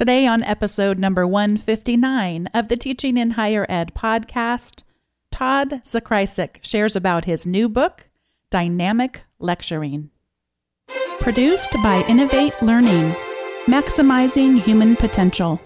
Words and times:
Today, 0.00 0.26
on 0.26 0.42
episode 0.44 0.98
number 0.98 1.26
159 1.26 2.46
of 2.54 2.68
the 2.68 2.76
Teaching 2.78 3.18
in 3.18 3.32
Higher 3.32 3.66
Ed 3.68 3.92
podcast, 3.94 4.82
Todd 5.30 5.82
Zakrajsek 5.84 6.64
shares 6.64 6.96
about 6.96 7.26
his 7.26 7.46
new 7.46 7.68
book, 7.68 8.08
Dynamic 8.48 9.24
Lecturing. 9.38 10.08
Produced 11.18 11.72
by 11.82 12.02
Innovate 12.08 12.62
Learning, 12.62 13.14
maximizing 13.66 14.58
human 14.62 14.96
potential. 14.96 15.60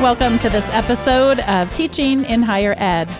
Welcome 0.00 0.38
to 0.38 0.48
this 0.48 0.70
episode 0.70 1.40
of 1.40 1.74
Teaching 1.74 2.24
in 2.26 2.42
Higher 2.42 2.76
Ed. 2.78 3.12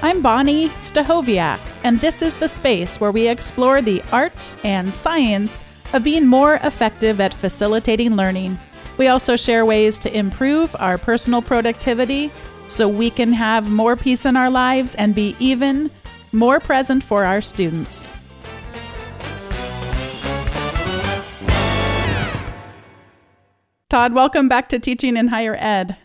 I'm 0.00 0.22
Bonnie 0.22 0.70
Stachowiak, 0.80 1.60
and 1.88 1.98
this 2.00 2.20
is 2.20 2.36
the 2.36 2.46
space 2.46 3.00
where 3.00 3.10
we 3.10 3.28
explore 3.28 3.80
the 3.80 4.02
art 4.12 4.52
and 4.62 4.92
science 4.92 5.64
of 5.94 6.04
being 6.04 6.26
more 6.26 6.56
effective 6.56 7.18
at 7.18 7.32
facilitating 7.32 8.14
learning. 8.14 8.58
We 8.98 9.08
also 9.08 9.36
share 9.36 9.64
ways 9.64 9.98
to 10.00 10.14
improve 10.14 10.76
our 10.78 10.98
personal 10.98 11.40
productivity 11.40 12.30
so 12.66 12.86
we 12.86 13.08
can 13.08 13.32
have 13.32 13.70
more 13.70 13.96
peace 13.96 14.26
in 14.26 14.36
our 14.36 14.50
lives 14.50 14.96
and 14.96 15.14
be 15.14 15.34
even 15.38 15.90
more 16.30 16.60
present 16.60 17.02
for 17.02 17.24
our 17.24 17.40
students. 17.40 18.06
Todd, 23.88 24.12
welcome 24.12 24.46
back 24.46 24.68
to 24.68 24.78
Teaching 24.78 25.16
in 25.16 25.28
Higher 25.28 25.56
Ed. 25.58 25.96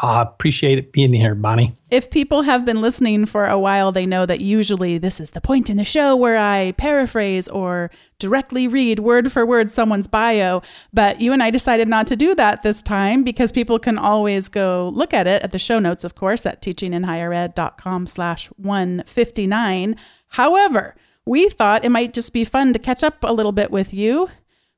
I 0.00 0.20
uh, 0.20 0.22
appreciate 0.22 0.78
it 0.78 0.92
being 0.92 1.12
here, 1.12 1.34
Bonnie. 1.34 1.76
If 1.90 2.10
people 2.10 2.42
have 2.42 2.64
been 2.64 2.80
listening 2.80 3.26
for 3.26 3.46
a 3.46 3.58
while, 3.58 3.92
they 3.92 4.06
know 4.06 4.24
that 4.24 4.40
usually 4.40 4.96
this 4.96 5.20
is 5.20 5.32
the 5.32 5.40
point 5.40 5.68
in 5.68 5.76
the 5.76 5.84
show 5.84 6.16
where 6.16 6.38
I 6.38 6.72
paraphrase 6.78 7.46
or 7.48 7.90
directly 8.18 8.66
read 8.66 9.00
word 9.00 9.30
for 9.30 9.44
word 9.44 9.70
someone's 9.70 10.06
bio. 10.06 10.62
But 10.94 11.20
you 11.20 11.32
and 11.34 11.42
I 11.42 11.50
decided 11.50 11.88
not 11.88 12.06
to 12.06 12.16
do 12.16 12.34
that 12.36 12.62
this 12.62 12.80
time 12.80 13.22
because 13.22 13.52
people 13.52 13.78
can 13.78 13.98
always 13.98 14.48
go 14.48 14.90
look 14.94 15.12
at 15.12 15.26
it 15.26 15.42
at 15.42 15.52
the 15.52 15.58
show 15.58 15.78
notes, 15.78 16.04
of 16.04 16.14
course, 16.14 16.46
at 16.46 16.62
teachinginhighered.com 16.62 18.06
slash 18.06 18.46
159. 18.56 19.96
However, 20.28 20.94
we 21.26 21.50
thought 21.50 21.84
it 21.84 21.90
might 21.90 22.14
just 22.14 22.32
be 22.32 22.46
fun 22.46 22.72
to 22.72 22.78
catch 22.78 23.04
up 23.04 23.18
a 23.22 23.32
little 23.32 23.52
bit 23.52 23.70
with 23.70 23.92
you. 23.92 24.30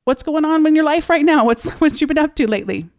What's 0.03 0.23
going 0.23 0.43
on 0.43 0.67
in 0.67 0.75
your 0.75 0.83
life 0.83 1.09
right 1.09 1.25
now? 1.25 1.45
What's 1.45 1.69
what 1.79 2.01
you 2.01 2.07
been 2.07 2.17
up 2.17 2.35
to 2.35 2.47
lately? 2.47 2.89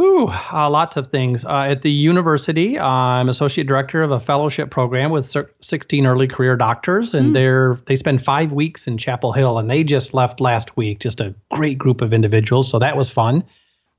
Ooh, 0.00 0.28
uh, 0.28 0.68
lots 0.70 0.96
of 0.96 1.08
things. 1.08 1.44
Uh, 1.44 1.66
at 1.68 1.82
the 1.82 1.90
university, 1.90 2.78
I'm 2.78 3.28
associate 3.28 3.66
director 3.66 4.02
of 4.02 4.10
a 4.10 4.20
fellowship 4.20 4.70
program 4.70 5.10
with 5.10 5.34
16 5.60 6.06
early 6.06 6.26
career 6.26 6.56
doctors, 6.56 7.14
and 7.14 7.30
mm. 7.30 7.34
they're 7.34 7.74
they 7.86 7.96
spend 7.96 8.22
five 8.22 8.52
weeks 8.52 8.86
in 8.86 8.98
Chapel 8.98 9.32
Hill, 9.32 9.58
and 9.58 9.70
they 9.70 9.84
just 9.84 10.14
left 10.14 10.40
last 10.40 10.76
week. 10.76 11.00
Just 11.00 11.20
a 11.20 11.34
great 11.50 11.78
group 11.78 12.00
of 12.00 12.12
individuals, 12.12 12.68
so 12.68 12.78
that 12.78 12.96
was 12.96 13.10
fun. 13.10 13.44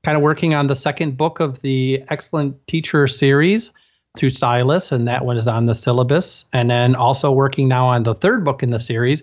Kind 0.04 0.16
of 0.16 0.22
working 0.22 0.54
on 0.54 0.68
the 0.68 0.76
second 0.76 1.16
book 1.16 1.40
of 1.40 1.60
the 1.62 2.02
Excellent 2.08 2.66
Teacher 2.66 3.06
series 3.06 3.70
through 4.16 4.30
Stylus, 4.30 4.92
and 4.92 5.06
that 5.08 5.24
one 5.24 5.36
is 5.36 5.48
on 5.48 5.66
the 5.66 5.74
syllabus. 5.74 6.44
And 6.52 6.70
then 6.70 6.94
also 6.94 7.30
working 7.32 7.68
now 7.68 7.86
on 7.86 8.02
the 8.02 8.14
third 8.14 8.44
book 8.44 8.62
in 8.62 8.70
the 8.70 8.80
series, 8.80 9.22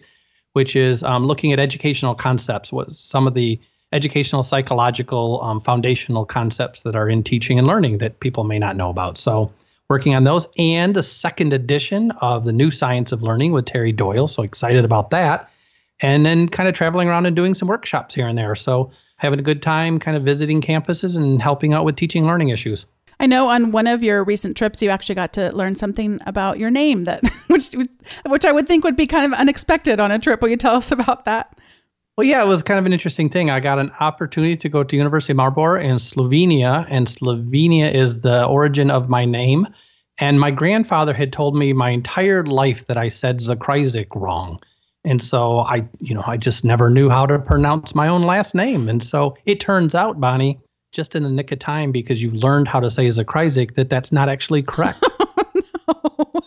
which 0.54 0.76
is 0.76 1.04
um, 1.04 1.28
looking 1.28 1.54
at 1.54 1.60
educational 1.60 2.16
concepts. 2.16 2.72
What 2.72 2.96
some 2.96 3.28
of 3.28 3.34
the 3.34 3.60
educational 3.96 4.44
psychological 4.44 5.42
um, 5.42 5.62
foundational 5.62 6.26
concepts 6.26 6.84
that 6.84 6.96
are 6.96 7.10
in 7.10 7.24
teaching 7.24 7.58
and 7.58 7.66
learning 7.66 8.00
that 8.00 8.20
people 8.20 8.44
may 8.44 8.60
not 8.60 8.76
know 8.76 8.90
about. 8.90 9.18
So, 9.18 9.52
working 9.90 10.16
on 10.16 10.24
those 10.26 10.48
and 10.58 10.96
the 10.96 11.04
second 11.04 11.54
edition 11.54 12.12
of 12.20 12.44
the 12.44 12.52
New 12.52 12.72
Science 12.72 13.12
of 13.12 13.24
Learning 13.24 13.52
with 13.52 13.66
Terry 13.66 13.92
Doyle. 13.92 14.28
So, 14.28 14.44
excited 14.44 14.84
about 14.84 15.12
that. 15.12 15.50
And 16.02 16.26
then 16.26 16.50
kind 16.50 16.68
of 16.68 16.76
traveling 16.76 17.08
around 17.08 17.26
and 17.26 17.36
doing 17.36 17.54
some 17.54 17.70
workshops 17.70 18.14
here 18.14 18.28
and 18.28 18.38
there. 18.38 18.54
So, 18.56 18.92
having 19.16 19.40
a 19.40 19.44
good 19.44 19.62
time 19.62 19.98
kind 19.98 20.18
of 20.18 20.24
visiting 20.24 20.62
campuses 20.62 21.16
and 21.16 21.42
helping 21.42 21.74
out 21.74 21.86
with 21.86 21.96
teaching 21.96 22.26
learning 22.26 22.50
issues. 22.50 22.86
I 23.18 23.28
know 23.28 23.48
on 23.48 23.72
one 23.72 23.88
of 23.88 24.04
your 24.04 24.26
recent 24.26 24.58
trips, 24.58 24.82
you 24.82 24.90
actually 24.90 25.16
got 25.16 25.32
to 25.34 25.56
learn 25.56 25.76
something 25.76 26.20
about 26.26 26.60
your 26.60 26.70
name 26.70 27.06
that, 27.06 27.24
which, 27.48 27.74
which 28.26 28.44
I 28.44 28.52
would 28.52 28.68
think 28.68 28.84
would 28.84 28.98
be 28.98 29.08
kind 29.08 29.32
of 29.32 29.40
unexpected 29.40 30.02
on 30.02 30.12
a 30.12 30.20
trip. 30.20 30.42
Will 30.42 30.50
you 30.50 30.58
tell 30.58 30.76
us 30.76 30.92
about 30.92 31.24
that? 31.26 31.58
Well, 32.18 32.26
yeah, 32.26 32.42
it 32.42 32.48
was 32.48 32.64
kind 32.64 32.80
of 32.80 32.86
an 32.86 32.94
interesting 32.94 33.30
thing. 33.30 33.50
I 33.50 33.60
got 33.60 33.78
an 33.78 33.92
opportunity 34.00 34.56
to 34.58 34.70
go 34.70 34.84
to 34.84 34.96
University 34.96 35.34
of 35.34 35.38
Maribor 35.38 35.84
in 35.84 35.98
Slovenia, 35.98 36.88
and 36.90 37.08
Slovenia 37.08 37.94
is 37.94 38.22
the 38.22 38.46
origin 38.46 38.90
of 38.90 39.10
my 39.10 39.26
name. 39.26 39.68
And 40.18 40.40
my 40.40 40.50
grandfather 40.50 41.14
had 41.14 41.34
told 41.34 41.58
me 41.58 41.74
my 41.74 41.90
entire 41.90 42.46
life 42.46 42.88
that 42.88 42.98
I 42.98 43.10
said 43.10 43.40
Zakrajsek 43.40 44.16
wrong. 44.16 44.60
And 45.04 45.22
so 45.22 45.60
I, 45.60 45.88
you 46.00 46.16
know, 46.16 46.24
I 46.26 46.38
just 46.38 46.64
never 46.64 46.90
knew 46.90 47.10
how 47.10 47.26
to 47.26 47.38
pronounce 47.38 47.94
my 47.94 48.08
own 48.08 48.24
last 48.24 48.56
name. 48.56 48.88
And 48.88 49.04
so 49.04 49.38
it 49.46 49.60
turns 49.60 49.94
out, 49.94 50.20
Bonnie, 50.22 50.60
just 50.94 51.16
in 51.16 51.24
the 51.24 51.30
nick 51.30 51.52
of 51.52 51.60
time 51.60 51.92
because 51.92 52.24
you've 52.24 52.34
learned 52.34 52.70
how 52.70 52.80
to 52.80 52.90
say 52.90 53.08
Zakrajsek, 53.08 53.76
that 53.76 53.90
that's 53.90 54.14
not 54.14 54.30
actually 54.30 54.64
correct. 54.64 55.06
oh, 55.90 56.06
no. 56.26 56.42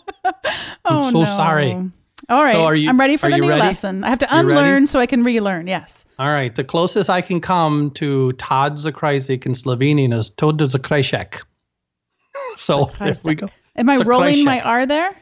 I'm 0.83 1.03
so 1.03 1.19
oh, 1.19 1.21
no. 1.21 1.23
sorry. 1.23 1.91
All 2.29 2.43
right. 2.43 2.53
So 2.53 2.69
you, 2.69 2.89
I'm 2.89 2.99
ready 2.99 3.17
for 3.17 3.29
the 3.29 3.37
new 3.37 3.49
ready? 3.49 3.61
lesson. 3.61 4.03
I 4.03 4.09
have 4.09 4.19
to 4.19 4.27
unlearn 4.37 4.87
so 4.87 4.99
I 4.99 5.05
can 5.05 5.23
relearn. 5.23 5.67
Yes. 5.67 6.05
All 6.19 6.29
right. 6.29 6.53
The 6.53 6.63
closest 6.63 7.09
I 7.09 7.21
can 7.21 7.41
come 7.41 7.91
to 7.91 8.33
Todd 8.33 8.77
Zakrajsek 8.77 9.45
in 9.45 9.53
Slovenian 9.53 10.13
is 10.13 10.29
Todd 10.29 10.59
Zakrajsek. 10.59 11.41
So 12.55 12.91
there 12.99 13.13
we 13.23 13.35
go. 13.35 13.47
Am 13.75 13.89
I 13.89 13.97
rolling 13.97 14.43
my 14.43 14.59
R 14.61 14.85
there? 14.85 15.15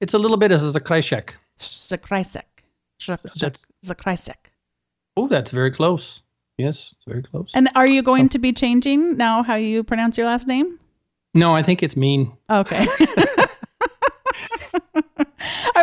It's 0.00 0.14
a 0.14 0.18
little 0.18 0.36
bit 0.36 0.52
as 0.52 0.62
a 0.62 0.78
Zakrajsek. 0.78 1.30
Zakrajsek. 1.58 2.42
Zakrajsek. 3.00 4.36
Oh, 5.16 5.28
that's 5.28 5.50
very 5.50 5.70
close. 5.70 6.22
Yes, 6.58 6.94
very 7.06 7.22
close. 7.22 7.50
And 7.54 7.68
are 7.74 7.88
you 7.88 8.02
going 8.02 8.26
oh. 8.26 8.28
to 8.28 8.38
be 8.38 8.52
changing 8.52 9.16
now 9.16 9.42
how 9.42 9.54
you 9.56 9.82
pronounce 9.82 10.16
your 10.16 10.26
last 10.26 10.46
name? 10.46 10.78
No, 11.34 11.54
I 11.54 11.62
think 11.62 11.82
it's 11.82 11.96
mean. 11.96 12.32
Okay. 12.48 12.86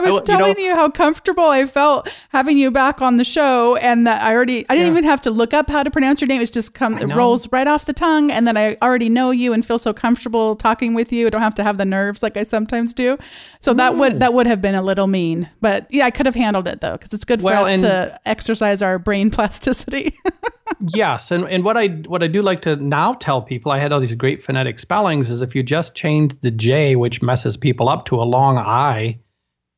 I 0.06 0.12
was 0.12 0.22
I, 0.22 0.25
telling 0.25 0.57
you, 0.57 0.69
know, 0.69 0.69
you, 0.69 0.75
how 0.75 0.89
comfortable 0.89 1.45
I 1.45 1.66
felt 1.66 2.09
having 2.29 2.57
you 2.57 2.72
back 2.72 3.01
on 3.01 3.17
the 3.17 3.23
show, 3.23 3.75
and 3.78 4.06
that 4.07 4.22
I 4.22 4.34
already 4.34 4.66
I 4.69 4.75
didn't 4.75 4.94
yeah. 4.94 5.00
even 5.00 5.03
have 5.06 5.22
to 5.22 5.31
look 5.31 5.53
up 5.53 5.69
how 5.69 5.84
to 5.84 5.91
pronounce 5.91 6.22
your 6.22 6.28
name. 6.28 6.41
It's 6.41 6.51
just 6.51 6.73
come 6.73 6.97
it 6.97 7.13
rolls 7.16 7.51
right 7.51 7.67
off 7.67 7.85
the 7.85 7.94
tongue, 7.94 8.31
and 8.31 8.47
then 8.47 8.57
I 8.57 8.78
already 8.81 9.09
know 9.09 9.31
you 9.31 9.53
and 9.53 9.66
feel 9.66 9.78
so 9.78 9.94
comfortable 9.94 10.56
talking 10.56 10.94
with 10.94 11.12
you. 11.12 11.28
I 11.28 11.29
don't 11.29 11.41
have 11.41 11.56
to 11.56 11.63
have 11.63 11.78
the 11.78 11.85
nerves 11.85 12.23
like 12.23 12.38
I 12.38 12.44
sometimes 12.44 12.94
do. 12.94 13.17
So 13.62 13.73
that 13.73 13.95
would 13.95 14.19
that 14.19 14.34
would 14.34 14.47
have 14.47 14.62
been 14.62 14.75
a 14.75 14.81
little 14.81 15.07
mean, 15.07 15.50
but 15.62 15.88
yeah, 15.89 16.06
I 16.06 16.12
could 16.12 16.25
have 16.25 16.35
handled 16.35 16.68
it 16.68 16.81
though 16.81 16.94
because 16.94 17.13
it's 17.13 17.25
good 17.25 17.41
for 17.41 17.45
well, 17.45 17.66
us 17.66 17.81
to 17.81 18.19
exercise 18.25 18.81
our 18.81 19.00
brain 19.00 19.29
plasticity. 19.31 20.18
yes, 20.94 21.31
and 21.31 21.45
and 21.45 21.63
what 21.63 21.78
I 21.78 21.88
what 21.88 22.23
I 22.23 22.28
do 22.28 22.41
like 22.41 22.62
to 22.62 22.75
now 22.75 23.13
tell 23.13 23.41
people, 23.41 23.72
I 23.72 23.79
had 23.79 23.91
all 23.91 24.00
these 24.00 24.16
great 24.16 24.44
phonetic 24.44 24.79
spellings, 24.79 25.29
is 25.29 25.41
if 25.41 25.56
you 25.56 25.63
just 25.63 25.95
change 25.95 26.39
the 26.41 26.51
J, 26.51 26.95
which 26.95 27.22
messes 27.22 27.57
people 27.57 27.89
up, 27.89 28.06
to 28.06 28.22
a 28.22 28.23
long 28.23 28.57
I 28.57 29.19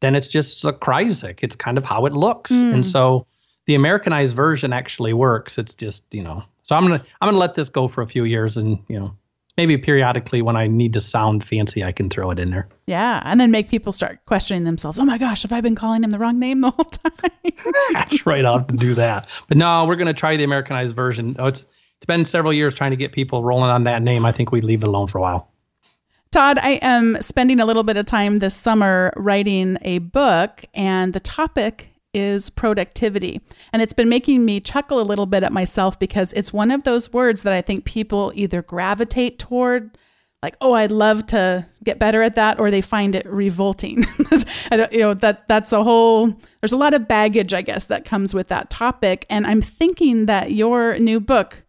then 0.04 0.16
it's 0.16 0.28
just 0.28 0.66
a 0.66 0.74
Kryzik. 0.74 1.40
It's 1.42 1.56
kind 1.56 1.78
of 1.78 1.86
how 1.86 2.06
it 2.06 2.14
looks. 2.14 2.52
Mm. 2.52 2.74
And 2.74 2.86
so 2.86 3.26
the 3.66 3.76
Americanized 3.76 4.36
version 4.36 4.74
actually 4.74 5.14
works. 5.14 5.58
It's 5.58 5.74
just, 5.74 6.04
you 6.12 6.22
know. 6.22 6.44
So 6.64 6.76
I'm 6.76 6.84
gonna 6.84 7.04
I'm 7.22 7.28
gonna 7.28 7.38
let 7.38 7.54
this 7.54 7.70
go 7.70 7.88
for 7.88 8.02
a 8.02 8.08
few 8.08 8.26
years 8.26 8.58
and, 8.58 8.80
you 8.90 9.00
know, 9.00 9.16
maybe 9.58 9.78
periodically 9.78 10.42
when 10.42 10.56
I 10.58 10.68
need 10.68 10.94
to 10.94 11.02
sound 11.02 11.44
fancy, 11.44 11.84
I 11.84 11.92
can 11.92 12.10
throw 12.10 12.32
it 12.32 12.40
in 12.40 12.52
there. 12.52 12.68
Yeah, 12.86 13.22
and 13.24 13.40
then 13.40 13.52
make 13.52 13.70
people 13.70 13.94
start 13.94 14.26
questioning 14.26 14.66
themselves. 14.66 15.00
Oh 15.00 15.06
my 15.06 15.18
gosh, 15.18 15.44
have 15.44 15.54
I 15.54 15.62
been 15.62 15.76
calling 15.76 16.04
him 16.04 16.10
the 16.10 16.20
wrong 16.20 16.40
name 16.40 16.62
the 16.62 16.72
whole 16.72 16.86
time? 16.86 17.12
That's 17.94 18.26
right. 18.26 18.46
I'll 18.46 18.58
have 18.58 18.68
to 18.68 18.76
do 18.76 18.94
that. 18.96 19.28
But 19.48 19.58
no, 19.58 19.86
we're 19.86 19.96
gonna 19.96 20.14
try 20.14 20.36
the 20.36 20.44
Americanized 20.44 20.96
version. 20.96 21.38
Oh, 21.40 21.48
it's 21.48 21.66
it's 21.98 22.06
been 22.06 22.26
several 22.26 22.52
years 22.52 22.76
trying 22.76 22.92
to 22.92 22.98
get 22.98 23.14
people 23.14 23.44
rolling 23.44 23.70
on 23.70 23.86
that 23.86 24.02
name. 24.02 24.26
I 24.26 24.34
think 24.34 24.52
we 24.52 24.60
leave 24.60 24.84
it 24.84 24.88
alone 24.88 25.08
for 25.08 25.20
a 25.20 25.22
while. 25.22 25.53
Todd, 26.34 26.58
I 26.64 26.80
am 26.82 27.22
spending 27.22 27.60
a 27.60 27.66
little 27.68 27.84
bit 27.84 27.96
of 27.96 28.08
time 28.08 28.40
this 28.40 28.56
summer 28.56 29.14
writing 29.16 29.78
a 29.84 30.00
book, 30.00 30.66
and 30.74 31.14
the 31.14 31.20
topic 31.20 31.90
is 32.12 32.50
productivity. 32.50 33.40
And 33.72 33.84
it's 33.84 33.94
been 33.94 34.10
making 34.10 34.44
me 34.44 34.60
chuckle 34.60 35.00
a 35.00 35.04
little 35.06 35.28
bit 35.28 35.44
at 35.44 35.54
myself 35.54 36.00
because 36.00 36.34
it's 36.34 36.52
one 36.52 36.72
of 36.72 36.86
those 36.86 37.14
words 37.14 37.44
that 37.44 37.54
I 37.54 37.62
think 37.62 37.86
people 37.86 38.32
either 38.34 38.64
gravitate 38.64 39.38
toward, 39.38 39.96
like, 40.42 40.56
oh, 40.60 40.74
I'd 40.74 40.92
love 40.92 41.28
to 41.28 41.68
get 41.84 42.00
better 42.00 42.24
at 42.24 42.34
that, 42.34 42.60
or 42.60 42.72
they 42.72 42.82
find 42.82 43.14
it 43.14 43.28
revolting. 43.28 44.04
I 44.72 44.78
don't, 44.78 44.92
you 44.92 45.02
know, 45.02 45.14
that 45.14 45.48
that's 45.48 45.72
a 45.72 45.84
whole 45.84 46.34
there's 46.62 46.74
a 46.74 46.78
lot 46.78 46.96
of 46.96 47.08
baggage, 47.08 47.54
I 47.54 47.62
guess, 47.62 47.86
that 47.86 48.06
comes 48.06 48.34
with 48.34 48.48
that 48.48 48.72
topic. 48.72 49.28
And 49.30 49.46
I'm 49.46 49.62
thinking 49.62 50.26
that 50.26 50.52
your 50.52 50.98
new 50.98 51.20
book, 51.20 51.63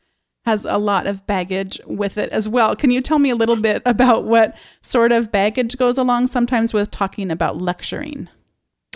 has 0.45 0.65
a 0.65 0.79
lot 0.79 1.07
of 1.07 1.27
baggage 1.27 1.81
with 1.87 2.19
it 2.19 2.31
as 2.31 2.49
well. 2.49 2.77
Can 2.77 2.91
you 2.91 3.01
tell 3.01 3.19
me 3.19 3.31
a 3.31 3.37
little 3.37 3.57
bit 3.57 3.83
about 3.87 4.25
what 4.25 4.57
sort 4.83 5.11
of 5.11 5.33
baggage 5.33 5.77
goes 5.79 5.97
along 5.99 6.27
sometimes 6.27 6.75
with 6.75 6.91
talking 6.91 7.31
about 7.31 7.61
lecturing? 7.61 8.29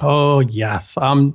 Oh, 0.01 0.41
yes. 0.41 0.97
Um, 0.99 1.35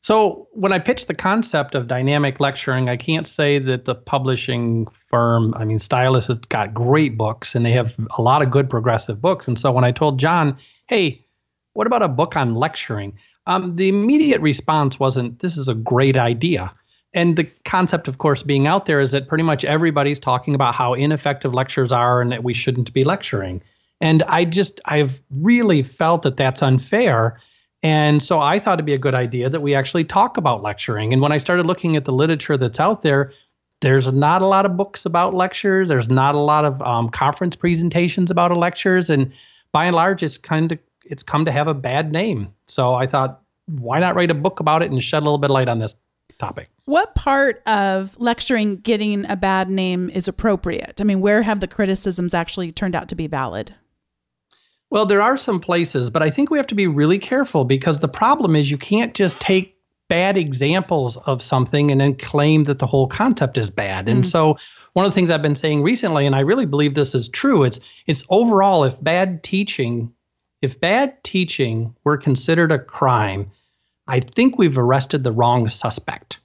so 0.00 0.48
when 0.52 0.72
I 0.72 0.78
pitched 0.78 1.08
the 1.08 1.14
concept 1.14 1.74
of 1.74 1.86
dynamic 1.86 2.40
lecturing, 2.40 2.88
I 2.88 2.96
can't 2.96 3.28
say 3.28 3.58
that 3.58 3.84
the 3.84 3.94
publishing 3.94 4.86
firm, 5.08 5.52
I 5.54 5.64
mean, 5.66 5.78
Stylus 5.78 6.28
has 6.28 6.38
got 6.38 6.72
great 6.72 7.18
books 7.18 7.54
and 7.54 7.64
they 7.64 7.72
have 7.72 7.94
a 8.16 8.22
lot 8.22 8.40
of 8.40 8.50
good 8.50 8.70
progressive 8.70 9.20
books. 9.20 9.46
And 9.46 9.58
so 9.58 9.70
when 9.72 9.84
I 9.84 9.92
told 9.92 10.18
John, 10.18 10.56
hey, 10.88 11.26
what 11.74 11.86
about 11.86 12.02
a 12.02 12.08
book 12.08 12.34
on 12.34 12.54
lecturing? 12.54 13.18
Um, 13.46 13.76
the 13.76 13.88
immediate 13.88 14.40
response 14.40 14.98
wasn't, 14.98 15.40
this 15.40 15.58
is 15.58 15.68
a 15.68 15.74
great 15.74 16.16
idea. 16.16 16.72
And 17.12 17.36
the 17.36 17.50
concept, 17.64 18.06
of 18.08 18.18
course, 18.18 18.42
being 18.42 18.66
out 18.66 18.86
there 18.86 19.00
is 19.00 19.12
that 19.12 19.28
pretty 19.28 19.42
much 19.42 19.64
everybody's 19.64 20.20
talking 20.20 20.54
about 20.54 20.74
how 20.74 20.94
ineffective 20.94 21.52
lectures 21.52 21.90
are 21.92 22.22
and 22.22 22.30
that 22.30 22.44
we 22.44 22.54
shouldn't 22.54 22.92
be 22.92 23.04
lecturing. 23.04 23.62
And 24.00 24.22
I 24.24 24.44
just, 24.44 24.80
I've 24.84 25.20
really 25.30 25.82
felt 25.82 26.22
that 26.22 26.36
that's 26.36 26.62
unfair. 26.62 27.40
And 27.82 28.22
so 28.22 28.40
I 28.40 28.58
thought 28.58 28.74
it'd 28.74 28.86
be 28.86 28.94
a 28.94 28.98
good 28.98 29.14
idea 29.14 29.50
that 29.50 29.60
we 29.60 29.74
actually 29.74 30.04
talk 30.04 30.36
about 30.36 30.62
lecturing. 30.62 31.12
And 31.12 31.20
when 31.20 31.32
I 31.32 31.38
started 31.38 31.66
looking 31.66 31.96
at 31.96 32.04
the 32.04 32.12
literature 32.12 32.56
that's 32.56 32.78
out 32.78 33.02
there, 33.02 33.32
there's 33.80 34.12
not 34.12 34.42
a 34.42 34.46
lot 34.46 34.66
of 34.66 34.76
books 34.76 35.06
about 35.06 35.34
lectures. 35.34 35.88
There's 35.88 36.08
not 36.08 36.34
a 36.34 36.38
lot 36.38 36.64
of 36.64 36.80
um, 36.82 37.08
conference 37.08 37.56
presentations 37.56 38.30
about 38.30 38.54
lectures, 38.56 39.08
and 39.08 39.32
by 39.72 39.86
and 39.86 39.96
large, 39.96 40.22
it's 40.22 40.36
kind 40.36 40.72
of 40.72 40.78
it's 41.04 41.22
come 41.22 41.46
to 41.46 41.52
have 41.52 41.66
a 41.66 41.74
bad 41.74 42.12
name. 42.12 42.52
So 42.68 42.94
I 42.94 43.06
thought, 43.06 43.40
why 43.66 43.98
not 43.98 44.14
write 44.14 44.30
a 44.30 44.34
book 44.34 44.60
about 44.60 44.82
it 44.82 44.90
and 44.90 45.02
shed 45.02 45.22
a 45.22 45.24
little 45.24 45.38
bit 45.38 45.50
of 45.50 45.54
light 45.54 45.68
on 45.68 45.78
this 45.78 45.96
topic? 46.40 46.68
What 46.86 47.14
part 47.14 47.62
of 47.66 48.18
lecturing 48.18 48.76
getting 48.76 49.24
a 49.30 49.36
bad 49.36 49.70
name 49.70 50.10
is 50.10 50.26
appropriate? 50.26 51.00
I 51.00 51.04
mean, 51.04 51.20
where 51.20 51.42
have 51.42 51.60
the 51.60 51.68
criticisms 51.68 52.34
actually 52.34 52.72
turned 52.72 52.96
out 52.96 53.08
to 53.10 53.14
be 53.14 53.28
valid? 53.28 53.74
Well, 54.90 55.06
there 55.06 55.22
are 55.22 55.36
some 55.36 55.60
places, 55.60 56.10
but 56.10 56.22
I 56.22 56.30
think 56.30 56.50
we 56.50 56.58
have 56.58 56.66
to 56.66 56.74
be 56.74 56.88
really 56.88 57.18
careful 57.18 57.64
because 57.64 58.00
the 58.00 58.08
problem 58.08 58.56
is 58.56 58.70
you 58.70 58.78
can't 58.78 59.14
just 59.14 59.40
take 59.40 59.76
bad 60.08 60.36
examples 60.36 61.16
of 61.18 61.40
something 61.40 61.92
and 61.92 62.00
then 62.00 62.16
claim 62.16 62.64
that 62.64 62.80
the 62.80 62.86
whole 62.86 63.06
concept 63.06 63.56
is 63.56 63.70
bad. 63.70 64.06
Mm. 64.06 64.10
And 64.10 64.26
so 64.26 64.58
one 64.94 65.06
of 65.06 65.12
the 65.12 65.14
things 65.14 65.30
I've 65.30 65.40
been 65.40 65.54
saying 65.54 65.82
recently, 65.82 66.26
and 66.26 66.34
I 66.34 66.40
really 66.40 66.66
believe 66.66 66.94
this 66.94 67.14
is 67.14 67.28
true, 67.28 67.62
it's 67.62 67.78
it's 68.06 68.24
overall 68.28 68.82
if 68.82 69.00
bad 69.02 69.44
teaching, 69.44 70.12
if 70.60 70.80
bad 70.80 71.22
teaching 71.22 71.94
were 72.02 72.16
considered 72.16 72.72
a 72.72 72.78
crime, 72.78 73.52
I 74.10 74.18
think 74.18 74.58
we've 74.58 74.76
arrested 74.76 75.22
the 75.22 75.30
wrong 75.30 75.68
suspect. 75.68 76.40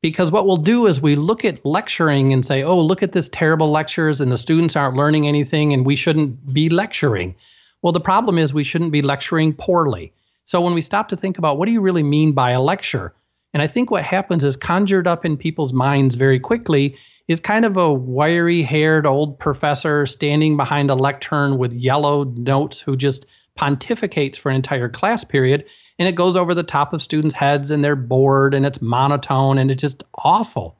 Because 0.00 0.30
what 0.30 0.46
we'll 0.46 0.56
do 0.56 0.86
is 0.86 1.02
we 1.02 1.16
look 1.16 1.44
at 1.44 1.64
lecturing 1.64 2.32
and 2.32 2.46
say, 2.46 2.62
oh, 2.62 2.80
look 2.80 3.02
at 3.02 3.12
this 3.12 3.28
terrible 3.28 3.70
lectures 3.70 4.22
and 4.22 4.32
the 4.32 4.38
students 4.38 4.74
aren't 4.74 4.96
learning 4.96 5.28
anything 5.28 5.74
and 5.74 5.84
we 5.84 5.96
shouldn't 5.96 6.52
be 6.54 6.70
lecturing. 6.70 7.34
Well, 7.82 7.92
the 7.92 8.00
problem 8.00 8.38
is 8.38 8.54
we 8.54 8.64
shouldn't 8.64 8.90
be 8.90 9.02
lecturing 9.02 9.52
poorly. 9.52 10.14
So 10.44 10.62
when 10.62 10.72
we 10.72 10.80
stop 10.80 11.10
to 11.10 11.16
think 11.16 11.36
about 11.36 11.58
what 11.58 11.66
do 11.66 11.72
you 11.72 11.82
really 11.82 12.02
mean 12.02 12.32
by 12.32 12.52
a 12.52 12.62
lecture? 12.62 13.14
And 13.52 13.62
I 13.62 13.66
think 13.66 13.90
what 13.90 14.02
happens 14.02 14.42
is 14.42 14.56
conjured 14.56 15.06
up 15.06 15.26
in 15.26 15.36
people's 15.36 15.74
minds 15.74 16.14
very 16.14 16.40
quickly 16.40 16.96
is 17.28 17.38
kind 17.38 17.66
of 17.66 17.76
a 17.76 17.92
wiry 17.92 18.62
haired 18.62 19.06
old 19.06 19.38
professor 19.38 20.06
standing 20.06 20.56
behind 20.56 20.90
a 20.90 20.94
lectern 20.94 21.58
with 21.58 21.74
yellow 21.74 22.24
notes 22.24 22.80
who 22.80 22.96
just 22.96 23.26
pontificates 23.58 24.36
for 24.36 24.48
an 24.48 24.56
entire 24.56 24.88
class 24.88 25.22
period. 25.22 25.66
And 25.98 26.08
it 26.08 26.14
goes 26.14 26.36
over 26.36 26.54
the 26.54 26.62
top 26.62 26.92
of 26.92 27.02
students' 27.02 27.34
heads 27.34 27.70
and 27.70 27.84
they're 27.84 27.96
bored 27.96 28.54
and 28.54 28.66
it's 28.66 28.82
monotone 28.82 29.58
and 29.58 29.70
it's 29.70 29.80
just 29.80 30.02
awful. 30.16 30.76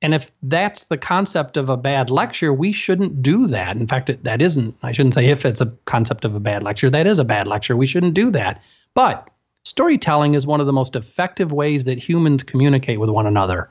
And 0.00 0.14
if 0.14 0.30
that's 0.42 0.84
the 0.84 0.96
concept 0.96 1.56
of 1.56 1.68
a 1.68 1.76
bad 1.76 2.08
lecture, 2.08 2.52
we 2.52 2.72
shouldn't 2.72 3.20
do 3.20 3.48
that. 3.48 3.76
In 3.76 3.86
fact, 3.86 4.10
it, 4.10 4.24
that 4.24 4.40
isn't, 4.40 4.76
I 4.82 4.92
shouldn't 4.92 5.14
say 5.14 5.26
if 5.26 5.44
it's 5.44 5.60
a 5.60 5.74
concept 5.86 6.24
of 6.24 6.34
a 6.34 6.40
bad 6.40 6.62
lecture, 6.62 6.88
that 6.88 7.06
is 7.06 7.18
a 7.18 7.24
bad 7.24 7.48
lecture. 7.48 7.76
We 7.76 7.86
shouldn't 7.86 8.14
do 8.14 8.30
that. 8.30 8.62
But 8.94 9.28
storytelling 9.64 10.34
is 10.34 10.46
one 10.46 10.60
of 10.60 10.66
the 10.66 10.72
most 10.72 10.94
effective 10.94 11.52
ways 11.52 11.84
that 11.84 11.98
humans 11.98 12.44
communicate 12.44 13.00
with 13.00 13.10
one 13.10 13.26
another. 13.26 13.70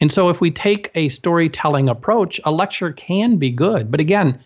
And 0.00 0.10
so 0.10 0.30
if 0.30 0.40
we 0.40 0.50
take 0.50 0.90
a 0.94 1.10
storytelling 1.10 1.88
approach, 1.88 2.40
a 2.44 2.52
lecture 2.52 2.92
can 2.92 3.36
be 3.36 3.50
good. 3.50 3.90
But 3.90 4.00
again, 4.00 4.40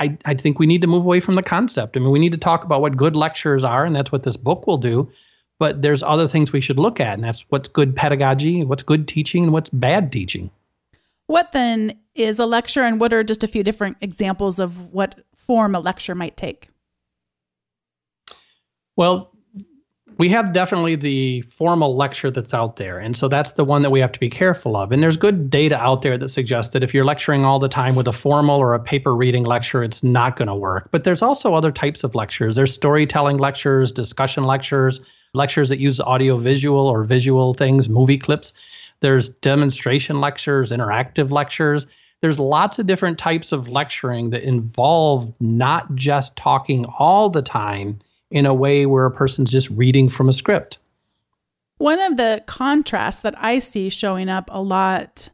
I, 0.00 0.16
I 0.24 0.34
think 0.34 0.58
we 0.58 0.66
need 0.66 0.80
to 0.80 0.86
move 0.86 1.04
away 1.04 1.20
from 1.20 1.34
the 1.34 1.42
concept. 1.42 1.96
I 1.96 2.00
mean, 2.00 2.10
we 2.10 2.18
need 2.18 2.32
to 2.32 2.38
talk 2.38 2.64
about 2.64 2.80
what 2.80 2.96
good 2.96 3.14
lectures 3.14 3.62
are, 3.62 3.84
and 3.84 3.94
that's 3.94 4.10
what 4.10 4.22
this 4.22 4.36
book 4.36 4.66
will 4.66 4.78
do. 4.78 5.10
But 5.58 5.82
there's 5.82 6.02
other 6.02 6.26
things 6.26 6.52
we 6.52 6.62
should 6.62 6.78
look 6.78 7.00
at, 7.00 7.14
and 7.14 7.22
that's 7.22 7.42
what's 7.50 7.68
good 7.68 7.94
pedagogy, 7.94 8.64
what's 8.64 8.82
good 8.82 9.06
teaching, 9.06 9.44
and 9.44 9.52
what's 9.52 9.68
bad 9.68 10.10
teaching. 10.10 10.50
What 11.26 11.52
then 11.52 11.98
is 12.14 12.38
a 12.38 12.46
lecture, 12.46 12.82
and 12.82 12.98
what 12.98 13.12
are 13.12 13.22
just 13.22 13.44
a 13.44 13.48
few 13.48 13.62
different 13.62 13.98
examples 14.00 14.58
of 14.58 14.92
what 14.92 15.20
form 15.36 15.74
a 15.74 15.80
lecture 15.80 16.14
might 16.14 16.36
take? 16.38 16.68
Well, 18.96 19.29
we 20.18 20.28
have 20.28 20.52
definitely 20.52 20.96
the 20.96 21.40
formal 21.42 21.96
lecture 21.96 22.30
that's 22.30 22.52
out 22.52 22.76
there. 22.76 22.98
And 22.98 23.16
so 23.16 23.28
that's 23.28 23.52
the 23.52 23.64
one 23.64 23.82
that 23.82 23.90
we 23.90 24.00
have 24.00 24.12
to 24.12 24.20
be 24.20 24.28
careful 24.28 24.76
of. 24.76 24.92
And 24.92 25.02
there's 25.02 25.16
good 25.16 25.50
data 25.50 25.76
out 25.76 26.02
there 26.02 26.18
that 26.18 26.28
suggests 26.28 26.72
that 26.72 26.82
if 26.82 26.92
you're 26.92 27.04
lecturing 27.04 27.44
all 27.44 27.58
the 27.58 27.68
time 27.68 27.94
with 27.94 28.06
a 28.06 28.12
formal 28.12 28.58
or 28.58 28.74
a 28.74 28.80
paper 28.80 29.14
reading 29.16 29.44
lecture, 29.44 29.82
it's 29.82 30.02
not 30.02 30.36
going 30.36 30.48
to 30.48 30.54
work. 30.54 30.90
But 30.90 31.04
there's 31.04 31.22
also 31.22 31.54
other 31.54 31.72
types 31.72 32.04
of 32.04 32.14
lectures. 32.14 32.56
There's 32.56 32.72
storytelling 32.72 33.38
lectures, 33.38 33.92
discussion 33.92 34.44
lectures, 34.44 35.00
lectures 35.32 35.68
that 35.68 35.78
use 35.78 36.00
audio 36.00 36.36
visual 36.36 36.88
or 36.88 37.04
visual 37.04 37.54
things, 37.54 37.88
movie 37.88 38.18
clips. 38.18 38.52
There's 39.00 39.28
demonstration 39.28 40.20
lectures, 40.20 40.72
interactive 40.72 41.30
lectures. 41.30 41.86
There's 42.20 42.38
lots 42.38 42.78
of 42.78 42.86
different 42.86 43.18
types 43.18 43.52
of 43.52 43.68
lecturing 43.68 44.30
that 44.30 44.42
involve 44.42 45.32
not 45.40 45.94
just 45.94 46.36
talking 46.36 46.84
all 46.98 47.30
the 47.30 47.42
time 47.42 48.00
in 48.30 48.46
a 48.46 48.54
way 48.54 48.86
where 48.86 49.06
a 49.06 49.10
person's 49.10 49.50
just 49.50 49.70
reading 49.70 50.08
from 50.08 50.28
a 50.28 50.32
script. 50.32 50.78
One 51.78 52.00
of 52.00 52.16
the 52.16 52.42
contrasts 52.46 53.20
that 53.20 53.34
I 53.38 53.58
see 53.58 53.88
showing 53.88 54.28
up 54.28 54.50
a 54.52 54.60
lot 54.60 55.30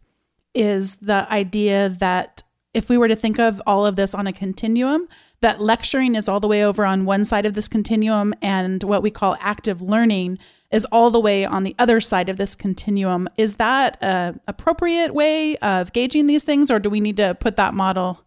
is 0.54 0.96
the 0.96 1.30
idea 1.30 1.88
that 2.00 2.42
if 2.72 2.88
we 2.88 2.98
were 2.98 3.08
to 3.08 3.16
think 3.16 3.38
of 3.38 3.60
all 3.66 3.86
of 3.86 3.96
this 3.96 4.14
on 4.14 4.26
a 4.26 4.32
continuum, 4.32 5.08
that 5.40 5.60
lecturing 5.60 6.14
is 6.14 6.28
all 6.28 6.40
the 6.40 6.48
way 6.48 6.64
over 6.64 6.84
on 6.84 7.04
one 7.04 7.24
side 7.24 7.46
of 7.46 7.54
this 7.54 7.68
continuum, 7.68 8.34
and 8.42 8.82
what 8.82 9.02
we 9.02 9.10
call 9.10 9.36
active 9.40 9.82
learning 9.82 10.38
is 10.70 10.84
all 10.92 11.10
the 11.10 11.20
way 11.20 11.44
on 11.44 11.62
the 11.62 11.74
other 11.78 12.00
side 12.00 12.28
of 12.28 12.36
this 12.36 12.54
continuum. 12.54 13.28
Is 13.36 13.56
that 13.56 13.96
a 14.02 14.38
appropriate 14.46 15.14
way 15.14 15.56
of 15.58 15.92
gauging 15.92 16.26
these 16.26 16.44
things, 16.44 16.70
or 16.70 16.78
do 16.78 16.90
we 16.90 17.00
need 17.00 17.16
to 17.16 17.34
put 17.34 17.56
that 17.56 17.74
model 17.74 18.20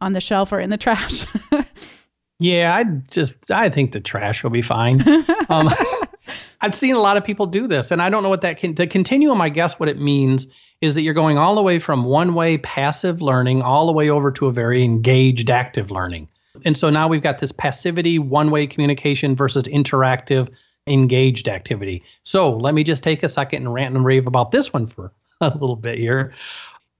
on 0.00 0.12
the 0.12 0.20
shelf 0.20 0.52
or 0.52 0.60
in 0.60 0.70
the 0.70 0.76
trash? 0.76 1.26
Yeah, 2.42 2.74
I 2.74 2.84
just 3.10 3.50
I 3.50 3.68
think 3.68 3.92
the 3.92 4.00
trash 4.00 4.42
will 4.42 4.50
be 4.50 4.62
fine. 4.62 5.00
um, 5.48 5.70
I've 6.60 6.74
seen 6.74 6.94
a 6.94 7.00
lot 7.00 7.16
of 7.16 7.24
people 7.24 7.46
do 7.46 7.66
this, 7.66 7.90
and 7.90 8.02
I 8.02 8.10
don't 8.10 8.22
know 8.22 8.28
what 8.28 8.40
that 8.40 8.58
can. 8.58 8.74
The 8.74 8.86
continuum, 8.86 9.40
I 9.40 9.48
guess, 9.48 9.78
what 9.78 9.88
it 9.88 10.00
means 10.00 10.46
is 10.80 10.94
that 10.94 11.02
you're 11.02 11.14
going 11.14 11.38
all 11.38 11.54
the 11.54 11.62
way 11.62 11.78
from 11.78 12.04
one-way 12.04 12.58
passive 12.58 13.22
learning 13.22 13.62
all 13.62 13.86
the 13.86 13.92
way 13.92 14.10
over 14.10 14.32
to 14.32 14.46
a 14.46 14.52
very 14.52 14.82
engaged 14.82 15.48
active 15.48 15.92
learning. 15.92 16.28
And 16.64 16.76
so 16.76 16.90
now 16.90 17.06
we've 17.06 17.22
got 17.22 17.38
this 17.38 17.52
passivity, 17.52 18.18
one-way 18.18 18.66
communication 18.66 19.36
versus 19.36 19.62
interactive, 19.64 20.52
engaged 20.88 21.48
activity. 21.48 22.02
So 22.24 22.56
let 22.56 22.74
me 22.74 22.82
just 22.82 23.04
take 23.04 23.22
a 23.22 23.28
second 23.28 23.62
and 23.62 23.72
rant 23.72 23.94
and 23.94 24.04
rave 24.04 24.26
about 24.26 24.50
this 24.50 24.72
one 24.72 24.88
for 24.88 25.12
a 25.40 25.50
little 25.50 25.76
bit 25.76 25.98
here. 25.98 26.32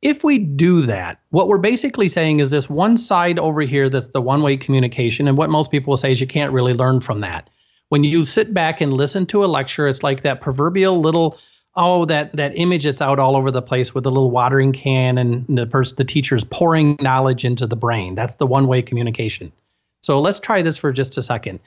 If 0.03 0.25
we 0.25 0.39
do 0.39 0.83
that, 0.83 1.21
what 1.31 1.47
we're 1.47 1.59
basically 1.59 2.09
saying 2.09 2.41
is 2.41 2.51
this 2.51 2.69
one 2.69 2.97
side 2.97 3.39
over 3.39 3.61
here 3.63 3.89
that's 3.89 4.09
the 4.09 4.21
one 4.21 4.43
way 4.43 4.57
communication. 4.57 5.29
And 5.29 5.39
what 5.39 5.49
most 5.49 5.71
people 5.71 5.93
will 5.93 5.97
say 5.97 6.11
is 6.11 6.21
you 6.21 6.27
can't 6.27 6.53
really 6.53 6.75
learn 6.75 7.01
from 7.01 7.21
that. 7.21 7.49
When 7.89 8.03
you 8.03 8.25
sit 8.25 8.53
back 8.53 8.81
and 8.81 8.93
listen 8.93 9.27
to 9.27 9.45
a 9.45 9.47
lecture, 9.47 9.87
it's 9.87 10.03
like 10.03 10.23
that 10.23 10.41
proverbial 10.41 11.01
little 11.01 11.39
oh 11.75 12.05
that 12.05 12.35
that 12.37 12.53
image 12.55 12.85
that's 12.85 13.01
out 13.01 13.19
all 13.19 13.37
over 13.37 13.51
the 13.51 13.63
place 13.63 13.95
with 13.95 14.05
the 14.05 14.11
little 14.11 14.31
watering 14.31 14.73
can 14.73 15.19
and 15.19 15.47
the 15.49 15.67
person 15.67 15.97
the 15.97 16.05
teacher's 16.05 16.45
pouring 16.45 16.97
knowledge 17.01 17.45
into 17.45 17.67
the 17.67 17.77
brain 17.77 18.15
that's 18.15 18.37
the 18.37 18.47
one 18.47 18.67
way 18.67 18.83
communication 18.83 19.51
so 20.03 20.21
let's 20.21 20.39
try 20.39 20.61
this 20.61 20.77
for 20.77 20.93
just 20.93 21.17
a 21.17 21.23
second 21.23 21.59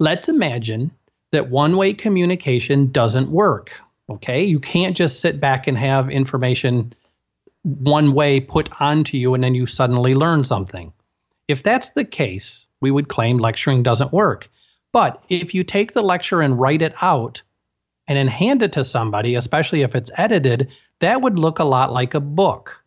let's 0.00 0.28
imagine 0.28 0.90
that 1.30 1.48
one 1.48 1.76
way 1.76 1.94
communication 1.94 2.90
doesn't 2.90 3.30
work 3.30 3.70
okay 4.10 4.42
you 4.42 4.58
can't 4.58 4.96
just 4.96 5.20
sit 5.20 5.40
back 5.40 5.66
and 5.66 5.78
have 5.78 6.10
information 6.10 6.92
one 7.62 8.14
way 8.14 8.40
put 8.40 8.68
onto 8.80 9.16
you 9.16 9.34
and 9.34 9.44
then 9.44 9.54
you 9.54 9.66
suddenly 9.66 10.14
learn 10.14 10.44
something. 10.44 10.92
If 11.48 11.62
that's 11.62 11.90
the 11.90 12.04
case, 12.04 12.66
we 12.80 12.90
would 12.90 13.08
claim 13.08 13.38
lecturing 13.38 13.82
doesn't 13.82 14.12
work. 14.12 14.50
But 14.92 15.22
if 15.28 15.54
you 15.54 15.64
take 15.64 15.92
the 15.92 16.02
lecture 16.02 16.40
and 16.40 16.58
write 16.58 16.82
it 16.82 16.94
out 17.00 17.42
and 18.06 18.18
then 18.18 18.28
hand 18.28 18.62
it 18.62 18.72
to 18.72 18.84
somebody, 18.84 19.34
especially 19.34 19.82
if 19.82 19.94
it's 19.94 20.10
edited, 20.16 20.70
that 20.98 21.22
would 21.22 21.38
look 21.38 21.58
a 21.58 21.64
lot 21.64 21.92
like 21.92 22.14
a 22.14 22.20
book. 22.20 22.84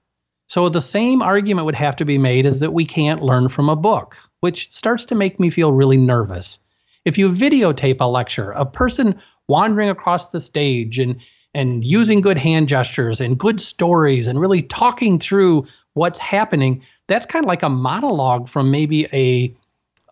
So 0.48 0.70
the 0.70 0.82
same 0.82 1.22
argument 1.22 1.66
would 1.66 1.76
have 1.76 1.96
to 1.98 2.06
be 2.06 2.18
made 2.18 2.46
as 2.46 2.60
that 2.60 2.74
we 2.74 2.86
can't 2.86 3.24
learn 3.24 3.50
from 3.50 3.70
a 3.70 3.76
book, 3.76 4.18
which 4.42 4.72
starts 4.72 5.06
to 5.06 5.16
make 5.16 5.40
me 5.40 5.50
feel 5.50 5.72
really 5.72 5.98
nervous. 5.98 6.60
If 7.04 7.18
you 7.18 7.32
videotape 7.32 8.02
a 8.02 8.06
lecture, 8.06 8.52
a 8.52 8.66
person 8.66 9.20
wandering 9.48 9.90
across 9.90 10.30
the 10.30 10.42
stage 10.42 11.00
and 11.00 11.20
and 11.56 11.84
using 11.84 12.22
good 12.22 12.38
hand 12.38 12.68
gestures 12.68 13.20
and 13.20 13.40
good 13.40 13.60
stories 13.60 14.28
and 14.28 14.40
really 14.40 14.62
talking 14.62 15.18
through 15.18 15.66
what's 15.94 16.20
happening 16.20 16.84
that's 17.08 17.26
kind 17.26 17.46
of 17.46 17.48
like 17.48 17.64
a 17.64 17.70
monologue 17.70 18.48
from 18.48 18.70
maybe 18.70 19.06
a 19.14 19.56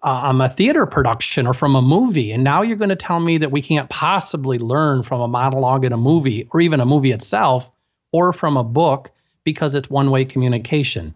um, 0.01 0.41
a 0.41 0.49
theater 0.49 0.85
production 0.85 1.45
or 1.45 1.53
from 1.53 1.75
a 1.75 1.81
movie 1.81 2.31
and 2.31 2.43
now 2.43 2.61
you're 2.61 2.77
going 2.77 2.89
to 2.89 2.95
tell 2.95 3.19
me 3.19 3.37
that 3.37 3.51
we 3.51 3.61
can't 3.61 3.89
possibly 3.89 4.57
learn 4.57 5.03
from 5.03 5.21
a 5.21 5.27
monologue 5.27 5.85
in 5.85 5.93
a 5.93 5.97
movie 5.97 6.47
or 6.51 6.61
even 6.61 6.79
a 6.79 6.85
movie 6.85 7.11
itself 7.11 7.69
or 8.11 8.33
from 8.33 8.57
a 8.57 8.63
book 8.63 9.11
because 9.43 9.75
it's 9.75 9.89
one 9.89 10.09
way 10.09 10.25
communication 10.25 11.13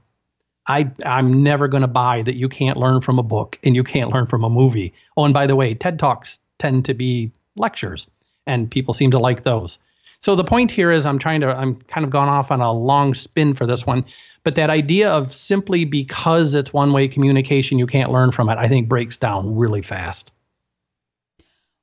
I, 0.67 0.91
I'm 1.05 1.43
never 1.43 1.69
going 1.69 1.81
to 1.81 1.87
buy 1.87 2.23
that 2.23 2.35
you 2.35 2.49
can't 2.49 2.77
learn 2.77 2.99
from 2.99 3.19
a 3.19 3.23
book 3.23 3.57
and 3.63 3.73
you 3.73 3.83
can't 3.83 4.11
learn 4.11 4.27
from 4.27 4.43
a 4.43 4.49
movie. 4.49 4.93
Oh, 5.15 5.23
and 5.23 5.33
by 5.33 5.47
the 5.47 5.55
way, 5.55 5.73
TED 5.73 5.97
Talks 5.97 6.39
tend 6.57 6.83
to 6.85 6.93
be 6.93 7.31
lectures. 7.55 8.07
and 8.45 8.69
people 8.69 8.93
seem 8.93 9.11
to 9.11 9.19
like 9.19 9.43
those. 9.43 9.79
So 10.21 10.35
the 10.35 10.43
point 10.43 10.71
here 10.71 10.91
is 10.91 11.05
I'm 11.05 11.19
trying 11.19 11.41
to 11.41 11.47
I'm 11.47 11.75
kind 11.83 12.03
of 12.03 12.09
gone 12.09 12.27
off 12.27 12.51
on 12.51 12.61
a 12.61 12.71
long 12.71 13.13
spin 13.13 13.53
for 13.53 13.65
this 13.65 13.85
one, 13.85 14.03
but 14.43 14.55
that 14.55 14.69
idea 14.69 15.11
of 15.11 15.33
simply 15.33 15.85
because 15.85 16.53
it's 16.53 16.73
one-way 16.73 17.07
communication 17.07 17.77
you 17.77 17.87
can't 17.87 18.11
learn 18.11 18.31
from 18.31 18.49
it, 18.49 18.57
I 18.57 18.67
think 18.67 18.89
breaks 18.89 19.17
down 19.17 19.55
really 19.55 19.81
fast. 19.81 20.31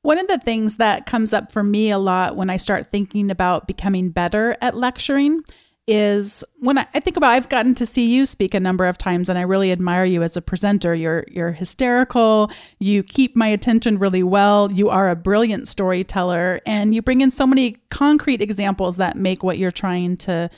One 0.02 0.18
of 0.18 0.28
the 0.28 0.38
things 0.38 0.76
that 0.76 1.06
comes 1.06 1.32
up 1.32 1.50
for 1.50 1.62
me 1.62 1.90
a 1.90 1.98
lot 1.98 2.36
when 2.36 2.50
I 2.50 2.58
start 2.58 2.90
thinking 2.90 3.30
about 3.30 3.66
becoming 3.66 4.10
better 4.10 4.56
at 4.60 4.76
lecturing 4.76 5.42
is 5.86 6.42
when 6.60 6.78
I, 6.78 6.86
I, 6.94 7.00
think 7.00 7.16
about 7.16 7.32
I've 7.32 7.50
gotten 7.50 7.74
to 7.74 7.84
see 7.84 8.06
you 8.06 8.24
speak 8.24 8.54
a 8.54 8.60
number 8.60 8.86
of 8.86 8.96
times 8.96 9.28
and 9.28 9.38
I 9.38 9.42
really 9.42 9.70
admire 9.70 10.06
you 10.06 10.22
as 10.22 10.36
a 10.36 10.40
presenter. 10.40 10.94
You're 10.94 11.24
you're 11.28 11.52
hysterical, 11.52 12.50
you 12.78 13.02
keep 13.02 13.36
my 13.36 13.48
attention 13.48 13.98
really 13.98 14.22
well, 14.22 14.72
you 14.72 14.88
are 14.88 15.10
a 15.10 15.16
brilliant 15.16 15.68
storyteller 15.68 16.60
and 16.64 16.94
you 16.94 17.02
bring 17.02 17.20
in 17.20 17.30
so 17.30 17.46
many 17.46 17.76
concrete 17.90 18.40
examples 18.40 18.96
that 18.96 19.16
make 19.16 19.42
what 19.42 19.58
you're 19.58 19.70
trying 19.70 20.16
to 20.18 20.48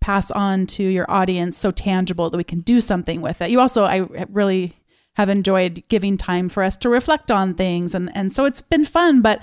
pass 0.00 0.30
on 0.30 0.66
to 0.66 0.82
your 0.82 1.10
audience 1.10 1.58
so 1.58 1.70
tangible 1.70 2.30
that 2.30 2.38
we 2.38 2.44
can 2.44 2.60
do 2.60 2.80
something 2.80 3.20
with 3.20 3.42
it. 3.42 3.50
You 3.50 3.60
also 3.60 3.84
I 3.84 3.98
really 4.30 4.72
have 5.16 5.28
enjoyed 5.28 5.82
giving 5.88 6.16
time 6.16 6.48
for 6.48 6.62
us 6.62 6.76
to 6.76 6.88
reflect 6.88 7.30
on 7.30 7.52
things 7.52 7.94
and 7.94 8.10
and 8.16 8.32
so 8.32 8.46
it's 8.46 8.62
been 8.62 8.86
fun, 8.86 9.20
but 9.20 9.42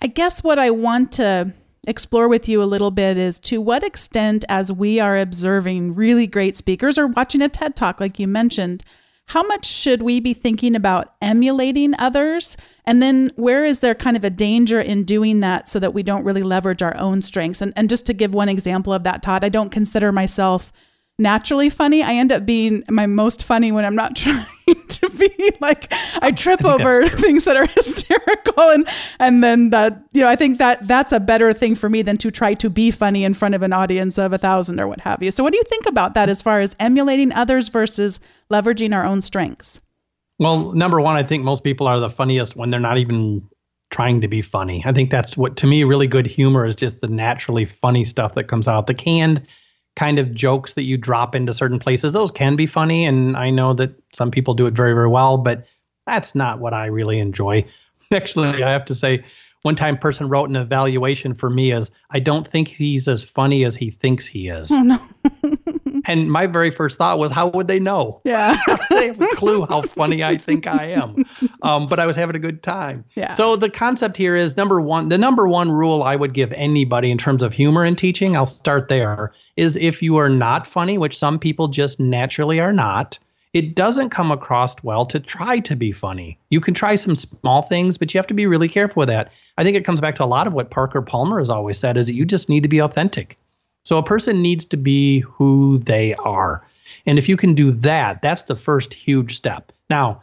I 0.00 0.06
guess 0.06 0.42
what 0.42 0.58
I 0.58 0.70
want 0.70 1.12
to 1.12 1.52
explore 1.86 2.28
with 2.28 2.48
you 2.48 2.62
a 2.62 2.64
little 2.64 2.90
bit 2.90 3.16
is 3.16 3.38
to 3.40 3.60
what 3.60 3.84
extent, 3.84 4.44
as 4.48 4.70
we 4.70 5.00
are 5.00 5.18
observing 5.18 5.94
really 5.94 6.26
great 6.26 6.56
speakers 6.56 6.98
or 6.98 7.06
watching 7.06 7.42
a 7.42 7.48
TED 7.48 7.76
talk, 7.76 8.00
like 8.00 8.18
you 8.18 8.28
mentioned, 8.28 8.82
how 9.26 9.42
much 9.42 9.64
should 9.64 10.02
we 10.02 10.20
be 10.20 10.34
thinking 10.34 10.74
about 10.74 11.14
emulating 11.22 11.94
others? 11.98 12.56
And 12.84 13.02
then 13.02 13.32
where 13.36 13.64
is 13.64 13.78
there 13.80 13.94
kind 13.94 14.16
of 14.16 14.24
a 14.24 14.30
danger 14.30 14.80
in 14.80 15.04
doing 15.04 15.40
that 15.40 15.68
so 15.68 15.78
that 15.78 15.94
we 15.94 16.02
don't 16.02 16.24
really 16.24 16.42
leverage 16.42 16.82
our 16.82 16.96
own 16.98 17.22
strengths? 17.22 17.62
And, 17.62 17.72
and 17.74 17.88
just 17.88 18.04
to 18.06 18.12
give 18.12 18.34
one 18.34 18.50
example 18.50 18.92
of 18.92 19.02
that, 19.04 19.22
Todd, 19.22 19.42
I 19.42 19.48
don't 19.48 19.70
consider 19.70 20.12
myself 20.12 20.72
naturally 21.18 21.70
funny. 21.70 22.02
I 22.02 22.14
end 22.14 22.32
up 22.32 22.44
being 22.44 22.82
my 22.88 23.06
most 23.06 23.44
funny 23.44 23.72
when 23.72 23.84
I'm 23.84 23.94
not 23.94 24.16
trying 24.16 24.46
to 24.66 25.10
be 25.10 25.52
like 25.60 25.92
I 25.92 26.28
oh, 26.28 26.30
trip 26.32 26.64
I 26.64 26.72
over 26.72 27.06
things 27.06 27.44
that 27.44 27.56
are 27.56 27.66
hysterical 27.74 28.70
and 28.70 28.88
and 29.18 29.42
then 29.42 29.70
that 29.70 30.02
you 30.12 30.20
know 30.20 30.28
I 30.28 30.36
think 30.36 30.58
that 30.58 30.86
that's 30.86 31.12
a 31.12 31.20
better 31.20 31.52
thing 31.52 31.74
for 31.74 31.88
me 31.88 32.02
than 32.02 32.16
to 32.18 32.30
try 32.30 32.54
to 32.54 32.70
be 32.70 32.90
funny 32.90 33.24
in 33.24 33.34
front 33.34 33.54
of 33.54 33.62
an 33.62 33.72
audience 33.72 34.18
of 34.18 34.32
a 34.32 34.38
thousand 34.38 34.80
or 34.80 34.88
what 34.88 35.00
have 35.00 35.22
you. 35.22 35.30
So 35.30 35.42
what 35.42 35.52
do 35.52 35.58
you 35.58 35.64
think 35.64 35.86
about 35.86 36.14
that 36.14 36.28
as 36.28 36.42
far 36.42 36.60
as 36.60 36.74
emulating 36.80 37.32
others 37.32 37.68
versus 37.68 38.20
leveraging 38.50 38.94
our 38.94 39.04
own 39.04 39.22
strengths? 39.22 39.80
Well, 40.38 40.72
number 40.72 41.00
one, 41.00 41.16
I 41.16 41.22
think 41.22 41.44
most 41.44 41.62
people 41.62 41.86
are 41.86 42.00
the 42.00 42.10
funniest 42.10 42.56
when 42.56 42.70
they're 42.70 42.80
not 42.80 42.98
even 42.98 43.48
trying 43.90 44.20
to 44.20 44.26
be 44.26 44.42
funny. 44.42 44.82
I 44.84 44.92
think 44.92 45.10
that's 45.10 45.36
what 45.36 45.56
to 45.58 45.68
me 45.68 45.84
really 45.84 46.08
good 46.08 46.26
humor 46.26 46.66
is 46.66 46.74
just 46.74 47.00
the 47.00 47.06
naturally 47.06 47.64
funny 47.64 48.04
stuff 48.04 48.34
that 48.34 48.44
comes 48.44 48.66
out. 48.66 48.88
The 48.88 48.94
canned 48.94 49.46
kind 49.96 50.18
of 50.18 50.34
jokes 50.34 50.74
that 50.74 50.82
you 50.82 50.96
drop 50.96 51.34
into 51.34 51.52
certain 51.52 51.78
places, 51.78 52.12
those 52.12 52.30
can 52.30 52.56
be 52.56 52.66
funny. 52.66 53.04
And 53.04 53.36
I 53.36 53.50
know 53.50 53.72
that 53.74 53.94
some 54.12 54.30
people 54.30 54.54
do 54.54 54.66
it 54.66 54.74
very, 54.74 54.92
very 54.92 55.08
well, 55.08 55.38
but 55.38 55.66
that's 56.06 56.34
not 56.34 56.58
what 56.58 56.74
I 56.74 56.86
really 56.86 57.18
enjoy. 57.18 57.64
Actually, 58.12 58.62
I 58.62 58.70
have 58.70 58.84
to 58.86 58.94
say, 58.94 59.24
one 59.64 59.74
time 59.74 59.96
person 59.96 60.28
wrote 60.28 60.50
an 60.50 60.56
evaluation 60.56 61.34
for 61.34 61.48
me 61.48 61.72
as 61.72 61.90
I 62.10 62.20
don't 62.20 62.46
think 62.46 62.68
he's 62.68 63.08
as 63.08 63.24
funny 63.24 63.64
as 63.64 63.74
he 63.74 63.90
thinks 63.90 64.26
he 64.26 64.48
is. 64.48 64.70
Oh 64.70 64.82
no. 64.82 65.00
and 66.04 66.30
my 66.30 66.46
very 66.46 66.70
first 66.70 66.98
thought 66.98 67.18
was, 67.18 67.30
how 67.30 67.48
would 67.48 67.66
they 67.66 67.80
know? 67.80 68.20
Yeah. 68.24 68.58
they 68.90 69.06
have 69.06 69.20
a 69.22 69.26
clue 69.28 69.64
how 69.64 69.80
funny 69.80 70.22
I 70.22 70.36
think 70.36 70.66
I 70.66 70.84
am. 70.90 71.16
Um, 71.62 71.86
but 71.86 71.98
I 71.98 72.04
was 72.04 72.14
having 72.14 72.36
a 72.36 72.38
good 72.38 72.62
time. 72.62 73.06
Yeah. 73.14 73.32
So 73.32 73.56
the 73.56 73.70
concept 73.70 74.18
here 74.18 74.36
is 74.36 74.54
number 74.54 74.82
one, 74.82 75.08
the 75.08 75.16
number 75.16 75.48
one 75.48 75.70
rule 75.72 76.02
I 76.02 76.14
would 76.14 76.34
give 76.34 76.52
anybody 76.52 77.10
in 77.10 77.16
terms 77.16 77.42
of 77.42 77.54
humor 77.54 77.86
in 77.86 77.96
teaching, 77.96 78.36
I'll 78.36 78.44
start 78.44 78.88
there, 78.88 79.32
is 79.56 79.76
if 79.76 80.02
you 80.02 80.16
are 80.16 80.28
not 80.28 80.66
funny, 80.66 80.98
which 80.98 81.16
some 81.16 81.38
people 81.38 81.68
just 81.68 81.98
naturally 81.98 82.60
are 82.60 82.72
not, 82.72 83.18
it 83.54 83.76
doesn't 83.76 84.10
come 84.10 84.32
across 84.32 84.74
well 84.82 85.06
to 85.06 85.20
try 85.20 85.60
to 85.60 85.76
be 85.76 85.92
funny. 85.92 86.36
You 86.50 86.60
can 86.60 86.74
try 86.74 86.96
some 86.96 87.14
small 87.14 87.62
things, 87.62 87.96
but 87.96 88.12
you 88.12 88.18
have 88.18 88.26
to 88.26 88.34
be 88.34 88.46
really 88.46 88.68
careful 88.68 89.00
with 89.00 89.08
that. 89.08 89.32
I 89.56 89.62
think 89.62 89.76
it 89.76 89.84
comes 89.84 90.00
back 90.00 90.16
to 90.16 90.24
a 90.24 90.26
lot 90.26 90.48
of 90.48 90.52
what 90.52 90.72
Parker 90.72 91.00
Palmer 91.00 91.38
has 91.38 91.48
always 91.48 91.78
said 91.78 91.96
is 91.96 92.08
that 92.08 92.14
you 92.14 92.26
just 92.26 92.48
need 92.48 92.64
to 92.64 92.68
be 92.68 92.80
authentic. 92.80 93.38
So 93.84 93.96
a 93.96 94.02
person 94.02 94.42
needs 94.42 94.64
to 94.66 94.76
be 94.76 95.20
who 95.20 95.78
they 95.78 96.14
are. 96.14 96.66
And 97.06 97.16
if 97.16 97.28
you 97.28 97.36
can 97.36 97.54
do 97.54 97.70
that, 97.70 98.22
that's 98.22 98.42
the 98.42 98.56
first 98.56 98.92
huge 98.92 99.36
step. 99.36 99.70
Now, 99.88 100.22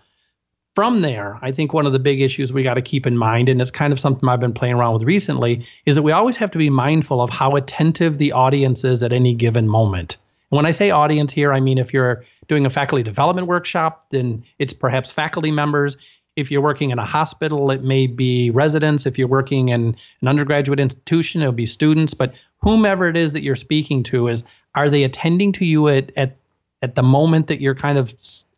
from 0.76 1.00
there, 1.00 1.40
I 1.42 1.52
think 1.52 1.74
one 1.74 1.86
of 1.86 1.94
the 1.94 2.00
big 2.00 2.22
issues 2.22 2.52
we 2.52 2.64
got 2.64 2.74
to 2.74 2.82
keep 2.82 3.08
in 3.08 3.18
mind, 3.18 3.48
and 3.48 3.62
it's 3.62 3.72
kind 3.72 3.94
of 3.94 4.00
something 4.00 4.28
I've 4.28 4.40
been 4.40 4.54
playing 4.54 4.76
around 4.76 4.94
with 4.94 5.04
recently, 5.04 5.66
is 5.86 5.96
that 5.96 6.02
we 6.02 6.12
always 6.12 6.38
have 6.38 6.52
to 6.52 6.58
be 6.58 6.70
mindful 6.70 7.22
of 7.22 7.30
how 7.30 7.56
attentive 7.56 8.18
the 8.18 8.34
audience 8.34 8.84
is 8.84 9.04
at 9.04 9.14
any 9.14 9.34
given 9.34 9.70
moment. 9.70 10.18
And 10.52 10.58
when 10.58 10.66
I 10.66 10.72
say 10.72 10.92
audience 10.92 11.32
here, 11.32 11.54
I 11.54 11.62
mean 11.62 11.78
if 11.78 11.94
you're 11.94 12.26
doing 12.52 12.66
a 12.66 12.70
faculty 12.70 13.02
development 13.02 13.48
workshop, 13.48 14.04
then 14.10 14.44
it's 14.60 14.74
perhaps 14.74 15.10
faculty 15.10 15.52
members. 15.52 15.96
If 16.36 16.52
you're 16.52 16.62
working 16.62 16.90
in 16.90 17.00
a 17.00 17.06
hospital, 17.06 17.72
it 17.72 17.82
may 17.82 18.08
be 18.08 18.52
residents. 18.52 19.06
If 19.06 19.18
you're 19.18 19.30
working 19.30 19.70
in 19.70 19.96
an 20.20 20.28
undergraduate 20.28 20.78
institution, 20.78 21.42
it'll 21.42 21.54
be 21.54 21.66
students. 21.66 22.14
But 22.14 22.34
whomever 22.58 23.08
it 23.08 23.16
is 23.16 23.32
that 23.32 23.42
you're 23.42 23.56
speaking 23.56 24.04
to 24.04 24.28
is, 24.28 24.44
are 24.76 24.90
they 24.90 25.06
attending 25.06 25.54
to 25.54 25.66
you 25.66 25.88
at, 25.88 26.12
at, 26.18 26.36
at 26.82 26.96
the 26.96 27.04
moment 27.04 27.48
that 27.48 27.62
you're 27.62 27.74
kind 27.74 27.98
of 27.98 28.14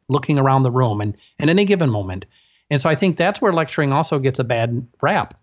looking 0.10 0.40
around 0.40 0.64
the 0.64 0.72
room 0.72 1.00
and, 1.00 1.16
and 1.38 1.52
any 1.52 1.64
given 1.64 1.92
moment? 1.92 2.26
And 2.72 2.82
so 2.82 2.90
I 2.90 2.96
think 2.96 3.16
that's 3.16 3.40
where 3.42 3.54
lecturing 3.54 3.94
also 3.94 4.18
gets 4.18 4.40
a 4.40 4.44
bad 4.44 4.88
rap, 5.04 5.36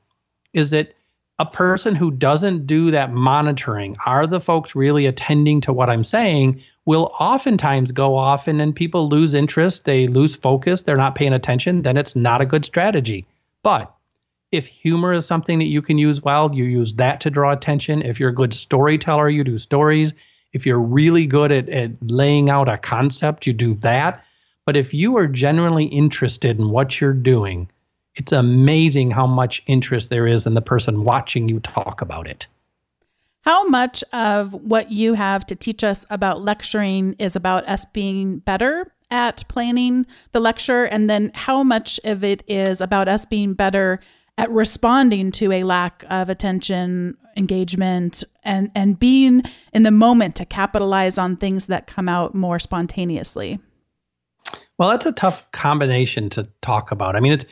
is 0.52 0.70
that 0.70 0.96
a 1.38 1.46
person 1.46 1.94
who 1.94 2.10
doesn't 2.10 2.66
do 2.66 2.90
that 2.90 3.12
monitoring, 3.12 3.96
are 4.06 4.26
the 4.26 4.40
folks 4.40 4.74
really 4.74 5.06
attending 5.06 5.60
to 5.60 5.72
what 5.72 5.88
I'm 5.88 6.02
saying, 6.02 6.62
will 6.86 7.12
oftentimes 7.20 7.92
go 7.92 8.16
off 8.16 8.48
and 8.48 8.58
then 8.60 8.72
people 8.72 9.08
lose 9.08 9.34
interest, 9.34 9.84
they 9.84 10.06
lose 10.06 10.34
focus, 10.34 10.82
they're 10.82 10.96
not 10.96 11.14
paying 11.14 11.32
attention, 11.32 11.82
then 11.82 11.96
it's 11.96 12.16
not 12.16 12.40
a 12.40 12.46
good 12.46 12.64
strategy. 12.64 13.26
But 13.62 13.94
if 14.50 14.66
humor 14.66 15.12
is 15.12 15.26
something 15.26 15.58
that 15.58 15.66
you 15.66 15.82
can 15.82 15.98
use 15.98 16.22
well, 16.22 16.54
you 16.54 16.64
use 16.64 16.94
that 16.94 17.20
to 17.20 17.30
draw 17.30 17.52
attention. 17.52 18.02
If 18.02 18.18
you're 18.18 18.30
a 18.30 18.34
good 18.34 18.54
storyteller, 18.54 19.28
you 19.28 19.44
do 19.44 19.58
stories. 19.58 20.12
If 20.52 20.66
you're 20.66 20.80
really 20.80 21.26
good 21.26 21.52
at, 21.52 21.68
at 21.68 21.92
laying 22.10 22.50
out 22.50 22.68
a 22.68 22.76
concept, 22.76 23.46
you 23.46 23.52
do 23.52 23.74
that. 23.76 24.24
But 24.66 24.76
if 24.76 24.92
you 24.92 25.16
are 25.16 25.26
genuinely 25.26 25.86
interested 25.86 26.58
in 26.58 26.70
what 26.70 27.00
you're 27.00 27.12
doing, 27.12 27.70
it's 28.16 28.32
amazing 28.32 29.10
how 29.10 29.26
much 29.26 29.62
interest 29.66 30.10
there 30.10 30.26
is 30.26 30.46
in 30.46 30.54
the 30.54 30.62
person 30.62 31.04
watching 31.04 31.48
you 31.48 31.60
talk 31.60 32.02
about 32.02 32.26
it. 32.26 32.46
How 33.42 33.64
much 33.64 34.04
of 34.12 34.52
what 34.52 34.92
you 34.92 35.14
have 35.14 35.46
to 35.46 35.54
teach 35.54 35.82
us 35.82 36.04
about 36.10 36.42
lecturing 36.42 37.14
is 37.18 37.36
about 37.36 37.66
us 37.66 37.84
being 37.86 38.38
better 38.40 38.92
at 39.10 39.44
planning 39.48 40.06
the 40.32 40.40
lecture? 40.40 40.84
And 40.84 41.08
then 41.08 41.32
how 41.34 41.62
much 41.62 41.98
of 42.04 42.22
it 42.22 42.44
is 42.46 42.80
about 42.80 43.08
us 43.08 43.24
being 43.24 43.54
better 43.54 44.00
at 44.36 44.50
responding 44.50 45.30
to 45.32 45.52
a 45.52 45.62
lack 45.62 46.04
of 46.10 46.28
attention, 46.28 47.16
engagement, 47.36 48.24
and, 48.42 48.70
and 48.74 48.98
being 48.98 49.42
in 49.72 49.82
the 49.84 49.90
moment 49.90 50.36
to 50.36 50.44
capitalize 50.44 51.18
on 51.18 51.36
things 51.36 51.66
that 51.66 51.86
come 51.86 52.08
out 52.08 52.34
more 52.34 52.58
spontaneously? 52.58 53.58
Well, 54.78 54.90
that's 54.90 55.06
a 55.06 55.12
tough 55.12 55.50
combination 55.52 56.30
to 56.30 56.48
talk 56.62 56.90
about. 56.90 57.16
I 57.16 57.20
mean, 57.20 57.32
it's 57.32 57.44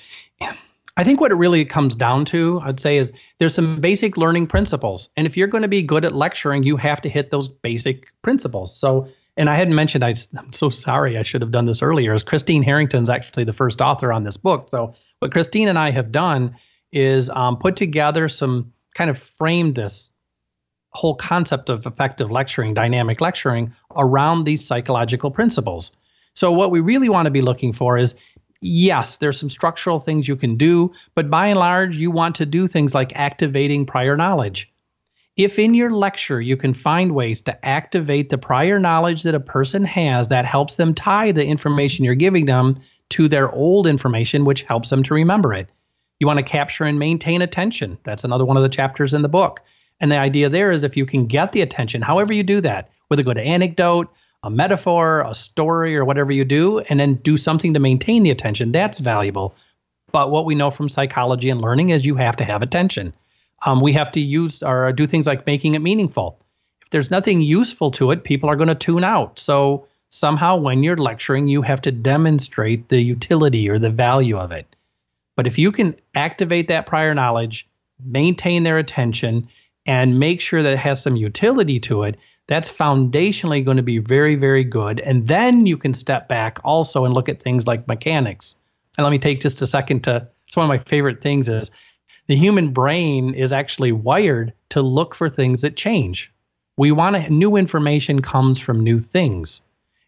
I 0.98 1.04
think 1.04 1.20
what 1.20 1.30
it 1.30 1.36
really 1.36 1.64
comes 1.64 1.94
down 1.94 2.24
to, 2.26 2.60
I'd 2.64 2.80
say, 2.80 2.96
is 2.96 3.12
there's 3.38 3.54
some 3.54 3.80
basic 3.80 4.16
learning 4.16 4.48
principles. 4.48 5.08
And 5.16 5.28
if 5.28 5.36
you're 5.36 5.46
going 5.46 5.62
to 5.62 5.68
be 5.68 5.80
good 5.80 6.04
at 6.04 6.12
lecturing, 6.12 6.64
you 6.64 6.76
have 6.76 7.00
to 7.02 7.08
hit 7.08 7.30
those 7.30 7.46
basic 7.48 8.12
principles. 8.22 8.76
So, 8.76 9.08
and 9.36 9.48
I 9.48 9.54
hadn't 9.54 9.76
mentioned, 9.76 10.04
I, 10.04 10.16
am 10.36 10.52
so 10.52 10.68
sorry, 10.68 11.16
I 11.16 11.22
should 11.22 11.40
have 11.40 11.52
done 11.52 11.66
this 11.66 11.82
earlier, 11.82 12.14
is 12.14 12.24
Christine 12.24 12.64
Harrington's 12.64 13.08
actually 13.08 13.44
the 13.44 13.52
first 13.52 13.80
author 13.80 14.12
on 14.12 14.24
this 14.24 14.36
book. 14.36 14.68
So, 14.68 14.92
what 15.20 15.30
Christine 15.30 15.68
and 15.68 15.78
I 15.78 15.90
have 15.90 16.10
done 16.10 16.56
is 16.90 17.30
um, 17.30 17.56
put 17.56 17.76
together 17.76 18.28
some 18.28 18.72
kind 18.96 19.08
of 19.08 19.18
framed 19.18 19.76
this 19.76 20.12
whole 20.90 21.14
concept 21.14 21.68
of 21.68 21.86
effective 21.86 22.32
lecturing, 22.32 22.74
dynamic 22.74 23.20
lecturing 23.20 23.72
around 23.94 24.44
these 24.44 24.66
psychological 24.66 25.30
principles. 25.30 25.92
So, 26.34 26.50
what 26.50 26.72
we 26.72 26.80
really 26.80 27.08
want 27.08 27.26
to 27.26 27.30
be 27.30 27.40
looking 27.40 27.72
for 27.72 27.98
is 27.98 28.16
yes, 28.60 29.16
there's 29.16 29.38
some 29.38 29.50
structural 29.50 30.00
things 30.00 30.28
you 30.28 30.36
can 30.36 30.56
do, 30.56 30.92
but 31.14 31.30
by 31.30 31.48
and 31.48 31.58
large, 31.58 31.96
you 31.96 32.10
want 32.10 32.34
to 32.36 32.46
do 32.46 32.66
things 32.66 32.94
like 32.94 33.12
activating 33.14 33.86
prior 33.86 34.16
knowledge. 34.16 34.72
If 35.36 35.58
in 35.58 35.74
your 35.74 35.92
lecture 35.92 36.40
you 36.40 36.56
can 36.56 36.74
find 36.74 37.14
ways 37.14 37.40
to 37.42 37.64
activate 37.64 38.28
the 38.28 38.38
prior 38.38 38.80
knowledge 38.80 39.22
that 39.22 39.36
a 39.36 39.40
person 39.40 39.84
has 39.84 40.28
that 40.28 40.44
helps 40.44 40.76
them 40.76 40.94
tie 40.94 41.30
the 41.30 41.46
information 41.46 42.04
you're 42.04 42.16
giving 42.16 42.46
them 42.46 42.80
to 43.10 43.28
their 43.28 43.50
old 43.52 43.86
information, 43.86 44.44
which 44.44 44.62
helps 44.62 44.90
them 44.90 45.04
to 45.04 45.14
remember 45.14 45.54
it. 45.54 45.70
You 46.18 46.26
want 46.26 46.40
to 46.40 46.44
capture 46.44 46.84
and 46.84 46.98
maintain 46.98 47.40
attention. 47.40 47.98
That's 48.02 48.24
another 48.24 48.44
one 48.44 48.56
of 48.56 48.64
the 48.64 48.68
chapters 48.68 49.14
in 49.14 49.22
the 49.22 49.28
book. 49.28 49.60
And 50.00 50.10
the 50.10 50.18
idea 50.18 50.48
there 50.48 50.72
is 50.72 50.82
if 50.82 50.96
you 50.96 51.06
can 51.06 51.26
get 51.26 51.52
the 51.52 51.60
attention, 51.60 52.02
however 52.02 52.32
you 52.32 52.42
do 52.42 52.60
that, 52.62 52.90
with 53.08 53.20
a 53.20 53.24
good 53.24 53.38
anecdote, 53.38 54.12
a 54.42 54.50
metaphor, 54.50 55.24
a 55.26 55.34
story, 55.34 55.96
or 55.96 56.04
whatever 56.04 56.32
you 56.32 56.44
do, 56.44 56.78
and 56.78 57.00
then 57.00 57.14
do 57.14 57.36
something 57.36 57.74
to 57.74 57.80
maintain 57.80 58.22
the 58.22 58.30
attention. 58.30 58.72
That's 58.72 58.98
valuable. 58.98 59.54
But 60.12 60.30
what 60.30 60.44
we 60.44 60.54
know 60.54 60.70
from 60.70 60.88
psychology 60.88 61.50
and 61.50 61.60
learning 61.60 61.90
is 61.90 62.06
you 62.06 62.16
have 62.16 62.36
to 62.36 62.44
have 62.44 62.62
attention. 62.62 63.12
Um, 63.66 63.80
we 63.80 63.92
have 63.94 64.12
to 64.12 64.20
use 64.20 64.62
or 64.62 64.92
do 64.92 65.06
things 65.06 65.26
like 65.26 65.46
making 65.46 65.74
it 65.74 65.80
meaningful. 65.80 66.40
If 66.82 66.90
there's 66.90 67.10
nothing 67.10 67.42
useful 67.42 67.90
to 67.92 68.12
it, 68.12 68.24
people 68.24 68.48
are 68.48 68.56
going 68.56 68.68
to 68.68 68.74
tune 68.74 69.04
out. 69.04 69.38
So 69.38 69.86
somehow, 70.08 70.56
when 70.56 70.82
you're 70.82 70.96
lecturing, 70.96 71.48
you 71.48 71.62
have 71.62 71.82
to 71.82 71.92
demonstrate 71.92 72.88
the 72.88 73.00
utility 73.00 73.68
or 73.68 73.78
the 73.78 73.90
value 73.90 74.38
of 74.38 74.52
it. 74.52 74.74
But 75.36 75.46
if 75.46 75.58
you 75.58 75.72
can 75.72 75.96
activate 76.14 76.68
that 76.68 76.86
prior 76.86 77.14
knowledge, 77.14 77.68
maintain 78.02 78.62
their 78.62 78.78
attention, 78.78 79.48
and 79.84 80.18
make 80.18 80.40
sure 80.40 80.62
that 80.62 80.72
it 80.72 80.78
has 80.78 81.02
some 81.02 81.16
utility 81.16 81.80
to 81.80 82.04
it, 82.04 82.16
that's 82.48 82.72
foundationally 82.72 83.64
going 83.64 83.76
to 83.76 83.82
be 83.82 83.98
very, 83.98 84.34
very 84.34 84.64
good. 84.64 85.00
And 85.00 85.28
then 85.28 85.66
you 85.66 85.76
can 85.76 85.94
step 85.94 86.28
back 86.28 86.58
also 86.64 87.04
and 87.04 87.14
look 87.14 87.28
at 87.28 87.40
things 87.40 87.66
like 87.66 87.86
mechanics. 87.86 88.56
And 88.96 89.04
let 89.04 89.10
me 89.10 89.18
take 89.18 89.40
just 89.40 89.62
a 89.62 89.66
second 89.66 90.02
to, 90.04 90.26
it's 90.46 90.56
one 90.56 90.64
of 90.64 90.68
my 90.68 90.78
favorite 90.78 91.20
things 91.20 91.48
is 91.48 91.70
the 92.26 92.36
human 92.36 92.72
brain 92.72 93.34
is 93.34 93.52
actually 93.52 93.92
wired 93.92 94.52
to 94.70 94.82
look 94.82 95.14
for 95.14 95.28
things 95.28 95.62
that 95.62 95.76
change. 95.76 96.32
We 96.78 96.90
want 96.90 97.16
to, 97.16 97.30
new 97.32 97.56
information 97.56 98.22
comes 98.22 98.58
from 98.58 98.80
new 98.80 98.98
things. 98.98 99.60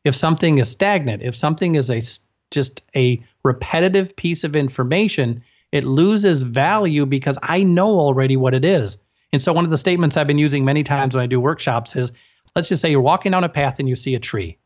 If 0.04 0.14
something 0.14 0.58
is 0.58 0.70
stagnant, 0.70 1.22
if 1.22 1.36
something 1.36 1.74
is 1.74 1.90
a 1.90 2.02
just 2.50 2.82
a 2.96 3.22
repetitive 3.44 4.16
piece 4.16 4.44
of 4.44 4.56
information, 4.56 5.42
it 5.72 5.84
loses 5.84 6.42
value 6.42 7.06
because 7.06 7.38
I 7.42 7.62
know 7.62 8.00
already 8.00 8.36
what 8.36 8.54
it 8.54 8.64
is. 8.64 8.96
And 9.32 9.40
so 9.40 9.52
one 9.52 9.64
of 9.64 9.70
the 9.70 9.76
statements 9.76 10.16
I've 10.16 10.26
been 10.26 10.38
using 10.38 10.64
many 10.64 10.82
times 10.82 11.14
when 11.14 11.22
I 11.22 11.28
do 11.28 11.38
workshops 11.38 11.94
is 11.94 12.10
let's 12.54 12.68
just 12.68 12.82
say 12.82 12.90
you're 12.90 13.00
walking 13.00 13.32
down 13.32 13.44
a 13.44 13.48
path 13.48 13.78
and 13.78 13.88
you 13.88 13.96
see 13.96 14.14
a 14.14 14.20
tree. 14.20 14.58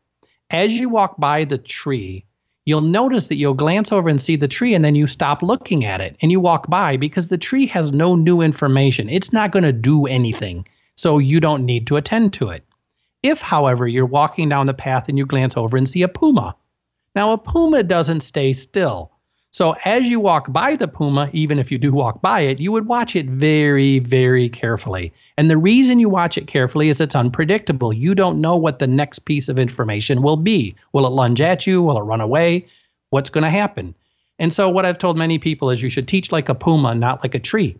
As 0.49 0.73
you 0.73 0.89
walk 0.89 1.17
by 1.17 1.43
the 1.43 1.57
tree, 1.57 2.25
you'll 2.65 2.81
notice 2.81 3.27
that 3.27 3.35
you'll 3.35 3.53
glance 3.53 3.91
over 3.91 4.09
and 4.09 4.19
see 4.19 4.35
the 4.35 4.47
tree 4.47 4.73
and 4.73 4.83
then 4.83 4.95
you 4.95 5.07
stop 5.07 5.41
looking 5.41 5.85
at 5.85 6.01
it 6.01 6.15
and 6.21 6.31
you 6.31 6.39
walk 6.39 6.69
by 6.69 6.97
because 6.97 7.29
the 7.29 7.37
tree 7.37 7.67
has 7.67 7.91
no 7.91 8.15
new 8.15 8.41
information. 8.41 9.09
It's 9.09 9.33
not 9.33 9.51
going 9.51 9.63
to 9.63 9.71
do 9.71 10.05
anything. 10.05 10.67
So 10.95 11.17
you 11.17 11.39
don't 11.39 11.65
need 11.65 11.87
to 11.87 11.97
attend 11.97 12.33
to 12.33 12.49
it. 12.49 12.63
If, 13.21 13.41
however, 13.41 13.87
you're 13.87 14.05
walking 14.05 14.49
down 14.49 14.67
the 14.67 14.73
path 14.73 15.09
and 15.09 15.17
you 15.17 15.25
glance 15.25 15.57
over 15.57 15.77
and 15.77 15.89
see 15.89 16.03
a 16.03 16.07
puma, 16.07 16.55
now 17.15 17.31
a 17.31 17.37
puma 17.37 17.83
doesn't 17.83 18.19
stay 18.19 18.53
still. 18.53 19.11
So 19.55 19.73
as 19.85 20.07
you 20.07 20.19
walk 20.19 20.51
by 20.51 20.75
the 20.75 20.85
puma, 20.85 21.29
even 21.31 21.59
if 21.59 21.71
you 21.71 21.77
do 21.77 21.93
walk 21.93 22.21
by 22.21 22.41
it, 22.41 22.59
you 22.59 22.73
would 22.73 22.87
watch 22.87 23.15
it 23.15 23.27
very, 23.27 23.99
very 23.99 24.49
carefully. 24.49 25.13
And 25.37 25.49
the 25.49 25.55
reason 25.55 25.97
you 25.97 26.09
watch 26.09 26.37
it 26.37 26.47
carefully 26.47 26.89
is 26.89 26.99
it's 26.99 27.15
unpredictable. 27.15 27.93
You 27.93 28.15
don't 28.15 28.41
know 28.41 28.57
what 28.57 28.79
the 28.79 28.87
next 28.87 29.19
piece 29.19 29.47
of 29.47 29.57
information 29.57 30.21
will 30.21 30.35
be. 30.35 30.75
Will 30.91 31.07
it 31.07 31.11
lunge 31.11 31.39
at 31.39 31.65
you? 31.65 31.81
Will 31.81 31.97
it 31.97 32.01
run 32.01 32.19
away? 32.19 32.67
What's 33.11 33.29
going 33.29 33.45
to 33.45 33.49
happen? 33.49 33.95
And 34.39 34.51
so, 34.51 34.69
what 34.69 34.83
I've 34.83 34.97
told 34.97 35.17
many 35.17 35.39
people 35.39 35.69
is 35.69 35.81
you 35.81 35.87
should 35.87 36.09
teach 36.09 36.33
like 36.33 36.49
a 36.49 36.53
puma, 36.53 36.93
not 36.93 37.23
like 37.23 37.33
a 37.33 37.39
tree. 37.39 37.77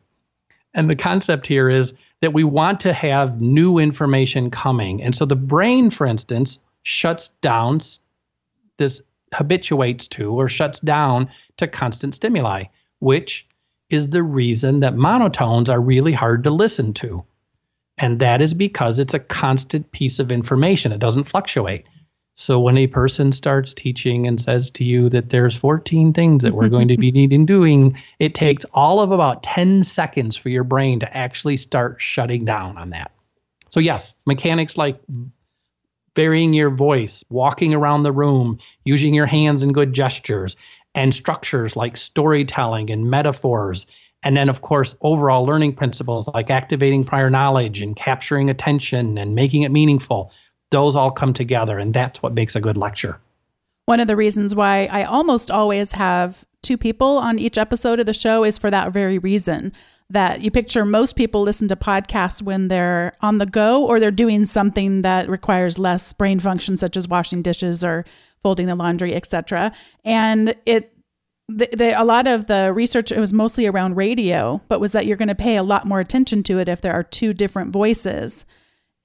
And 0.73 0.89
the 0.89 0.95
concept 0.95 1.45
here 1.45 1.67
is 1.67 1.93
that 2.21 2.31
we 2.31 2.45
want 2.45 2.79
to 2.79 2.93
have 2.93 3.41
new 3.41 3.79
information 3.79 4.49
coming. 4.49 5.03
And 5.03 5.13
so, 5.13 5.25
the 5.25 5.35
brain, 5.35 5.89
for 5.89 6.07
instance, 6.07 6.57
shuts 6.83 7.31
down 7.41 7.81
this 8.77 9.01
habituates 9.35 10.07
to 10.07 10.33
or 10.33 10.49
shuts 10.49 10.79
down 10.79 11.29
to 11.57 11.67
constant 11.67 12.15
stimuli, 12.15 12.63
which 12.99 13.47
is 13.89 14.09
the 14.09 14.23
reason 14.23 14.79
that 14.79 14.95
monotones 14.95 15.69
are 15.69 15.81
really 15.81 16.13
hard 16.13 16.43
to 16.43 16.49
listen 16.49 16.93
to. 16.93 17.23
And 17.97 18.19
that 18.19 18.41
is 18.41 18.53
because 18.53 18.99
it's 18.99 19.13
a 19.13 19.19
constant 19.19 19.91
piece 19.91 20.19
of 20.19 20.31
information, 20.31 20.91
it 20.91 20.99
doesn't 20.99 21.25
fluctuate. 21.29 21.85
So 22.37 22.59
when 22.59 22.77
a 22.77 22.87
person 22.87 23.31
starts 23.31 23.73
teaching 23.73 24.27
and 24.27 24.41
says 24.41 24.69
to 24.71 24.83
you 24.83 25.07
that 25.09 25.29
there's 25.29 25.55
14 25.55 26.11
things 26.11 26.43
that 26.43 26.53
we're 26.53 26.67
going 26.67 26.89
to 26.89 26.97
be 26.97 27.11
needing 27.13 27.45
doing, 27.45 27.97
it 28.19 28.35
takes 28.35 28.65
all 28.73 28.99
of 28.99 29.11
about 29.11 29.43
10 29.43 29.83
seconds 29.83 30.35
for 30.35 30.49
your 30.49 30.65
brain 30.65 30.99
to 30.99 31.17
actually 31.17 31.55
start 31.55 32.01
shutting 32.01 32.43
down 32.43 32.77
on 32.77 32.89
that. 32.89 33.11
So 33.69 33.79
yes, 33.79 34.17
mechanics 34.25 34.77
like 34.77 34.99
varying 36.15 36.53
your 36.53 36.69
voice, 36.69 37.23
walking 37.29 37.73
around 37.73 38.03
the 38.03 38.11
room, 38.11 38.57
using 38.85 39.13
your 39.13 39.25
hands 39.25 39.61
and 39.61 39.73
good 39.73 39.93
gestures, 39.93 40.55
and 40.93 41.13
structures 41.13 41.75
like 41.75 41.97
storytelling 41.97 42.89
and 42.89 43.09
metaphors. 43.09 43.85
And 44.23 44.35
then, 44.35 44.49
of 44.49 44.61
course, 44.61 44.95
overall 45.01 45.45
learning 45.45 45.73
principles 45.73 46.27
like 46.29 46.49
activating 46.49 47.03
prior 47.03 47.29
knowledge 47.29 47.81
and 47.81 47.95
capturing 47.95 48.49
attention 48.49 49.17
and 49.17 49.35
making 49.35 49.63
it 49.63 49.71
meaningful. 49.71 50.31
Those 50.71 50.95
all 50.95 51.11
come 51.11 51.33
together, 51.33 51.77
and 51.77 51.93
that's 51.93 52.23
what 52.23 52.33
makes 52.33 52.55
a 52.55 52.61
good 52.61 52.77
lecture. 52.77 53.19
One 53.85 53.99
of 53.99 54.07
the 54.07 54.15
reasons 54.15 54.55
why 54.55 54.87
I 54.91 55.03
almost 55.03 55.51
always 55.51 55.91
have 55.91 56.43
two 56.63 56.77
people 56.77 57.19
on 57.19 57.37
each 57.37 57.57
episode 57.57 57.99
of 57.99 58.07
the 58.07 58.13
show 58.13 58.43
is 58.43 58.57
for 58.57 58.71
that 58.71 58.91
very 58.91 59.19
reason 59.19 59.71
that 60.09 60.41
you 60.41 60.51
picture 60.51 60.85
most 60.85 61.15
people 61.15 61.41
listen 61.41 61.67
to 61.67 61.75
podcasts 61.75 62.41
when 62.41 62.67
they're 62.67 63.13
on 63.21 63.39
the 63.39 63.45
go 63.45 63.83
or 63.83 63.99
they're 63.99 64.11
doing 64.11 64.45
something 64.45 65.01
that 65.01 65.27
requires 65.27 65.79
less 65.79 66.13
brain 66.13 66.39
function 66.39 66.77
such 66.77 66.95
as 66.95 67.07
washing 67.07 67.41
dishes 67.41 67.83
or 67.83 68.05
folding 68.43 68.67
the 68.67 68.75
laundry 68.75 69.15
etc 69.15 69.71
and 70.03 70.55
it 70.65 70.95
the, 71.47 71.69
the, 71.73 72.01
a 72.01 72.03
lot 72.03 72.27
of 72.27 72.47
the 72.47 72.73
research 72.73 73.11
it 73.11 73.19
was 73.19 73.33
mostly 73.33 73.65
around 73.67 73.95
radio 73.95 74.61
but 74.67 74.79
was 74.79 74.91
that 74.93 75.05
you're 75.05 75.17
going 75.17 75.27
to 75.27 75.35
pay 75.35 75.57
a 75.57 75.63
lot 75.63 75.85
more 75.85 75.99
attention 75.99 76.43
to 76.43 76.59
it 76.59 76.67
if 76.67 76.81
there 76.81 76.93
are 76.93 77.03
two 77.03 77.33
different 77.33 77.71
voices. 77.71 78.45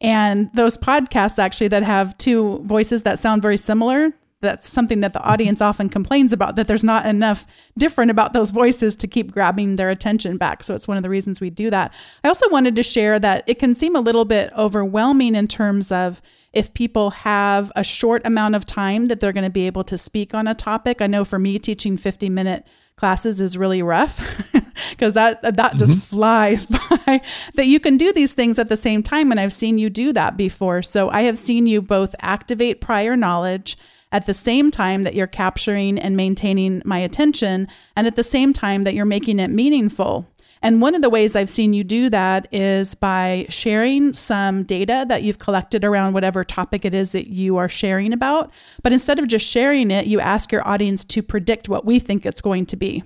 And 0.00 0.50
those 0.54 0.78
podcasts 0.78 1.38
actually 1.38 1.68
that 1.68 1.82
have 1.82 2.16
two 2.16 2.62
voices 2.64 3.02
that 3.02 3.18
sound 3.18 3.42
very 3.42 3.58
similar 3.58 4.14
that's 4.42 4.68
something 4.68 5.00
that 5.00 5.12
the 5.12 5.22
audience 5.22 5.60
often 5.60 5.88
complains 5.88 6.32
about 6.32 6.56
that 6.56 6.66
there's 6.66 6.84
not 6.84 7.04
enough 7.04 7.46
different 7.76 8.10
about 8.10 8.32
those 8.32 8.50
voices 8.50 8.96
to 8.96 9.06
keep 9.06 9.32
grabbing 9.32 9.76
their 9.76 9.90
attention 9.90 10.38
back. 10.38 10.62
So 10.62 10.74
it's 10.74 10.88
one 10.88 10.96
of 10.96 11.02
the 11.02 11.10
reasons 11.10 11.40
we 11.40 11.50
do 11.50 11.68
that. 11.70 11.92
I 12.24 12.28
also 12.28 12.48
wanted 12.48 12.74
to 12.76 12.82
share 12.82 13.18
that 13.18 13.44
it 13.46 13.58
can 13.58 13.74
seem 13.74 13.94
a 13.94 14.00
little 14.00 14.24
bit 14.24 14.50
overwhelming 14.56 15.34
in 15.34 15.46
terms 15.46 15.92
of 15.92 16.22
if 16.52 16.72
people 16.74 17.10
have 17.10 17.70
a 17.76 17.84
short 17.84 18.22
amount 18.24 18.54
of 18.54 18.66
time 18.66 19.06
that 19.06 19.20
they're 19.20 19.32
going 19.32 19.44
to 19.44 19.50
be 19.50 19.66
able 19.66 19.84
to 19.84 19.98
speak 19.98 20.34
on 20.34 20.48
a 20.48 20.54
topic. 20.54 21.00
I 21.00 21.06
know 21.06 21.24
for 21.24 21.38
me 21.38 21.58
teaching 21.58 21.96
50 21.96 22.28
minute 22.30 22.66
classes 22.96 23.40
is 23.40 23.56
really 23.56 23.82
rough 23.82 24.18
because 24.90 25.14
that 25.14 25.40
that 25.42 25.76
just 25.76 25.92
mm-hmm. 25.92 26.16
flies 26.16 26.66
by. 27.06 27.22
That 27.54 27.66
you 27.66 27.78
can 27.78 27.96
do 27.96 28.12
these 28.12 28.32
things 28.32 28.58
at 28.58 28.68
the 28.68 28.76
same 28.76 29.02
time 29.02 29.30
and 29.30 29.40
i've 29.40 29.52
seen 29.52 29.78
you 29.78 29.90
do 29.90 30.12
that 30.12 30.36
before. 30.36 30.82
So 30.82 31.08
i 31.10 31.22
have 31.22 31.38
seen 31.38 31.66
you 31.66 31.80
both 31.82 32.14
activate 32.20 32.80
prior 32.80 33.16
knowledge 33.16 33.76
at 34.12 34.26
the 34.26 34.34
same 34.34 34.70
time 34.70 35.04
that 35.04 35.14
you're 35.14 35.26
capturing 35.26 35.98
and 35.98 36.16
maintaining 36.16 36.82
my 36.84 36.98
attention, 36.98 37.68
and 37.96 38.06
at 38.06 38.16
the 38.16 38.22
same 38.22 38.52
time 38.52 38.84
that 38.84 38.94
you're 38.94 39.04
making 39.04 39.38
it 39.38 39.50
meaningful. 39.50 40.26
And 40.62 40.82
one 40.82 40.94
of 40.94 41.00
the 41.00 41.08
ways 41.08 41.36
I've 41.36 41.48
seen 41.48 41.72
you 41.72 41.84
do 41.84 42.10
that 42.10 42.46
is 42.52 42.94
by 42.94 43.46
sharing 43.48 44.12
some 44.12 44.64
data 44.64 45.06
that 45.08 45.22
you've 45.22 45.38
collected 45.38 45.84
around 45.84 46.12
whatever 46.12 46.44
topic 46.44 46.84
it 46.84 46.92
is 46.92 47.12
that 47.12 47.28
you 47.28 47.56
are 47.56 47.68
sharing 47.68 48.12
about. 48.12 48.50
But 48.82 48.92
instead 48.92 49.18
of 49.18 49.26
just 49.26 49.46
sharing 49.46 49.90
it, 49.90 50.06
you 50.06 50.20
ask 50.20 50.52
your 50.52 50.66
audience 50.68 51.02
to 51.04 51.22
predict 51.22 51.70
what 51.70 51.86
we 51.86 51.98
think 51.98 52.26
it's 52.26 52.42
going 52.42 52.66
to 52.66 52.76
be. 52.76 53.02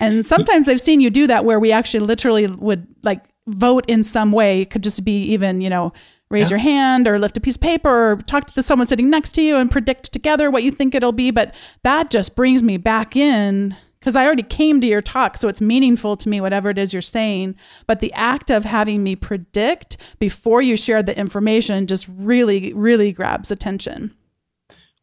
And 0.00 0.24
sometimes 0.26 0.68
I've 0.68 0.82
seen 0.82 1.00
you 1.00 1.08
do 1.08 1.26
that 1.28 1.46
where 1.46 1.58
we 1.58 1.72
actually 1.72 2.00
literally 2.00 2.46
would 2.46 2.86
like 3.02 3.24
vote 3.46 3.86
in 3.88 4.02
some 4.04 4.30
way. 4.30 4.60
It 4.60 4.70
could 4.70 4.82
just 4.82 5.02
be 5.02 5.22
even, 5.24 5.62
you 5.62 5.70
know, 5.70 5.94
raise 6.30 6.50
yeah. 6.50 6.56
your 6.56 6.58
hand 6.58 7.08
or 7.08 7.18
lift 7.18 7.36
a 7.36 7.40
piece 7.40 7.56
of 7.56 7.60
paper 7.60 8.12
or 8.12 8.16
talk 8.16 8.46
to 8.46 8.54
the 8.54 8.62
someone 8.62 8.86
sitting 8.86 9.10
next 9.10 9.32
to 9.32 9.42
you 9.42 9.56
and 9.56 9.70
predict 9.70 10.12
together 10.12 10.50
what 10.50 10.62
you 10.62 10.70
think 10.70 10.94
it'll 10.94 11.12
be. 11.12 11.30
But 11.30 11.54
that 11.82 12.10
just 12.10 12.36
brings 12.36 12.62
me 12.62 12.76
back 12.76 13.16
in 13.16 13.76
because 13.98 14.16
I 14.16 14.24
already 14.24 14.42
came 14.42 14.80
to 14.80 14.86
your 14.86 15.02
talk, 15.02 15.36
so 15.36 15.48
it's 15.48 15.60
meaningful 15.60 16.16
to 16.16 16.28
me, 16.28 16.40
whatever 16.40 16.70
it 16.70 16.78
is 16.78 16.94
you're 16.94 17.02
saying. 17.02 17.54
But 17.86 18.00
the 18.00 18.12
act 18.14 18.50
of 18.50 18.64
having 18.64 19.02
me 19.02 19.14
predict 19.14 19.98
before 20.18 20.62
you 20.62 20.76
share 20.76 21.02
the 21.02 21.16
information 21.18 21.86
just 21.86 22.08
really, 22.08 22.72
really 22.72 23.12
grabs 23.12 23.50
attention. 23.50 24.14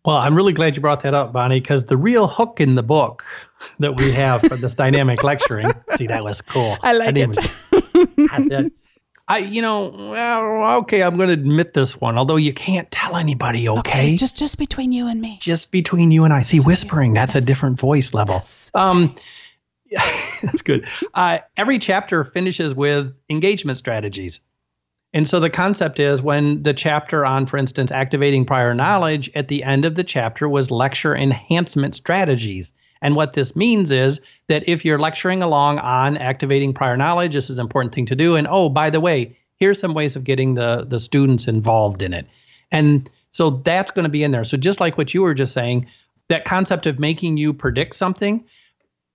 Well, 0.04 0.18
I'm 0.18 0.36
really 0.36 0.54
glad 0.54 0.76
you 0.76 0.82
brought 0.82 1.02
that 1.02 1.14
up, 1.14 1.34
Bonnie, 1.34 1.60
because 1.60 1.86
the 1.86 1.98
real 1.98 2.28
hook 2.28 2.60
in 2.60 2.76
the 2.76 2.84
book 2.84 3.26
that 3.80 3.98
we 3.98 4.12
have 4.14 4.42
for 4.42 4.56
this 4.56 4.74
dynamic 4.74 5.22
lecturing, 5.22 5.68
see, 5.98 6.08
that 6.08 6.24
was 6.24 6.42
cool. 6.42 6.78
I 6.82 6.94
like 6.94 7.16
it. 7.16 7.28
Was, 7.28 7.50
I, 8.32 8.70
you 9.36 9.62
know, 9.62 9.90
well, 9.90 10.78
okay, 10.80 11.04
I'm 11.04 11.18
going 11.18 11.28
to 11.28 11.34
admit 11.34 11.74
this 11.74 12.00
one, 12.00 12.18
although 12.18 12.38
you 12.38 12.54
can't 12.54 12.90
tell 12.92 13.18
anybody, 13.18 13.68
okay? 13.68 13.80
okay? 13.80 14.16
just 14.16 14.38
just 14.38 14.58
between 14.58 14.92
you 14.92 15.08
and 15.08 15.20
me. 15.20 15.38
Just 15.42 15.72
between 15.72 16.12
you 16.12 16.24
and 16.24 16.34
I. 16.34 16.44
See, 16.44 16.60
whispering, 16.60 17.14
that's 17.14 17.36
yes. 17.36 17.44
a 17.44 17.46
different 17.46 17.80
voice 17.80 18.14
level. 18.14 18.36
Yes, 18.36 18.72
um, 18.74 19.16
yeah, 19.90 20.02
that's 20.42 20.62
good. 20.62 20.88
Uh, 21.14 21.40
every 21.58 21.80
chapter 21.80 22.24
finishes 22.24 22.74
with 22.74 23.14
engagement 23.30 23.78
strategies. 23.78 24.40
And 25.14 25.28
so 25.28 25.40
the 25.40 25.50
concept 25.50 26.00
is 26.00 26.22
when 26.22 26.64
the 26.64 26.74
chapter 26.74 27.26
on, 27.26 27.46
for 27.46 27.58
instance, 27.58 27.92
activating 27.92 28.46
prior 28.46 28.74
knowledge, 28.74 29.32
at 29.36 29.48
the 29.48 29.64
end 29.64 29.86
of 29.86 29.96
the 29.96 30.04
chapter 30.04 30.50
was 30.50 30.70
lecture 30.70 31.16
enhancement 31.16 31.96
strategies. 31.96 32.74
And 33.02 33.16
what 33.16 33.34
this 33.34 33.56
means 33.56 33.92
is 33.92 34.22
that 34.48 34.68
if 34.68 34.84
you're 34.84 35.00
lecturing 35.00 35.44
along 35.44 35.80
on 35.80 36.18
activating 36.18 36.74
prior 36.74 36.98
knowledge, 36.98 37.34
this 37.34 37.50
is 37.50 37.60
an 37.60 37.66
important 37.66 37.94
thing 37.94 38.06
to 38.08 38.16
do. 38.16 38.36
And 38.36 38.48
oh, 38.50 38.70
by 38.70 38.90
the 38.90 39.00
way, 39.00 39.38
here's 39.58 39.80
some 39.80 39.94
ways 39.94 40.16
of 40.16 40.24
getting 40.24 40.56
the, 40.56 40.86
the 40.88 41.00
students 41.00 41.48
involved 41.48 42.02
in 42.02 42.14
it. 42.14 42.28
And 42.72 43.10
so 43.32 43.50
that's 43.50 43.92
going 43.92 44.04
to 44.04 44.10
be 44.10 44.24
in 44.24 44.32
there. 44.32 44.44
So 44.44 44.58
just 44.58 44.80
like 44.80 44.98
what 44.98 45.14
you 45.14 45.22
were 45.22 45.34
just 45.34 45.54
saying, 45.54 45.88
that 46.30 46.46
concept 46.46 46.86
of 46.86 47.00
making 47.00 47.38
you 47.38 47.54
predict 47.54 47.96
something, 47.96 48.44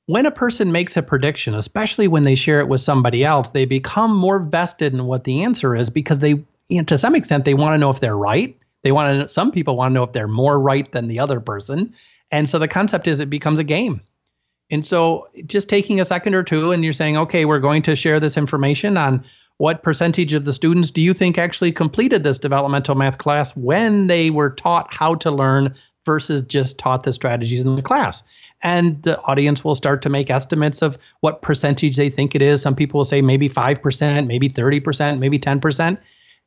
when 0.07 0.27
a 0.27 0.31
person 0.31 0.73
makes 0.73 0.97
a 0.97 1.03
prediction, 1.03 1.55
especially 1.55 2.09
when 2.09 2.25
they 2.25 2.35
share 2.35 2.61
it 2.61 2.69
with 2.69 2.81
somebody 2.81 3.25
else, 3.25 3.51
they 3.51 3.65
become 3.65 4.15
more 4.15 4.41
vested 4.41 4.93
in 4.93 5.05
what 5.07 5.25
the 5.25 5.45
answer 5.45 5.77
is 5.77 5.91
because 5.91 6.21
they, 6.21 6.31
you 6.69 6.79
know, 6.79 6.85
to 6.85 6.99
some 6.99 7.15
extent, 7.15 7.45
they 7.45 7.55
want 7.55 7.75
to 7.75 7.79
know 7.79 7.91
if 7.91 8.01
they're 8.01 8.17
right. 8.17 8.57
They 8.83 8.91
want 8.93 9.21
to. 9.21 9.29
Some 9.29 9.53
people 9.53 9.77
want 9.77 9.93
to 9.93 9.95
know 9.95 10.03
if 10.03 10.13
they're 10.13 10.27
more 10.27 10.59
right 10.59 10.91
than 10.91 11.07
the 11.07 11.21
other 11.21 11.39
person, 11.39 11.95
and 12.33 12.49
so 12.49 12.59
the 12.59 12.67
concept 12.67 13.07
is 13.07 13.21
it 13.21 13.31
becomes 13.31 13.61
a 13.61 13.65
game. 13.65 14.01
And 14.71 14.85
so, 14.85 15.29
just 15.47 15.69
taking 15.69 16.01
a 16.01 16.05
second 16.05 16.35
or 16.35 16.43
two, 16.43 16.73
and 16.73 16.83
you're 16.83 16.93
saying, 16.93 17.17
okay, 17.17 17.45
we're 17.45 17.61
going 17.61 17.83
to 17.83 17.95
share 17.95 18.19
this 18.19 18.37
information 18.37 18.97
on 18.97 19.25
what 19.59 19.83
percentage 19.83 20.33
of 20.33 20.45
the 20.45 20.53
students 20.53 20.91
do 20.91 21.01
you 21.01 21.15
think 21.15 21.39
actually 21.39 21.71
completed 21.71 22.25
this 22.25 22.39
developmental 22.39 22.95
math 22.95 23.19
class 23.19 23.55
when 23.55 24.09
they 24.09 24.31
were 24.31 24.51
taught 24.51 24.93
how 24.93 25.15
to 25.17 25.31
learn 25.31 25.75
versus 26.07 26.43
just 26.43 26.79
taught 26.79 27.05
the 27.05 27.13
strategies 27.13 27.65
in 27.65 27.77
the 27.77 27.83
class? 27.83 28.25
and 28.63 29.03
the 29.03 29.21
audience 29.23 29.65
will 29.65 29.75
start 29.75 30.03
to 30.03 30.09
make 30.09 30.31
estimates 30.31 30.83
of 30.83 30.99
what 31.21 31.43
percentage 31.43 31.97
they 31.97 32.11
think 32.11 32.35
it 32.35 32.43
is. 32.43 32.63
Some 32.63 32.77
people 32.77 32.99
will 32.99 33.05
say 33.05 33.21
maybe 33.21 33.49
5%, 33.49 34.27
maybe 34.27 34.49
30%, 34.49 35.19
maybe 35.19 35.39
10%. 35.39 35.99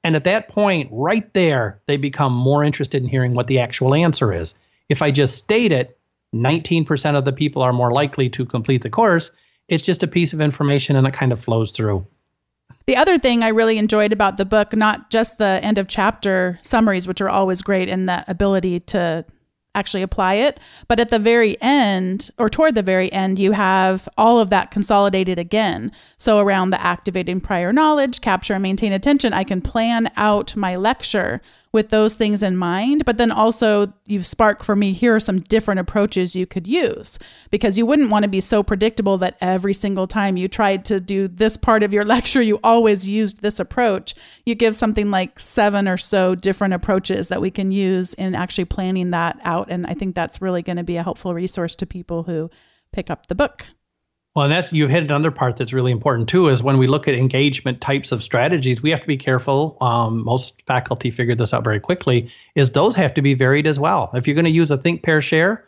And 0.03 0.15
at 0.15 0.23
that 0.23 0.49
point, 0.49 0.89
right 0.91 1.31
there, 1.33 1.81
they 1.87 1.97
become 1.97 2.33
more 2.33 2.63
interested 2.63 3.01
in 3.01 3.09
hearing 3.09 3.33
what 3.33 3.47
the 3.47 3.59
actual 3.59 3.93
answer 3.93 4.33
is. 4.33 4.55
If 4.89 5.01
I 5.01 5.11
just 5.11 5.37
state 5.37 5.71
it, 5.71 5.97
19% 6.33 7.17
of 7.17 7.25
the 7.25 7.33
people 7.33 7.61
are 7.61 7.73
more 7.73 7.91
likely 7.91 8.29
to 8.29 8.45
complete 8.45 8.81
the 8.81 8.89
course. 8.89 9.31
It's 9.67 9.83
just 9.83 10.03
a 10.03 10.07
piece 10.07 10.33
of 10.33 10.41
information 10.41 10.95
and 10.95 11.07
it 11.07 11.13
kind 11.13 11.31
of 11.31 11.43
flows 11.43 11.71
through. 11.71 12.05
The 12.87 12.97
other 12.97 13.17
thing 13.17 13.43
I 13.43 13.47
really 13.47 13.77
enjoyed 13.79 14.13
about 14.13 14.37
the 14.37 14.45
book, 14.45 14.75
not 14.75 15.09
just 15.09 15.39
the 15.39 15.59
end 15.63 15.79
of 15.79 15.87
chapter 15.87 16.59
summaries, 16.61 17.07
which 17.07 17.21
are 17.21 17.29
always 17.29 17.63
great, 17.63 17.89
and 17.89 18.07
the 18.07 18.23
ability 18.27 18.81
to 18.81 19.25
actually 19.73 20.03
apply 20.03 20.35
it. 20.35 20.59
But 20.87 20.99
at 20.99 21.09
the 21.09 21.19
very 21.19 21.59
end, 21.61 22.29
or 22.37 22.47
toward 22.47 22.75
the 22.75 22.83
very 22.83 23.11
end, 23.11 23.39
you 23.39 23.53
have 23.53 24.07
all 24.17 24.39
of 24.39 24.51
that 24.51 24.71
consolidated 24.71 25.39
again. 25.39 25.91
So, 26.17 26.39
around 26.39 26.69
the 26.69 26.81
activating 26.81 27.41
prior 27.41 27.73
knowledge, 27.73 28.21
capture 28.21 28.53
and 28.53 28.63
maintain 28.63 28.93
attention, 28.93 29.33
I 29.33 29.43
can 29.43 29.61
plan 29.61 30.11
out 30.15 30.55
my 30.55 30.75
lecture 30.75 31.41
with 31.75 31.89
those 31.89 32.15
things 32.15 32.41
in 32.41 32.55
mind. 32.55 33.03
But 33.03 33.17
then 33.17 33.31
also, 33.31 33.93
you've 34.07 34.25
sparked 34.25 34.63
for 34.63 34.77
me 34.77 34.93
here 34.93 35.13
are 35.13 35.19
some 35.19 35.41
different 35.41 35.81
approaches 35.81 36.33
you 36.33 36.47
could 36.47 36.67
use 36.67 37.19
because 37.51 37.77
you 37.77 37.85
wouldn't 37.85 38.09
want 38.09 38.23
to 38.23 38.29
be 38.29 38.39
so 38.39 38.63
predictable 38.63 39.17
that 39.17 39.37
every 39.41 39.73
single 39.73 40.07
time 40.07 40.37
you 40.37 40.47
tried 40.47 40.85
to 40.85 41.01
do 41.01 41.27
this 41.27 41.57
part 41.57 41.83
of 41.83 41.93
your 41.93 42.05
lecture, 42.15 42.41
you 42.41 42.59
always 42.63 43.09
used 43.09 43.41
this 43.41 43.59
approach. 43.59 44.15
You 44.45 44.55
give 44.55 44.73
something 44.73 45.11
like 45.11 45.37
seven 45.37 45.87
or 45.87 45.97
so 45.97 46.33
different 46.33 46.73
approaches 46.73 47.27
that 47.27 47.41
we 47.41 47.51
can 47.51 47.73
use 47.73 48.13
in 48.13 48.35
actually 48.35 48.65
planning 48.65 49.11
that 49.11 49.37
out. 49.43 49.69
And 49.69 49.85
I 49.85 49.95
think 49.95 50.15
that's 50.15 50.41
really 50.41 50.61
going 50.61 50.77
to 50.77 50.83
be 50.83 50.95
a 50.95 51.03
helpful 51.03 51.33
resource 51.33 51.75
to 51.75 51.85
people 51.85 52.23
who 52.23 52.49
pick 52.93 53.09
up 53.09 53.27
the 53.27 53.35
book. 53.35 53.65
Well, 54.35 54.43
and 54.43 54.51
that's—you've 54.51 54.89
hit 54.89 55.03
another 55.03 55.31
part 55.31 55.55
that's 55.55 55.71
really 55.71 55.93
important 55.93 56.27
too. 56.27 56.49
Is 56.49 56.61
when 56.61 56.77
we 56.77 56.87
look 56.87 57.07
at 57.07 57.15
engagement 57.15 57.79
types 57.79 58.11
of 58.11 58.21
strategies, 58.21 58.81
we 58.81 58.91
have 58.91 58.99
to 58.99 59.07
be 59.07 59.15
careful. 59.15 59.77
Um, 59.79 60.25
most 60.25 60.61
faculty 60.67 61.09
figured 61.09 61.37
this 61.37 61.53
out 61.53 61.63
very 61.63 61.79
quickly. 61.79 62.29
Is 62.53 62.71
those 62.71 62.95
have 62.95 63.13
to 63.13 63.21
be 63.21 63.33
varied 63.33 63.65
as 63.65 63.79
well. 63.79 64.09
If 64.13 64.27
you're 64.27 64.35
going 64.35 64.43
to 64.45 64.51
use 64.51 64.71
a 64.71 64.77
think, 64.77 65.03
pair, 65.03 65.21
share, 65.21 65.65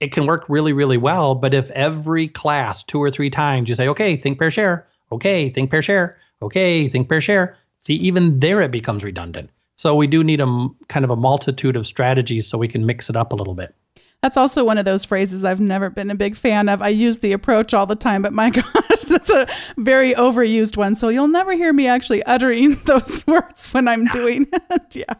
it 0.00 0.10
can 0.10 0.26
work 0.26 0.44
really, 0.48 0.72
really 0.72 0.96
well. 0.98 1.36
But 1.36 1.54
if 1.54 1.70
every 1.70 2.26
class 2.26 2.82
two 2.82 2.98
or 3.00 3.10
three 3.12 3.30
times 3.30 3.68
you 3.68 3.76
say, 3.76 3.86
"Okay, 3.86 4.16
think, 4.16 4.36
pair, 4.36 4.50
share," 4.50 4.88
"Okay, 5.12 5.48
think, 5.50 5.70
pair, 5.70 5.82
share," 5.82 6.18
"Okay, 6.42 6.88
think, 6.88 7.08
pair, 7.08 7.20
share," 7.20 7.56
see, 7.78 7.94
even 7.94 8.40
there 8.40 8.62
it 8.62 8.72
becomes 8.72 9.04
redundant. 9.04 9.48
So 9.76 9.94
we 9.94 10.08
do 10.08 10.24
need 10.24 10.40
a 10.40 10.68
kind 10.88 11.04
of 11.04 11.10
a 11.10 11.16
multitude 11.16 11.76
of 11.76 11.86
strategies 11.86 12.48
so 12.48 12.58
we 12.58 12.68
can 12.68 12.84
mix 12.84 13.10
it 13.10 13.16
up 13.16 13.32
a 13.32 13.36
little 13.36 13.54
bit. 13.54 13.76
That's 14.22 14.36
also 14.36 14.64
one 14.64 14.78
of 14.78 14.84
those 14.84 15.04
phrases 15.04 15.42
I've 15.42 15.60
never 15.60 15.90
been 15.90 16.08
a 16.08 16.14
big 16.14 16.36
fan 16.36 16.68
of. 16.68 16.80
I 16.80 16.88
use 16.88 17.18
the 17.18 17.32
approach 17.32 17.74
all 17.74 17.86
the 17.86 17.96
time, 17.96 18.22
but 18.22 18.32
my 18.32 18.50
gosh, 18.50 19.02
that's 19.08 19.30
a 19.30 19.48
very 19.76 20.14
overused 20.14 20.76
one. 20.76 20.94
So 20.94 21.08
you'll 21.08 21.26
never 21.28 21.52
hear 21.54 21.72
me 21.72 21.88
actually 21.88 22.22
uttering 22.22 22.74
those 22.84 23.26
words 23.26 23.72
when 23.74 23.88
I'm 23.88 24.06
doing 24.06 24.46
it. 24.70 24.96
yeah. 24.96 25.14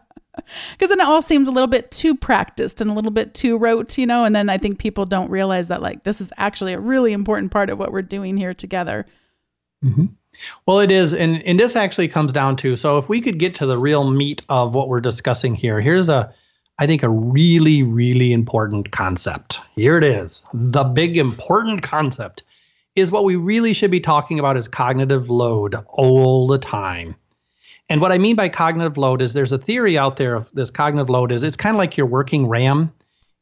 Because 0.73 0.89
then 0.89 1.01
it 1.01 1.07
all 1.07 1.21
seems 1.21 1.49
a 1.49 1.51
little 1.51 1.69
bit 1.69 1.91
too 1.91 2.15
practiced 2.15 2.81
and 2.81 2.91
a 2.91 2.95
little 2.95 3.11
bit 3.11 3.35
too 3.35 3.59
rote, 3.59 3.99
you 3.99 4.07
know, 4.07 4.25
and 4.25 4.35
then 4.35 4.49
I 4.49 4.57
think 4.57 4.79
people 4.79 5.05
don't 5.05 5.31
realize 5.31 5.69
that, 5.69 5.83
like, 5.83 6.05
this 6.05 6.21
is 6.21 6.33
actually 6.39 6.73
a 6.73 6.81
really 6.81 7.13
important 7.13 7.53
part 7.53 7.69
of 7.69 7.79
what 7.79 7.93
we're 7.93 8.03
doing 8.03 8.37
here 8.37 8.55
together. 8.55 9.05
Mm-hmm. 9.85 10.07
Well, 10.65 10.81
it 10.81 10.91
is. 10.91 11.13
And, 11.13 11.43
and 11.43 11.61
this 11.61 11.77
actually 11.77 12.09
comes 12.09 12.33
down 12.33 12.57
to 12.59 12.77
so 12.77 12.97
if 12.99 13.09
we 13.09 13.21
could 13.21 13.39
get 13.39 13.57
to 13.57 13.67
the 13.67 13.77
real 13.77 14.11
meat 14.11 14.43
of 14.49 14.75
what 14.75 14.89
we're 14.89 15.03
discussing 15.03 15.55
here, 15.55 15.81
here's 15.81 16.09
a 16.09 16.33
I 16.79 16.87
think, 16.87 17.03
a 17.03 17.09
really, 17.09 17.83
really 17.83 18.33
important 18.33 18.91
concept. 18.91 19.61
Here 19.77 19.99
it 19.99 20.05
is. 20.05 20.45
The 20.53 20.85
big 20.85 21.17
important 21.17 21.83
concept 21.83 22.43
is 22.97 23.11
what 23.11 23.25
we 23.25 23.37
really 23.37 23.73
should 23.73 23.91
be 23.91 24.01
talking 24.01 24.39
about 24.39 24.57
is 24.57 24.69
cognitive 24.69 25.31
load 25.31 25.75
all 25.89 26.47
the 26.47 26.59
time. 26.59 27.15
And 27.89 28.01
what 28.01 28.13
I 28.13 28.19
mean 28.19 28.37
by 28.37 28.49
cognitive 28.49 28.97
load 28.97 29.21
is 29.23 29.33
there's 29.33 29.53
a 29.53 29.59
theory 29.59 29.99
out 29.99 30.17
there 30.17 30.35
of 30.35 30.51
this 30.53 30.71
cognitive 30.71 31.11
load 31.11 31.33
is 31.33 31.45
it's 31.45 31.57
kind 31.57 31.75
of 31.75 31.79
like 31.79 31.97
your 31.97 32.07
working 32.07 32.47
RAM. 32.47 32.93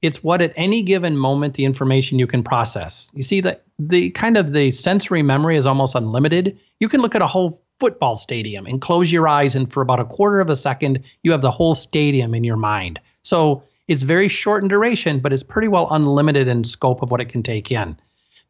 It's 0.02 0.24
what 0.24 0.40
at 0.40 0.52
any 0.56 0.82
given 0.82 1.16
moment 1.16 1.54
the 1.54 1.64
information 1.64 2.18
you 2.18 2.26
can 2.26 2.42
process. 2.42 3.08
You 3.12 3.22
see 3.22 3.40
that 3.42 3.64
the 3.78 4.10
kind 4.10 4.36
of 4.36 4.52
the 4.52 4.72
sensory 4.72 5.22
memory 5.22 5.56
is 5.56 5.66
almost 5.66 5.94
unlimited. 5.94 6.58
You 6.80 6.88
can 6.88 7.00
look 7.00 7.14
at 7.14 7.22
a 7.22 7.26
whole 7.26 7.62
football 7.80 8.16
stadium 8.16 8.66
and 8.66 8.80
close 8.80 9.12
your 9.12 9.28
eyes 9.28 9.54
and 9.54 9.72
for 9.72 9.82
about 9.82 10.00
a 10.00 10.04
quarter 10.04 10.40
of 10.40 10.50
a 10.50 10.56
second 10.56 11.02
you 11.22 11.32
have 11.32 11.42
the 11.42 11.50
whole 11.50 11.74
stadium 11.74 12.34
in 12.34 12.44
your 12.44 12.56
mind. 12.56 12.98
So 13.22 13.62
it's 13.88 14.02
very 14.02 14.28
short 14.28 14.62
in 14.62 14.68
duration, 14.68 15.20
but 15.20 15.32
it's 15.32 15.42
pretty 15.42 15.68
well 15.68 15.88
unlimited 15.90 16.48
in 16.48 16.64
scope 16.64 17.02
of 17.02 17.10
what 17.10 17.20
it 17.20 17.28
can 17.28 17.42
take 17.42 17.72
in. 17.72 17.96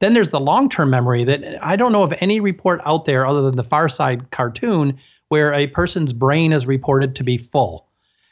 Then 0.00 0.14
there's 0.14 0.30
the 0.30 0.40
long 0.40 0.68
term 0.68 0.90
memory 0.90 1.24
that 1.24 1.64
I 1.64 1.76
don't 1.76 1.92
know 1.92 2.02
of 2.02 2.14
any 2.20 2.40
report 2.40 2.80
out 2.85 3.04
there 3.04 3.26
other 3.26 3.42
than 3.42 3.56
the 3.56 3.64
Far 3.64 3.88
Side 3.88 4.30
cartoon 4.30 4.98
where 5.28 5.54
a 5.54 5.68
person's 5.68 6.12
brain 6.12 6.52
is 6.52 6.66
reported 6.66 7.14
to 7.16 7.24
be 7.24 7.38
full. 7.38 7.87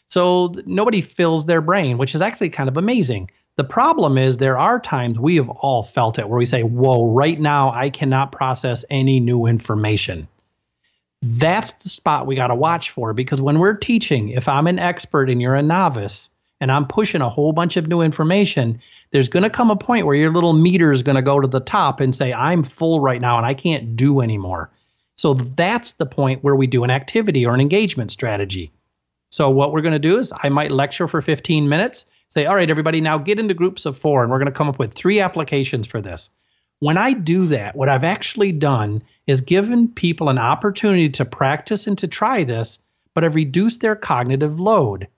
So 0.08 0.52
nobody 0.66 1.00
fills 1.00 1.46
their 1.46 1.60
brain, 1.60 1.98
which 1.98 2.14
is 2.14 2.22
actually 2.22 2.50
kind 2.50 2.68
of 2.68 2.76
amazing. 2.76 3.30
The 3.56 3.64
problem 3.64 4.16
is 4.16 4.36
there 4.36 4.58
are 4.58 4.80
times 4.80 5.18
we 5.18 5.36
have 5.36 5.48
all 5.48 5.82
felt 5.82 6.18
it 6.18 6.28
where 6.28 6.38
we 6.38 6.46
say, 6.46 6.62
Whoa, 6.62 7.12
right 7.12 7.38
now 7.38 7.70
I 7.72 7.90
cannot 7.90 8.32
process 8.32 8.84
any 8.88 9.20
new 9.20 9.46
information. 9.46 10.28
That's 11.22 11.72
the 11.72 11.88
spot 11.88 12.26
we 12.26 12.36
got 12.36 12.48
to 12.48 12.54
watch 12.54 12.90
for 12.90 13.12
because 13.12 13.42
when 13.42 13.58
we're 13.58 13.76
teaching, 13.76 14.28
if 14.28 14.48
I'm 14.48 14.66
an 14.66 14.78
expert 14.78 15.28
and 15.28 15.42
you're 15.42 15.54
a 15.54 15.62
novice 15.62 16.30
and 16.60 16.70
I'm 16.70 16.86
pushing 16.86 17.20
a 17.20 17.28
whole 17.28 17.52
bunch 17.52 17.76
of 17.76 17.88
new 17.88 18.00
information, 18.00 18.80
there's 19.10 19.28
going 19.28 19.42
to 19.42 19.50
come 19.50 19.70
a 19.70 19.76
point 19.76 20.06
where 20.06 20.14
your 20.14 20.32
little 20.32 20.52
meter 20.52 20.92
is 20.92 21.02
going 21.02 21.16
to 21.16 21.22
go 21.22 21.40
to 21.40 21.48
the 21.48 21.60
top 21.60 22.00
and 22.00 22.14
say, 22.14 22.32
I'm 22.32 22.62
full 22.62 23.00
right 23.00 23.20
now 23.20 23.36
and 23.36 23.46
I 23.46 23.54
can't 23.54 23.96
do 23.96 24.20
anymore. 24.20 24.70
So 25.16 25.34
that's 25.34 25.92
the 25.92 26.06
point 26.06 26.44
where 26.44 26.54
we 26.54 26.68
do 26.68 26.84
an 26.84 26.90
activity 26.90 27.44
or 27.44 27.52
an 27.52 27.60
engagement 27.60 28.12
strategy. 28.12 28.70
So 29.30 29.50
what 29.50 29.72
we're 29.72 29.82
going 29.82 29.92
to 29.92 29.98
do 29.98 30.18
is 30.18 30.32
I 30.42 30.48
might 30.48 30.70
lecture 30.70 31.08
for 31.08 31.20
15 31.20 31.68
minutes, 31.68 32.06
say, 32.28 32.46
all 32.46 32.54
right, 32.54 32.70
everybody, 32.70 33.00
now 33.00 33.18
get 33.18 33.38
into 33.38 33.54
groups 33.54 33.84
of 33.84 33.98
four, 33.98 34.22
and 34.22 34.30
we're 34.30 34.38
going 34.38 34.46
to 34.46 34.52
come 34.52 34.68
up 34.68 34.78
with 34.78 34.94
three 34.94 35.20
applications 35.20 35.86
for 35.86 36.00
this. 36.00 36.30
When 36.80 36.96
I 36.96 37.12
do 37.12 37.46
that, 37.46 37.74
what 37.74 37.88
I've 37.88 38.04
actually 38.04 38.52
done 38.52 39.02
is 39.26 39.40
given 39.40 39.88
people 39.88 40.28
an 40.28 40.38
opportunity 40.38 41.08
to 41.10 41.24
practice 41.24 41.86
and 41.86 41.98
to 41.98 42.06
try 42.06 42.44
this, 42.44 42.78
but 43.14 43.24
I've 43.24 43.34
reduced 43.34 43.80
their 43.80 43.96
cognitive 43.96 44.60
load. 44.60 45.08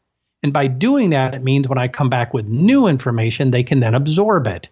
And 0.43 0.55
by 0.55 0.69
doing 0.69 1.11
that, 1.11 1.35
it 1.35 1.45
means 1.45 1.69
when 1.69 1.77
I 1.77 1.89
come 1.89 2.09
back 2.09 2.33
with 2.33 2.47
new 2.47 2.87
information, 2.87 3.51
they 3.51 3.63
can 3.63 3.81
then 3.81 3.95
absorb 3.95 4.47
it. 4.47 4.71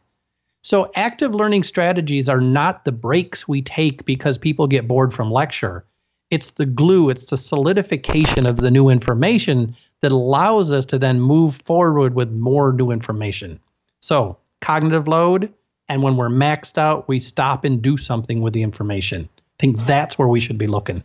So, 0.63 0.91
active 0.97 1.35
learning 1.35 1.63
strategies 1.63 2.29
are 2.29 2.41
not 2.41 2.85
the 2.85 2.93
breaks 2.93 3.47
we 3.47 3.63
take 3.63 4.05
because 4.05 4.39
people 4.39 4.67
get 4.67 4.89
bored 4.89 5.13
from 5.13 5.31
lecture. 5.31 5.85
It's 6.31 6.53
the 6.53 6.67
glue, 6.67 7.11
it's 7.11 7.27
the 7.31 7.37
solidification 7.37 8.47
of 8.47 8.57
the 8.57 8.71
new 8.71 8.89
information 8.89 9.77
that 10.01 10.13
allows 10.13 10.73
us 10.73 10.85
to 10.87 10.99
then 10.99 11.21
move 11.21 11.57
forward 11.57 12.15
with 12.15 12.31
more 12.33 12.73
new 12.73 12.91
information. 12.91 13.61
So, 14.01 14.39
cognitive 14.61 15.07
load, 15.07 15.53
and 15.89 16.03
when 16.03 16.17
we're 16.17 16.29
maxed 16.29 16.79
out, 16.79 17.09
we 17.09 17.19
stop 17.21 17.65
and 17.65 17.81
do 17.83 17.97
something 17.97 18.41
with 18.41 18.53
the 18.53 18.63
information. 18.63 19.29
I 19.39 19.59
think 19.59 19.79
that's 19.87 20.19
where 20.19 20.29
we 20.29 20.41
should 20.41 20.59
be 20.59 20.67
looking. 20.67 21.05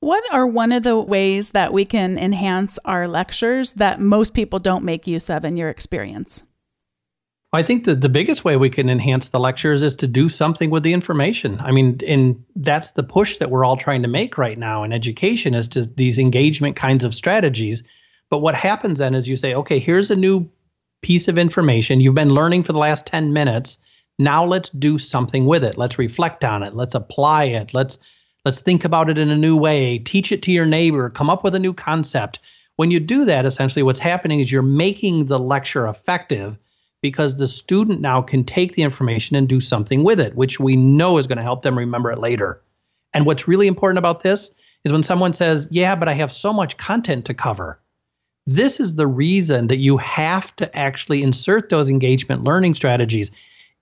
What 0.00 0.24
are 0.32 0.46
one 0.46 0.72
of 0.72 0.82
the 0.82 0.98
ways 0.98 1.50
that 1.50 1.72
we 1.72 1.84
can 1.84 2.18
enhance 2.18 2.78
our 2.84 3.06
lectures 3.06 3.74
that 3.74 4.00
most 4.00 4.34
people 4.34 4.58
don't 4.58 4.84
make 4.84 5.06
use 5.06 5.30
of 5.30 5.44
in 5.44 5.56
your 5.56 5.68
experience? 5.68 6.42
I 7.52 7.62
think 7.62 7.84
that 7.84 8.00
the 8.00 8.08
biggest 8.08 8.44
way 8.44 8.56
we 8.56 8.70
can 8.70 8.88
enhance 8.88 9.28
the 9.28 9.38
lectures 9.38 9.82
is 9.82 9.94
to 9.96 10.06
do 10.06 10.30
something 10.30 10.70
with 10.70 10.82
the 10.82 10.94
information. 10.94 11.60
I 11.60 11.70
mean, 11.70 12.00
and 12.06 12.42
that's 12.56 12.92
the 12.92 13.02
push 13.02 13.36
that 13.38 13.50
we're 13.50 13.64
all 13.64 13.76
trying 13.76 14.02
to 14.02 14.08
make 14.08 14.38
right 14.38 14.58
now 14.58 14.84
in 14.84 14.92
education 14.92 15.54
is 15.54 15.68
to 15.68 15.84
these 15.84 16.18
engagement 16.18 16.76
kinds 16.76 17.04
of 17.04 17.14
strategies. 17.14 17.82
But 18.30 18.38
what 18.38 18.54
happens 18.54 19.00
then 19.00 19.14
is 19.14 19.28
you 19.28 19.36
say, 19.36 19.54
okay, 19.54 19.78
here's 19.78 20.10
a 20.10 20.16
new 20.16 20.50
piece 21.02 21.28
of 21.28 21.38
information 21.38 22.00
you've 22.00 22.14
been 22.14 22.34
learning 22.34 22.62
for 22.62 22.72
the 22.72 22.78
last 22.78 23.06
10 23.06 23.32
minutes. 23.32 23.78
Now 24.18 24.44
let's 24.44 24.70
do 24.70 24.98
something 24.98 25.46
with 25.46 25.64
it. 25.64 25.76
Let's 25.76 25.98
reflect 25.98 26.44
on 26.44 26.62
it. 26.62 26.74
Let's 26.74 26.94
apply 26.94 27.44
it. 27.44 27.74
Let's 27.74 27.98
let's 28.44 28.60
think 28.60 28.84
about 28.84 29.10
it 29.10 29.18
in 29.18 29.30
a 29.30 29.36
new 29.36 29.56
way. 29.56 29.98
Teach 29.98 30.32
it 30.32 30.42
to 30.42 30.52
your 30.52 30.66
neighbor. 30.66 31.10
Come 31.10 31.30
up 31.30 31.44
with 31.44 31.54
a 31.54 31.60
new 31.60 31.74
concept. 31.74 32.38
When 32.76 32.90
you 32.90 33.00
do 33.00 33.24
that, 33.26 33.44
essentially 33.44 33.82
what's 33.82 33.98
happening 34.00 34.40
is 34.40 34.50
you're 34.50 34.62
making 34.62 35.26
the 35.26 35.38
lecture 35.38 35.86
effective 35.86 36.58
because 37.02 37.36
the 37.36 37.48
student 37.48 38.00
now 38.00 38.22
can 38.22 38.44
take 38.44 38.74
the 38.74 38.82
information 38.82 39.36
and 39.36 39.48
do 39.48 39.60
something 39.60 40.04
with 40.04 40.20
it, 40.20 40.36
which 40.36 40.60
we 40.60 40.76
know 40.76 41.18
is 41.18 41.26
going 41.26 41.36
to 41.38 41.42
help 41.42 41.62
them 41.62 41.76
remember 41.76 42.10
it 42.12 42.18
later. 42.18 42.62
And 43.12 43.26
what's 43.26 43.48
really 43.48 43.66
important 43.66 43.98
about 43.98 44.20
this 44.20 44.50
is 44.84 44.92
when 44.92 45.02
someone 45.02 45.32
says, 45.32 45.68
Yeah, 45.70 45.96
but 45.96 46.08
I 46.08 46.14
have 46.14 46.32
so 46.32 46.52
much 46.52 46.76
content 46.76 47.24
to 47.26 47.34
cover. 47.34 47.81
This 48.46 48.80
is 48.80 48.96
the 48.96 49.06
reason 49.06 49.68
that 49.68 49.76
you 49.76 49.96
have 49.98 50.54
to 50.56 50.76
actually 50.76 51.22
insert 51.22 51.68
those 51.68 51.88
engagement 51.88 52.42
learning 52.42 52.74
strategies. 52.74 53.30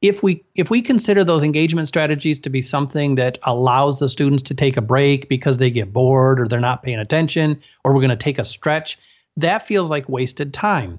If 0.03 0.23
we 0.23 0.43
if 0.55 0.71
we 0.71 0.83
consider 0.83 1.25
those 1.25 1.43
engagement 1.43 1.89
strategies 1.89 2.39
to 2.41 2.51
be 2.51 2.63
something 2.63 3.15
that 3.15 3.39
allows 3.43 3.99
the 3.99 4.09
students 4.09 4.43
to 4.45 4.55
take 4.55 4.77
a 4.77 4.83
break 4.83 5.29
because 5.29 5.59
they 5.59 5.71
get 5.71 5.93
bored 5.93 6.41
or 6.41 6.49
they're 6.49 6.61
not 6.61 6.83
paying 6.83 6.99
attention 6.99 7.61
or 7.85 7.93
we're 7.93 8.01
going 8.01 8.11
to 8.11 8.17
take 8.17 8.39
a 8.39 8.45
stretch, 8.45 8.99
that 9.37 9.67
feels 9.67 9.91
like 9.91 10.09
wasted 10.09 10.53
time. 10.53 10.99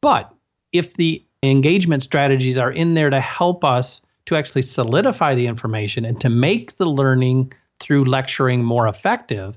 But 0.00 0.32
if 0.72 0.94
the 0.94 1.22
engagement 1.42 2.02
strategies 2.02 2.58
are 2.58 2.72
in 2.72 2.94
there 2.94 3.10
to 3.10 3.20
help 3.20 3.64
us 3.64 4.02
to 4.26 4.36
actually 4.36 4.62
solidify 4.62 5.34
the 5.34 5.46
information 5.46 6.04
and 6.04 6.20
to 6.20 6.28
make 6.28 6.76
the 6.76 6.86
learning 6.86 7.52
through 7.80 8.04
lecturing 8.04 8.62
more 8.62 8.88
effective, 8.88 9.56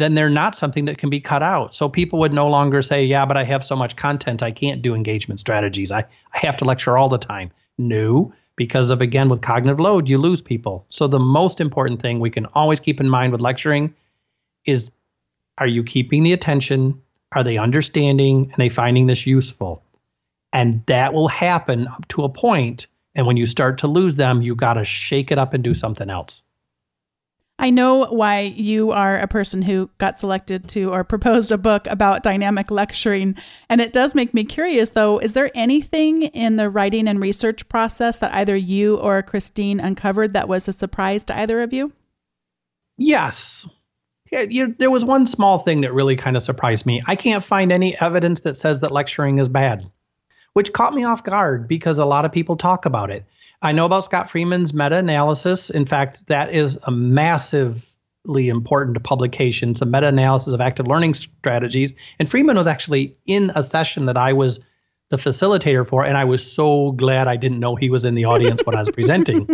then 0.00 0.14
they're 0.14 0.30
not 0.30 0.56
something 0.56 0.86
that 0.86 0.98
can 0.98 1.10
be 1.10 1.20
cut 1.20 1.42
out. 1.42 1.74
So 1.74 1.88
people 1.88 2.18
would 2.20 2.32
no 2.32 2.48
longer 2.48 2.82
say, 2.82 3.04
yeah, 3.04 3.26
but 3.26 3.36
I 3.36 3.44
have 3.44 3.64
so 3.64 3.76
much 3.76 3.96
content, 3.96 4.42
I 4.42 4.50
can't 4.50 4.82
do 4.82 4.94
engagement 4.94 5.40
strategies. 5.40 5.92
I, 5.92 6.00
I 6.34 6.38
have 6.38 6.56
to 6.58 6.64
lecture 6.64 6.96
all 6.96 7.08
the 7.08 7.18
time. 7.18 7.50
No, 7.78 8.32
because 8.56 8.90
of, 8.90 9.00
again, 9.00 9.28
with 9.28 9.40
cognitive 9.40 9.80
load, 9.80 10.08
you 10.08 10.18
lose 10.18 10.42
people. 10.42 10.86
So 10.88 11.06
the 11.06 11.18
most 11.18 11.60
important 11.60 12.02
thing 12.02 12.20
we 12.20 12.30
can 12.30 12.46
always 12.46 12.80
keep 12.80 13.00
in 13.00 13.08
mind 13.08 13.32
with 13.32 13.40
lecturing 13.40 13.94
is 14.64 14.90
are 15.58 15.66
you 15.66 15.82
keeping 15.82 16.22
the 16.22 16.32
attention? 16.32 17.00
Are 17.32 17.44
they 17.44 17.58
understanding? 17.58 18.44
And 18.44 18.56
they 18.56 18.68
finding 18.68 19.06
this 19.06 19.26
useful? 19.26 19.82
And 20.52 20.84
that 20.86 21.14
will 21.14 21.28
happen 21.28 21.86
up 21.86 22.08
to 22.08 22.24
a 22.24 22.28
point. 22.28 22.86
And 23.14 23.26
when 23.26 23.36
you 23.36 23.46
start 23.46 23.78
to 23.78 23.86
lose 23.86 24.16
them, 24.16 24.42
you 24.42 24.54
got 24.54 24.74
to 24.74 24.84
shake 24.84 25.30
it 25.30 25.38
up 25.38 25.54
and 25.54 25.62
do 25.62 25.74
something 25.74 26.10
else. 26.10 26.42
I 27.60 27.70
know 27.70 28.06
why 28.06 28.40
you 28.40 28.90
are 28.90 29.18
a 29.18 29.28
person 29.28 29.62
who 29.62 29.90
got 29.98 30.18
selected 30.18 30.66
to 30.70 30.90
or 30.90 31.04
proposed 31.04 31.52
a 31.52 31.58
book 31.58 31.86
about 31.86 32.22
dynamic 32.22 32.70
lecturing. 32.70 33.36
And 33.68 33.80
it 33.80 33.92
does 33.92 34.14
make 34.14 34.32
me 34.32 34.44
curious, 34.44 34.90
though. 34.90 35.18
Is 35.18 35.34
there 35.34 35.50
anything 35.54 36.22
in 36.22 36.56
the 36.56 36.70
writing 36.70 37.06
and 37.06 37.20
research 37.20 37.68
process 37.68 38.16
that 38.18 38.34
either 38.34 38.56
you 38.56 38.96
or 38.96 39.22
Christine 39.22 39.78
uncovered 39.78 40.32
that 40.32 40.48
was 40.48 40.66
a 40.68 40.72
surprise 40.72 41.22
to 41.26 41.38
either 41.38 41.62
of 41.62 41.72
you? 41.72 41.92
Yes. 42.96 43.68
Yeah, 44.32 44.46
you, 44.48 44.74
there 44.78 44.90
was 44.90 45.04
one 45.04 45.26
small 45.26 45.58
thing 45.58 45.82
that 45.82 45.92
really 45.92 46.16
kind 46.16 46.36
of 46.36 46.42
surprised 46.42 46.86
me. 46.86 47.02
I 47.06 47.14
can't 47.14 47.44
find 47.44 47.70
any 47.70 48.00
evidence 48.00 48.40
that 48.40 48.56
says 48.56 48.80
that 48.80 48.90
lecturing 48.90 49.38
is 49.38 49.48
bad 49.48 49.90
which 50.52 50.72
caught 50.72 50.94
me 50.94 51.04
off 51.04 51.24
guard 51.24 51.68
because 51.68 51.98
a 51.98 52.04
lot 52.04 52.24
of 52.24 52.32
people 52.32 52.56
talk 52.56 52.84
about 52.86 53.10
it. 53.10 53.24
I 53.62 53.72
know 53.72 53.84
about 53.84 54.04
Scott 54.04 54.30
Freeman's 54.30 54.72
meta 54.72 54.96
analysis. 54.96 55.70
In 55.70 55.84
fact, 55.84 56.26
that 56.28 56.54
is 56.54 56.78
a 56.84 56.90
massively 56.90 58.48
important 58.48 59.02
publication. 59.02 59.70
It's 59.70 59.82
a 59.82 59.86
meta 59.86 60.08
analysis 60.08 60.54
of 60.54 60.60
active 60.60 60.88
learning 60.88 61.14
strategies. 61.14 61.92
And 62.18 62.30
Freeman 62.30 62.56
was 62.56 62.66
actually 62.66 63.16
in 63.26 63.52
a 63.54 63.62
session 63.62 64.06
that 64.06 64.16
I 64.16 64.32
was 64.32 64.60
the 65.10 65.16
facilitator 65.16 65.86
for, 65.86 66.06
and 66.06 66.16
I 66.16 66.24
was 66.24 66.50
so 66.50 66.92
glad 66.92 67.26
I 67.26 67.34
didn't 67.36 67.58
know 67.58 67.74
he 67.74 67.90
was 67.90 68.04
in 68.04 68.14
the 68.14 68.24
audience 68.24 68.62
when 68.64 68.76
I 68.76 68.78
was 68.78 68.90
presenting, 68.94 69.48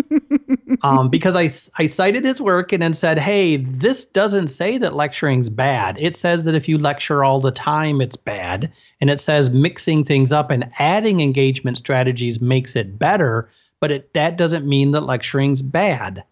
um, 0.82 1.08
because 1.08 1.34
I 1.34 1.44
I 1.82 1.86
cited 1.86 2.24
his 2.24 2.42
work 2.42 2.72
and 2.72 2.82
then 2.82 2.92
said, 2.92 3.18
"Hey, 3.18 3.56
this 3.56 4.04
doesn't 4.04 4.48
say 4.48 4.76
that 4.76 4.94
lecturing's 4.94 5.48
bad. 5.48 5.96
It 5.98 6.14
says 6.14 6.44
that 6.44 6.54
if 6.54 6.68
you 6.68 6.76
lecture 6.76 7.24
all 7.24 7.40
the 7.40 7.50
time, 7.50 8.02
it's 8.02 8.16
bad, 8.16 8.70
and 9.00 9.08
it 9.08 9.18
says 9.18 9.48
mixing 9.48 10.04
things 10.04 10.30
up 10.30 10.50
and 10.50 10.70
adding 10.78 11.20
engagement 11.20 11.78
strategies 11.78 12.38
makes 12.38 12.76
it 12.76 12.98
better, 12.98 13.48
but 13.80 13.90
it 13.90 14.14
that 14.14 14.36
doesn't 14.36 14.66
mean 14.66 14.92
that 14.92 15.02
lecturing's 15.02 15.62
bad." 15.62 16.24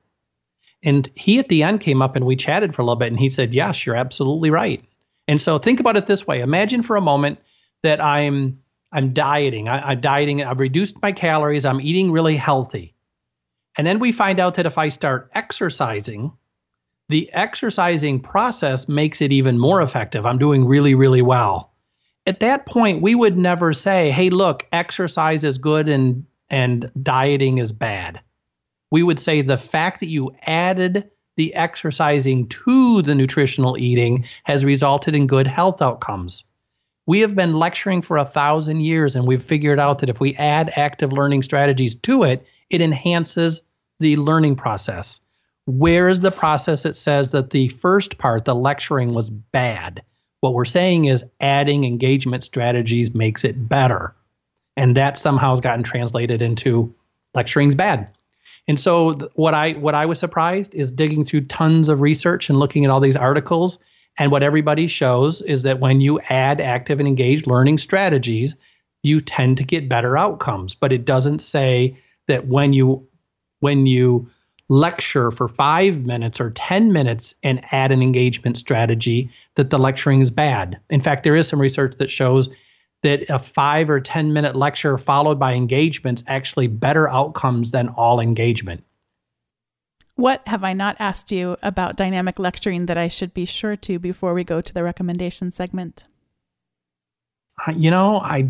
And 0.83 1.09
he 1.15 1.39
at 1.39 1.49
the 1.49 1.63
end 1.63 1.81
came 1.81 2.03
up 2.03 2.15
and 2.15 2.27
we 2.27 2.37
chatted 2.37 2.75
for 2.75 2.83
a 2.83 2.85
little 2.85 2.97
bit, 2.97 3.09
and 3.09 3.19
he 3.19 3.31
said, 3.31 3.55
"Yes, 3.55 3.85
you're 3.85 3.97
absolutely 3.97 4.51
right." 4.51 4.85
And 5.27 5.41
so 5.41 5.59
think 5.59 5.81
about 5.81 5.97
it 5.97 6.07
this 6.07 6.27
way: 6.27 6.41
Imagine 6.41 6.83
for 6.83 6.97
a 6.97 7.01
moment 7.01 7.39
that 7.83 8.03
I'm 8.03 8.59
I'm 8.95 9.13
dieting. 9.13 9.69
I, 9.69 9.93
am 9.93 10.01
dieting. 10.01 10.43
I've 10.45 10.61
reduced 10.61 11.03
my 11.03 11.11
calories. 11.11 11.65
I'm 11.65 11.81
eating 11.81 12.13
really 12.13 12.37
healthy. 12.37 12.95
And 13.77 13.87
then 13.87 13.99
we 13.99 14.13
find 14.13 14.39
out 14.39 14.55
that 14.55 14.67
if 14.67 14.79
I 14.79 14.89
start 14.89 15.31
exercising, 15.35 16.33
the 17.09 17.31
exercising 17.33 18.21
process 18.21 18.89
makes 18.89 19.21
it 19.21 19.33
even 19.33 19.59
more 19.59 19.83
effective. 19.83 20.25
I'm 20.25 20.39
doing 20.39 20.65
really, 20.65 20.95
really 20.95 21.23
well. 21.23 21.73
At 22.27 22.41
that 22.41 22.67
point, 22.67 23.03
we 23.03 23.17
would 23.17 23.37
never 23.37 23.73
say, 23.73 24.13
hey, 24.13 24.31
look, 24.31 24.65
exercise 24.71 25.43
is 25.43 25.59
good 25.59 25.89
and, 25.89 26.25
and 26.51 26.91
dieting 27.03 27.59
is 27.59 27.73
bad. 27.73 28.21
We 28.91 29.03
would 29.03 29.19
say 29.19 29.43
the 29.43 29.57
fact 29.57 30.01
that 30.01 30.09
you 30.09 30.35
added 30.43 31.11
the 31.37 31.55
exercising 31.55 32.49
to 32.49 33.03
the 33.03 33.15
nutritional 33.15 33.77
eating 33.79 34.25
has 34.45 34.65
resulted 34.65 35.15
in 35.15 35.27
good 35.27 35.47
health 35.47 35.83
outcomes. 35.83 36.45
We 37.07 37.21
have 37.21 37.35
been 37.35 37.55
lecturing 37.55 38.03
for 38.03 38.17
a 38.17 38.25
thousand 38.25 38.81
years, 38.81 39.17
and 39.17 39.27
we've 39.27 39.43
figured 39.43 39.79
out 39.79 39.99
that 39.99 40.09
if 40.09 40.21
we 40.21 40.35
add 40.37 40.71
active 40.77 41.13
learning 41.13 41.43
strategies 41.43 41.95
to 41.97 42.23
it, 42.23 42.47
it 42.71 42.81
enhances 42.81 43.63
the 44.01 44.17
learning 44.17 44.57
process. 44.57 45.21
Where 45.67 46.09
is 46.09 46.21
the 46.21 46.31
process 46.31 46.83
that 46.83 46.97
says 46.97 47.31
that 47.33 47.51
the 47.51 47.69
first 47.69 48.19
part, 48.19 48.45
the 48.45 48.55
lecturing, 48.55 49.13
was 49.13 49.31
bad? 49.31 50.03
What 50.41 50.55
we're 50.55 50.65
saying 50.65 51.07
is 51.07 51.25
adding 51.41 51.85
engagement 51.85 52.45
strategies 52.45 53.15
makes 53.15 53.45
it 53.45 53.69
better. 53.69 54.15
And 54.77 54.97
that 54.97 55.17
somehow 55.17 55.51
has 55.51 55.61
gotten 55.61 55.85
translated 55.85 56.43
into 56.43 56.93
lecturing's 57.35 57.75
bad. 57.75 58.09
And 58.67 58.81
so 58.81 59.13
what 59.35 59.55
I 59.55 59.73
what 59.73 59.95
I 59.95 60.07
was 60.07 60.19
surprised 60.19 60.75
is 60.75 60.91
digging 60.91 61.25
through 61.25 61.43
tons 61.43 61.89
of 61.89 62.01
research 62.01 62.49
and 62.49 62.59
looking 62.59 62.85
at 62.85 62.91
all 62.91 63.01
these 63.01 63.17
articles 63.17 63.79
and 64.19 64.31
what 64.31 64.43
everybody 64.43 64.87
shows 64.87 65.43
is 65.43 65.63
that 65.65 65.81
when 65.81 66.01
you 66.01 66.21
add 66.29 66.61
active 66.61 67.01
and 67.01 67.09
engaged 67.09 67.47
learning 67.47 67.79
strategies, 67.79 68.57
you 69.03 69.21
tend 69.21 69.57
to 69.57 69.65
get 69.65 69.89
better 69.89 70.17
outcomes. 70.17 70.75
But 70.75 70.93
it 70.93 71.05
doesn't 71.05 71.41
say 71.41 71.97
that 72.29 72.47
when 72.47 72.73
you 72.73 73.07
when 73.61 73.87
you 73.87 74.31
lecture 74.69 75.31
for 75.31 75.49
five 75.49 76.07
minutes 76.07 76.41
or 76.41 76.51
10 76.51 76.93
minutes 76.93 77.35
and 77.43 77.61
add 77.71 77.93
an 77.93 78.03
engagement 78.03 78.57
strategy, 78.57 79.31
that 79.57 79.71
the 79.71 79.79
lecturing 79.79 80.21
is 80.21 80.31
bad. 80.31 80.81
In 80.89 81.03
fact, 81.03 81.23
there 81.23 81.37
is 81.37 81.49
some 81.49 81.61
research 81.61 81.97
that 81.99 82.11
shows 82.11 82.49
that 83.05 83.25
a 83.29 83.39
five 83.39 83.89
or 83.89 84.01
10 84.01 84.33
minute 84.33 84.57
lecture 84.57 84.99
followed 84.99 85.39
by 85.39 85.53
engagements 85.53 86.25
actually 86.27 86.67
better 86.67 87.09
outcomes 87.09 87.71
than 87.71 87.89
all 87.91 88.19
engagement. 88.19 88.83
What 90.17 90.43
have 90.47 90.65
I 90.65 90.73
not 90.73 90.97
asked 90.99 91.31
you 91.31 91.57
about 91.63 91.97
dynamic 91.97 92.39
lecturing 92.39 92.87
that 92.87 92.97
I 92.97 93.09
should 93.09 93.35
be 93.35 93.45
sure 93.45 93.77
to 93.77 93.99
before 93.99 94.33
we 94.33 94.43
go 94.43 94.61
to 94.61 94.73
the 94.73 94.83
recommendation 94.83 95.51
segment? 95.51 96.05
Uh, 97.67 97.73
you 97.77 97.91
know, 97.91 98.21
I 98.21 98.49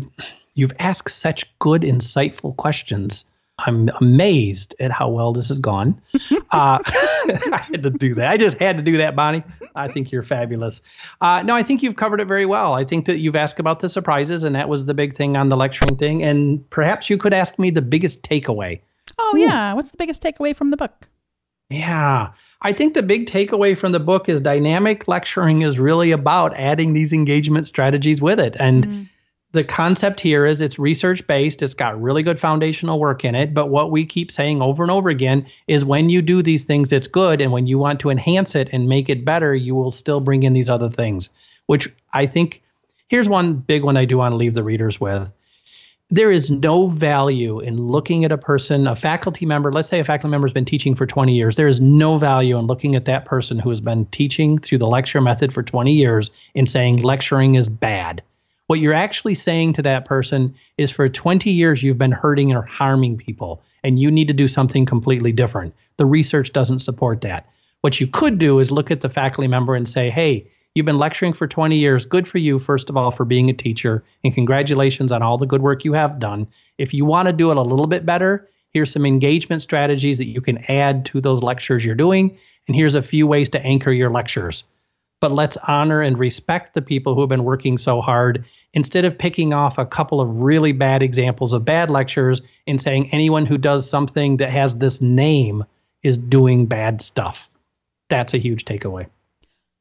you've 0.53 0.73
asked 0.79 1.11
such 1.11 1.57
good, 1.59 1.81
insightful 1.81 2.55
questions. 2.55 3.25
I'm 3.59 3.89
amazed 3.99 4.75
at 4.79 4.91
how 4.91 5.09
well 5.09 5.33
this 5.33 5.47
has 5.49 5.59
gone. 5.59 6.01
uh, 6.51 6.79
I 6.81 7.65
had 7.71 7.83
to 7.83 7.89
do 7.89 8.15
that. 8.15 8.29
I 8.29 8.37
just 8.37 8.57
had 8.57 8.77
to 8.77 8.83
do 8.83 8.97
that, 8.97 9.15
Bonnie. 9.15 9.43
I 9.75 9.87
think 9.87 10.11
you're 10.11 10.23
fabulous. 10.23 10.81
Uh, 11.21 11.43
no, 11.43 11.55
I 11.55 11.63
think 11.63 11.83
you've 11.83 11.95
covered 11.95 12.21
it 12.21 12.27
very 12.27 12.45
well. 12.45 12.73
I 12.73 12.83
think 12.83 13.05
that 13.05 13.19
you've 13.19 13.35
asked 13.35 13.59
about 13.59 13.79
the 13.79 13.89
surprises, 13.89 14.43
and 14.43 14.55
that 14.55 14.69
was 14.69 14.85
the 14.85 14.93
big 14.93 15.15
thing 15.15 15.37
on 15.37 15.49
the 15.49 15.57
lecturing 15.57 15.97
thing. 15.97 16.23
And 16.23 16.67
perhaps 16.69 17.09
you 17.09 17.17
could 17.17 17.33
ask 17.33 17.59
me 17.59 17.69
the 17.69 17.81
biggest 17.81 18.23
takeaway. 18.23 18.81
Oh, 19.17 19.33
Ooh. 19.35 19.39
yeah. 19.39 19.73
What's 19.73 19.91
the 19.91 19.97
biggest 19.97 20.21
takeaway 20.21 20.55
from 20.55 20.71
the 20.71 20.77
book? 20.77 21.07
Yeah. 21.69 22.31
I 22.61 22.73
think 22.73 22.93
the 22.93 23.03
big 23.03 23.25
takeaway 23.25 23.77
from 23.77 23.91
the 23.91 23.99
book 23.99 24.29
is 24.29 24.41
dynamic 24.41 25.07
lecturing 25.07 25.63
is 25.63 25.79
really 25.79 26.11
about 26.11 26.53
adding 26.55 26.93
these 26.93 27.11
engagement 27.11 27.67
strategies 27.67 28.21
with 28.21 28.39
it. 28.39 28.55
And 28.59 28.87
mm. 28.87 29.09
The 29.55 29.63
concept 29.63 30.19
here 30.19 30.45
is 30.45 30.61
it's 30.61 30.77
research 30.77 31.25
based, 31.25 31.63
it's 31.63 31.73
got 31.73 31.99
really 31.99 32.21
good 32.21 32.39
foundational 32.39 32.99
work 32.99 33.25
in 33.25 33.33
it. 33.33 33.53
But 33.53 33.69
what 33.69 33.89
we 33.89 34.05
keep 34.05 34.29
saying 34.29 34.61
over 34.61 34.83
and 34.83 34.91
over 34.91 35.09
again 35.09 35.47
is 35.67 35.83
when 35.83 36.09
you 36.09 36.21
do 36.21 36.43
these 36.43 36.65
things, 36.65 36.91
it's 36.91 37.07
good. 37.07 37.41
And 37.41 37.51
when 37.51 37.65
you 37.65 37.79
want 37.79 37.99
to 38.01 38.11
enhance 38.11 38.53
it 38.53 38.69
and 38.71 38.87
make 38.87 39.09
it 39.09 39.25
better, 39.25 39.55
you 39.55 39.73
will 39.73 39.91
still 39.91 40.19
bring 40.19 40.43
in 40.43 40.53
these 40.53 40.69
other 40.69 40.89
things, 40.89 41.31
which 41.65 41.87
I 42.13 42.27
think 42.27 42.61
here's 43.07 43.27
one 43.27 43.55
big 43.55 43.83
one 43.83 43.97
I 43.97 44.05
do 44.05 44.17
want 44.17 44.33
to 44.33 44.37
leave 44.37 44.53
the 44.53 44.63
readers 44.63 45.01
with 45.01 45.31
there 46.11 46.31
is 46.31 46.51
no 46.51 46.87
value 46.87 47.59
in 47.59 47.81
looking 47.81 48.25
at 48.25 48.31
a 48.31 48.37
person, 48.37 48.85
a 48.87 48.95
faculty 48.95 49.45
member. 49.45 49.71
Let's 49.71 49.89
say 49.89 49.99
a 49.99 50.03
faculty 50.03 50.29
member 50.29 50.45
has 50.45 50.53
been 50.53 50.65
teaching 50.65 50.93
for 50.93 51.07
20 51.07 51.33
years. 51.33 51.55
There 51.55 51.67
is 51.67 51.81
no 51.81 52.17
value 52.17 52.59
in 52.59 52.67
looking 52.67 52.95
at 52.95 53.05
that 53.05 53.25
person 53.25 53.57
who 53.57 53.69
has 53.69 53.81
been 53.81 54.05
teaching 54.07 54.59
through 54.59 54.77
the 54.77 54.87
lecture 54.87 55.19
method 55.19 55.51
for 55.51 55.63
20 55.63 55.91
years 55.91 56.29
and 56.53 56.69
saying 56.69 56.97
lecturing 56.97 57.55
is 57.55 57.69
bad. 57.69 58.21
What 58.67 58.79
you're 58.79 58.93
actually 58.93 59.35
saying 59.35 59.73
to 59.73 59.81
that 59.83 60.05
person 60.05 60.55
is 60.77 60.89
for 60.89 61.07
20 61.07 61.51
years 61.51 61.83
you've 61.83 61.97
been 61.97 62.11
hurting 62.11 62.53
or 62.53 62.63
harming 62.63 63.17
people, 63.17 63.63
and 63.83 63.99
you 63.99 64.09
need 64.09 64.27
to 64.27 64.33
do 64.33 64.47
something 64.47 64.85
completely 64.85 65.31
different. 65.31 65.75
The 65.97 66.05
research 66.05 66.51
doesn't 66.51 66.79
support 66.79 67.21
that. 67.21 67.47
What 67.81 67.99
you 67.99 68.07
could 68.07 68.39
do 68.39 68.59
is 68.59 68.71
look 68.71 68.89
at 68.89 69.01
the 69.01 69.09
faculty 69.09 69.47
member 69.47 69.75
and 69.75 69.87
say, 69.87 70.09
hey, 70.09 70.47
You've 70.75 70.85
been 70.85 70.97
lecturing 70.97 71.31
for 71.31 71.47
20 71.47 71.77
years. 71.77 72.05
Good 72.05 72.27
for 72.27 72.37
you, 72.37 72.59
first 72.59 72.89
of 72.89 72.97
all, 72.97 73.09
for 73.09 73.23
being 73.23 73.49
a 73.49 73.53
teacher, 73.53 74.03
and 74.25 74.33
congratulations 74.33 75.09
on 75.09 75.21
all 75.21 75.37
the 75.37 75.45
good 75.45 75.61
work 75.61 75.85
you 75.85 75.93
have 75.93 76.19
done. 76.19 76.47
If 76.77 76.93
you 76.93 77.05
want 77.05 77.27
to 77.27 77.33
do 77.33 77.49
it 77.49 77.55
a 77.55 77.61
little 77.61 77.87
bit 77.87 78.05
better, 78.05 78.49
here's 78.71 78.91
some 78.91 79.05
engagement 79.05 79.61
strategies 79.61 80.17
that 80.17 80.27
you 80.27 80.41
can 80.41 80.57
add 80.67 81.05
to 81.05 81.21
those 81.21 81.41
lectures 81.41 81.85
you're 81.85 81.95
doing, 81.95 82.37
and 82.67 82.75
here's 82.75 82.95
a 82.95 83.01
few 83.01 83.25
ways 83.25 83.47
to 83.51 83.61
anchor 83.61 83.93
your 83.93 84.09
lectures. 84.09 84.65
But 85.25 85.31
let's 85.31 85.57
honor 85.67 86.01
and 86.01 86.19
respect 86.19 86.75
the 86.75 86.83
people 86.83 87.15
who 87.15 87.21
have 87.21 87.29
been 87.29 87.45
working 87.45 87.79
so 87.79 87.99
hard 87.99 88.45
instead 88.75 89.05
of 89.05 89.17
picking 89.17 89.53
off 89.53 89.79
a 89.79 89.85
couple 89.87 90.21
of 90.21 90.29
really 90.29 90.71
bad 90.71 91.01
examples 91.01 91.51
of 91.51 91.65
bad 91.65 91.89
lectures 91.89 92.43
and 92.67 92.79
saying 92.79 93.09
anyone 93.11 93.47
who 93.47 93.57
does 93.57 93.89
something 93.89 94.37
that 94.37 94.51
has 94.51 94.77
this 94.77 95.01
name 95.01 95.65
is 96.03 96.15
doing 96.15 96.67
bad 96.67 97.01
stuff. 97.01 97.49
That's 98.07 98.35
a 98.35 98.37
huge 98.37 98.65
takeaway. 98.65 99.07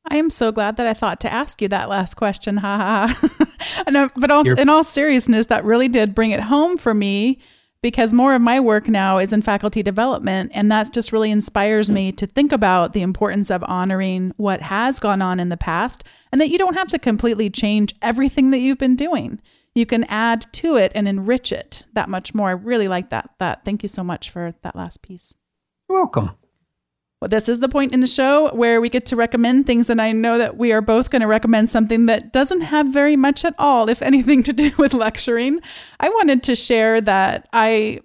I 0.06 0.16
am 0.16 0.30
so 0.30 0.50
glad 0.50 0.78
that 0.78 0.86
I 0.86 0.94
thought 0.94 1.20
to 1.20 1.30
ask 1.30 1.60
you 1.60 1.68
that 1.68 1.90
last 1.90 2.14
question. 2.14 2.56
Ha 2.56 2.78
ha. 2.78 3.14
ha. 3.14 3.46
Uh, 3.86 4.08
but 4.16 4.30
also, 4.30 4.54
in 4.54 4.70
all 4.70 4.82
seriousness, 4.82 5.46
that 5.46 5.64
really 5.64 5.88
did 5.88 6.14
bring 6.14 6.30
it 6.30 6.40
home 6.40 6.78
for 6.78 6.94
me 6.94 7.38
because 7.84 8.14
more 8.14 8.32
of 8.32 8.40
my 8.40 8.58
work 8.58 8.88
now 8.88 9.18
is 9.18 9.30
in 9.30 9.42
faculty 9.42 9.82
development. 9.82 10.50
And 10.54 10.72
that 10.72 10.94
just 10.94 11.12
really 11.12 11.30
inspires 11.30 11.90
me 11.90 12.12
to 12.12 12.26
think 12.26 12.50
about 12.50 12.94
the 12.94 13.02
importance 13.02 13.50
of 13.50 13.62
honoring 13.64 14.32
what 14.38 14.62
has 14.62 14.98
gone 14.98 15.20
on 15.20 15.38
in 15.38 15.50
the 15.50 15.58
past 15.58 16.02
and 16.32 16.40
that 16.40 16.48
you 16.48 16.56
don't 16.56 16.78
have 16.78 16.88
to 16.88 16.98
completely 16.98 17.50
change 17.50 17.94
everything 18.00 18.52
that 18.52 18.60
you've 18.60 18.78
been 18.78 18.96
doing. 18.96 19.38
You 19.74 19.84
can 19.84 20.04
add 20.04 20.46
to 20.54 20.76
it 20.76 20.92
and 20.94 21.06
enrich 21.06 21.52
it 21.52 21.84
that 21.92 22.08
much 22.08 22.32
more. 22.32 22.48
I 22.48 22.52
really 22.52 22.88
like 22.88 23.10
that. 23.10 23.32
That 23.38 23.66
thank 23.66 23.82
you 23.82 23.88
so 23.90 24.02
much 24.02 24.30
for 24.30 24.54
that 24.62 24.74
last 24.74 25.02
piece. 25.02 25.34
You're 25.90 25.98
welcome. 25.98 26.30
Well, 27.20 27.28
this 27.28 27.48
is 27.48 27.60
the 27.60 27.68
point 27.68 27.94
in 27.94 28.00
the 28.00 28.06
show 28.06 28.54
where 28.54 28.80
we 28.80 28.90
get 28.90 29.06
to 29.06 29.16
recommend 29.16 29.66
things, 29.66 29.88
and 29.88 30.00
I 30.00 30.12
know 30.12 30.36
that 30.36 30.58
we 30.58 30.72
are 30.72 30.82
both 30.82 31.10
going 31.10 31.22
to 31.22 31.26
recommend 31.26 31.70
something 31.70 32.06
that 32.06 32.32
doesn't 32.32 32.62
have 32.62 32.88
very 32.88 33.16
much 33.16 33.44
at 33.44 33.54
all, 33.58 33.88
if 33.88 34.02
anything, 34.02 34.42
to 34.42 34.52
do 34.52 34.72
with 34.78 34.92
lecturing. 34.92 35.60
I 36.00 36.08
wanted 36.10 36.42
to 36.42 36.54
share 36.54 37.00
that 37.00 37.48
I 37.52 38.00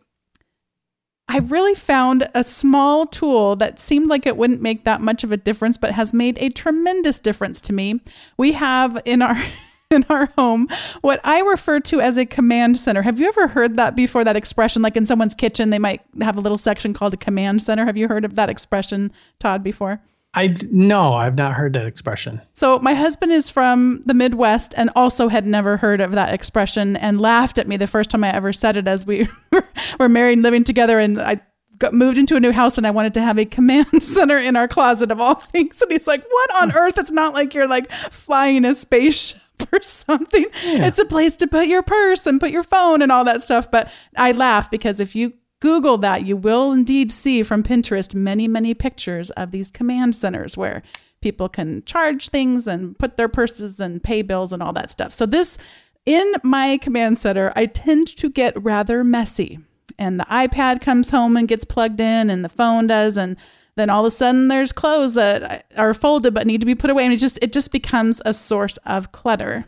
I 1.31 1.37
really 1.37 1.75
found 1.75 2.27
a 2.33 2.43
small 2.43 3.05
tool 3.05 3.55
that 3.57 3.79
seemed 3.79 4.07
like 4.07 4.25
it 4.25 4.35
wouldn't 4.35 4.63
make 4.63 4.83
that 4.85 4.99
much 4.99 5.23
of 5.23 5.31
a 5.31 5.37
difference, 5.37 5.77
but 5.77 5.91
has 5.91 6.11
made 6.11 6.39
a 6.39 6.49
tremendous 6.49 7.19
difference 7.19 7.61
to 7.61 7.73
me. 7.73 8.01
We 8.35 8.53
have 8.53 8.99
in 9.05 9.21
our 9.21 9.39
in 9.95 10.05
our 10.09 10.27
home 10.37 10.67
what 11.01 11.19
I 11.23 11.39
refer 11.39 11.79
to 11.79 11.99
as 11.99 12.15
a 12.15 12.25
command 12.25 12.77
center. 12.77 13.01
Have 13.01 13.19
you 13.19 13.27
ever 13.27 13.47
heard 13.47 13.75
that 13.77 13.95
before? 13.95 14.23
That 14.23 14.35
expression, 14.35 14.83
like 14.83 14.95
in 14.95 15.05
someone's 15.05 15.33
kitchen, 15.33 15.71
they 15.71 15.79
might 15.79 16.01
have 16.21 16.37
a 16.37 16.41
little 16.41 16.57
section 16.59 16.93
called 16.93 17.15
a 17.15 17.17
command 17.17 17.63
center. 17.63 17.85
Have 17.85 17.97
you 17.97 18.07
heard 18.07 18.23
of 18.23 18.35
that 18.35 18.49
expression, 18.49 19.11
Todd, 19.39 19.63
before? 19.63 19.99
I 20.35 20.55
no, 20.69 21.13
I've 21.13 21.35
not 21.35 21.53
heard 21.53 21.73
that 21.73 21.87
expression. 21.87 22.39
So 22.53 22.77
my 22.79 22.93
husband 22.93 23.31
is 23.31 23.49
from 23.49 24.03
the 24.05 24.13
Midwest 24.13 24.75
and 24.77 24.91
also 24.95 25.27
had 25.27 25.47
never 25.47 25.77
heard 25.77 26.01
of 26.01 26.11
that 26.11 26.35
expression 26.35 26.95
and 26.95 27.19
laughed 27.19 27.57
at 27.57 27.67
me 27.67 27.77
the 27.77 27.87
first 27.87 28.11
time 28.11 28.23
I 28.23 28.31
ever 28.31 28.53
said 28.53 28.77
it 28.77 28.87
as 28.87 29.07
we 29.07 29.27
were 29.99 30.09
married 30.09 30.33
and 30.33 30.43
living 30.43 30.63
together 30.63 30.99
and 30.99 31.19
I 31.19 31.41
got 31.79 31.95
moved 31.95 32.19
into 32.19 32.35
a 32.35 32.39
new 32.39 32.51
house 32.51 32.77
and 32.77 32.85
I 32.85 32.91
wanted 32.91 33.15
to 33.15 33.21
have 33.21 33.39
a 33.39 33.45
command 33.45 33.87
center 34.03 34.37
in 34.37 34.55
our 34.55 34.67
closet 34.67 35.09
of 35.09 35.19
all 35.19 35.35
things 35.35 35.81
and 35.81 35.91
he's 35.91 36.05
like, 36.05 36.23
"What 36.29 36.61
on 36.61 36.73
earth? 36.73 36.99
It's 36.99 37.11
not 37.11 37.33
like 37.33 37.55
you're 37.55 37.67
like 37.67 37.91
flying 37.91 38.65
a 38.65 38.75
spaceship." 38.75 39.41
Or 39.71 39.81
something. 39.83 40.45
Yeah. 40.63 40.87
It's 40.87 40.99
a 40.99 41.05
place 41.05 41.35
to 41.37 41.47
put 41.47 41.67
your 41.67 41.83
purse 41.83 42.25
and 42.25 42.39
put 42.39 42.51
your 42.51 42.63
phone 42.63 43.01
and 43.01 43.11
all 43.11 43.23
that 43.25 43.41
stuff. 43.41 43.69
But 43.69 43.91
I 44.15 44.31
laugh 44.31 44.69
because 44.69 44.99
if 44.99 45.15
you 45.15 45.33
Google 45.61 45.97
that, 45.99 46.25
you 46.25 46.37
will 46.37 46.71
indeed 46.71 47.11
see 47.11 47.43
from 47.43 47.63
Pinterest 47.63 48.15
many, 48.15 48.47
many 48.47 48.73
pictures 48.73 49.29
of 49.31 49.51
these 49.51 49.71
command 49.71 50.15
centers 50.15 50.55
where 50.55 50.81
people 51.21 51.49
can 51.49 51.83
charge 51.83 52.29
things 52.29 52.65
and 52.65 52.97
put 52.97 53.17
their 53.17 53.27
purses 53.27 53.79
and 53.79 54.01
pay 54.01 54.21
bills 54.21 54.53
and 54.53 54.63
all 54.63 54.73
that 54.73 54.89
stuff. 54.89 55.13
So, 55.13 55.25
this 55.25 55.57
in 56.05 56.33
my 56.43 56.77
command 56.77 57.17
center, 57.17 57.51
I 57.55 57.65
tend 57.65 58.07
to 58.17 58.29
get 58.29 58.61
rather 58.61 59.03
messy. 59.03 59.59
And 59.97 60.19
the 60.19 60.25
iPad 60.25 60.81
comes 60.81 61.09
home 61.09 61.35
and 61.35 61.47
gets 61.47 61.65
plugged 61.65 61.99
in, 61.99 62.29
and 62.29 62.43
the 62.43 62.49
phone 62.49 62.87
does. 62.87 63.17
And 63.17 63.35
then 63.79 63.89
all 63.89 64.05
of 64.05 64.11
a 64.11 64.15
sudden 64.15 64.47
there's 64.47 64.71
clothes 64.71 65.13
that 65.13 65.65
are 65.77 65.93
folded 65.93 66.33
but 66.33 66.45
need 66.45 66.59
to 66.61 66.67
be 66.67 66.75
put 66.75 66.89
away. 66.89 67.05
And 67.05 67.13
it 67.13 67.17
just 67.17 67.39
it 67.41 67.53
just 67.53 67.71
becomes 67.71 68.21
a 68.25 68.33
source 68.33 68.77
of 68.85 69.11
clutter. 69.11 69.65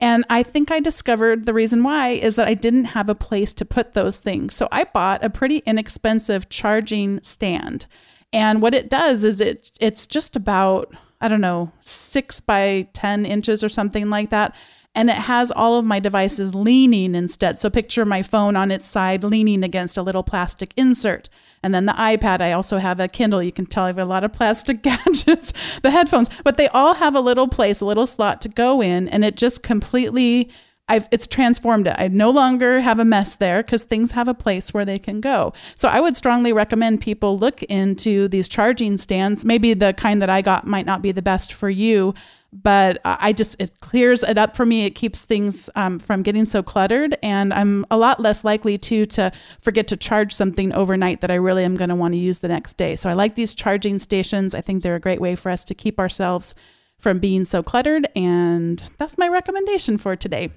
And 0.00 0.24
i 0.28 0.42
think 0.42 0.70
i 0.70 0.80
discovered 0.80 1.46
the 1.46 1.54
reason 1.54 1.82
why 1.82 2.08
is 2.10 2.36
that 2.36 2.48
i 2.48 2.54
didn't 2.54 2.86
have 2.86 3.08
a 3.08 3.14
place 3.14 3.52
to 3.54 3.64
put 3.64 3.94
those 3.94 4.20
things. 4.20 4.54
So 4.54 4.68
i 4.72 4.84
bought 4.84 5.24
a 5.24 5.30
pretty 5.30 5.58
inexpensive 5.58 6.48
charging 6.48 7.22
stand. 7.22 7.86
And 8.32 8.60
what 8.60 8.74
it 8.74 8.90
does 8.90 9.22
is 9.22 9.40
it 9.40 9.70
it's 9.80 10.06
just 10.06 10.36
about 10.36 10.94
i 11.20 11.28
don't 11.28 11.40
know 11.40 11.72
6 11.82 12.40
by 12.40 12.88
10 12.92 13.26
inches 13.26 13.62
or 13.62 13.68
something 13.68 14.10
like 14.10 14.30
that. 14.30 14.54
And 14.96 15.10
it 15.10 15.16
has 15.16 15.50
all 15.50 15.76
of 15.76 15.84
my 15.84 15.98
devices 15.98 16.54
leaning 16.54 17.16
instead. 17.16 17.58
So 17.58 17.68
picture 17.68 18.04
my 18.04 18.22
phone 18.22 18.54
on 18.54 18.70
its 18.70 18.86
side 18.86 19.24
leaning 19.24 19.64
against 19.64 19.96
a 19.96 20.02
little 20.02 20.22
plastic 20.22 20.72
insert. 20.76 21.28
And 21.64 21.74
then 21.74 21.86
the 21.86 21.94
iPad, 21.94 22.42
I 22.42 22.52
also 22.52 22.76
have 22.76 23.00
a 23.00 23.08
Kindle. 23.08 23.42
You 23.42 23.50
can 23.50 23.64
tell 23.64 23.84
I 23.84 23.86
have 23.86 23.98
a 23.98 24.04
lot 24.04 24.22
of 24.22 24.34
plastic 24.34 24.82
gadgets, 24.82 25.54
the 25.82 25.90
headphones, 25.90 26.28
but 26.44 26.58
they 26.58 26.68
all 26.68 26.92
have 26.92 27.16
a 27.16 27.20
little 27.20 27.48
place, 27.48 27.80
a 27.80 27.86
little 27.86 28.06
slot 28.06 28.42
to 28.42 28.50
go 28.50 28.82
in. 28.82 29.08
And 29.08 29.24
it 29.24 29.38
just 29.38 29.62
completely, 29.62 30.50
I've, 30.86 31.08
it's 31.10 31.26
transformed 31.26 31.86
it. 31.86 31.96
I 31.98 32.08
no 32.08 32.30
longer 32.30 32.80
have 32.80 32.98
a 32.98 33.06
mess 33.06 33.36
there 33.36 33.62
because 33.62 33.84
things 33.84 34.12
have 34.12 34.28
a 34.28 34.34
place 34.34 34.74
where 34.74 34.84
they 34.84 34.98
can 34.98 35.20
go. 35.22 35.54
So 35.76 35.88
I 35.88 36.00
would 36.00 36.14
strongly 36.14 36.52
recommend 36.52 37.00
people 37.00 37.38
look 37.38 37.62
into 37.64 38.28
these 38.28 38.48
charging 38.48 38.98
stands. 38.98 39.46
Maybe 39.46 39.72
the 39.72 39.94
kind 39.94 40.20
that 40.20 40.28
I 40.28 40.42
got 40.42 40.66
might 40.66 40.84
not 40.84 41.00
be 41.00 41.10
the 41.10 41.22
best 41.22 41.54
for 41.54 41.70
you, 41.70 42.12
but 42.52 43.00
I 43.04 43.32
just 43.32 43.56
it 43.58 43.80
clears 43.80 44.22
it 44.22 44.36
up 44.36 44.54
for 44.56 44.66
me. 44.66 44.84
It 44.84 44.90
keeps 44.90 45.24
things 45.24 45.70
um, 45.74 45.98
from 45.98 46.22
getting 46.22 46.46
so 46.46 46.62
cluttered, 46.62 47.16
and 47.22 47.52
I'm 47.52 47.84
a 47.90 47.96
lot 47.96 48.20
less 48.20 48.44
likely 48.44 48.78
to 48.78 49.06
to 49.06 49.32
forget 49.60 49.88
to 49.88 49.96
charge 49.96 50.32
something 50.32 50.72
overnight 50.72 51.20
that 51.22 51.30
I 51.30 51.34
really 51.34 51.64
am 51.64 51.74
going 51.74 51.88
to 51.88 51.96
want 51.96 52.12
to 52.12 52.18
use 52.18 52.38
the 52.38 52.48
next 52.48 52.76
day. 52.76 52.94
So 52.94 53.10
I 53.10 53.14
like 53.14 53.34
these 53.34 53.54
charging 53.54 53.98
stations. 53.98 54.54
I 54.54 54.60
think 54.60 54.82
they're 54.82 54.94
a 54.94 55.00
great 55.00 55.20
way 55.20 55.34
for 55.34 55.50
us 55.50 55.64
to 55.64 55.74
keep 55.74 55.98
ourselves 55.98 56.54
from 56.98 57.18
being 57.18 57.44
so 57.44 57.62
cluttered, 57.62 58.06
and 58.14 58.78
that's 58.98 59.18
my 59.18 59.28
recommendation 59.28 59.98
for 59.98 60.14
today. 60.14 60.52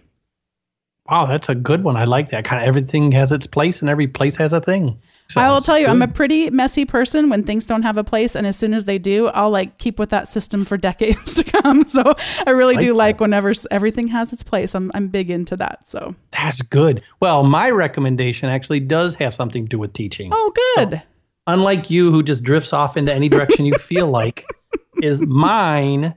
Wow, 1.09 1.25
that's 1.25 1.49
a 1.49 1.55
good 1.55 1.83
one. 1.83 1.95
I 1.95 2.03
like 2.05 2.29
that. 2.29 2.43
Kind 2.45 2.61
of 2.61 2.67
everything 2.67 3.11
has 3.13 3.31
its 3.31 3.47
place, 3.47 3.81
and 3.81 3.89
every 3.89 4.07
place 4.07 4.35
has 4.37 4.53
a 4.53 4.61
thing. 4.61 4.99
I 5.35 5.51
will 5.51 5.61
tell 5.61 5.77
you, 5.77 5.85
good. 5.87 5.91
I'm 5.91 6.01
a 6.01 6.07
pretty 6.07 6.49
messy 6.51 6.85
person 6.85 7.29
when 7.29 7.43
things 7.43 7.65
don't 7.65 7.81
have 7.81 7.97
a 7.97 8.03
place, 8.03 8.35
and 8.35 8.47
as 8.47 8.57
soon 8.57 8.73
as 8.73 8.85
they 8.85 8.97
do, 8.97 9.27
I'll 9.27 9.49
like 9.49 9.77
keep 9.77 9.99
with 9.99 10.09
that 10.11 10.29
system 10.29 10.63
for 10.63 10.77
decades 10.89 11.35
to 11.35 11.43
come. 11.43 11.83
So 11.83 12.15
I 12.45 12.51
really 12.51 12.75
like 12.75 12.83
do 12.83 12.89
that. 12.89 12.97
like 12.97 13.19
whenever 13.19 13.53
everything 13.71 14.07
has 14.07 14.31
its 14.31 14.43
place. 14.43 14.73
I'm 14.73 14.91
I'm 14.93 15.07
big 15.09 15.29
into 15.29 15.55
that. 15.57 15.87
So 15.87 16.15
that's 16.31 16.61
good. 16.61 17.01
Well, 17.19 17.43
my 17.43 17.69
recommendation 17.71 18.49
actually 18.49 18.79
does 18.79 19.15
have 19.15 19.33
something 19.33 19.65
to 19.65 19.69
do 19.69 19.79
with 19.79 19.93
teaching. 19.93 20.31
Oh, 20.33 20.53
good. 20.75 20.93
So, 20.93 21.01
unlike 21.47 21.89
you, 21.89 22.11
who 22.11 22.23
just 22.23 22.43
drifts 22.43 22.71
off 22.71 22.95
into 22.95 23.13
any 23.13 23.27
direction 23.29 23.65
you 23.65 23.73
feel 23.75 24.07
like, 24.07 24.45
is 25.03 25.21
mine 25.21 26.15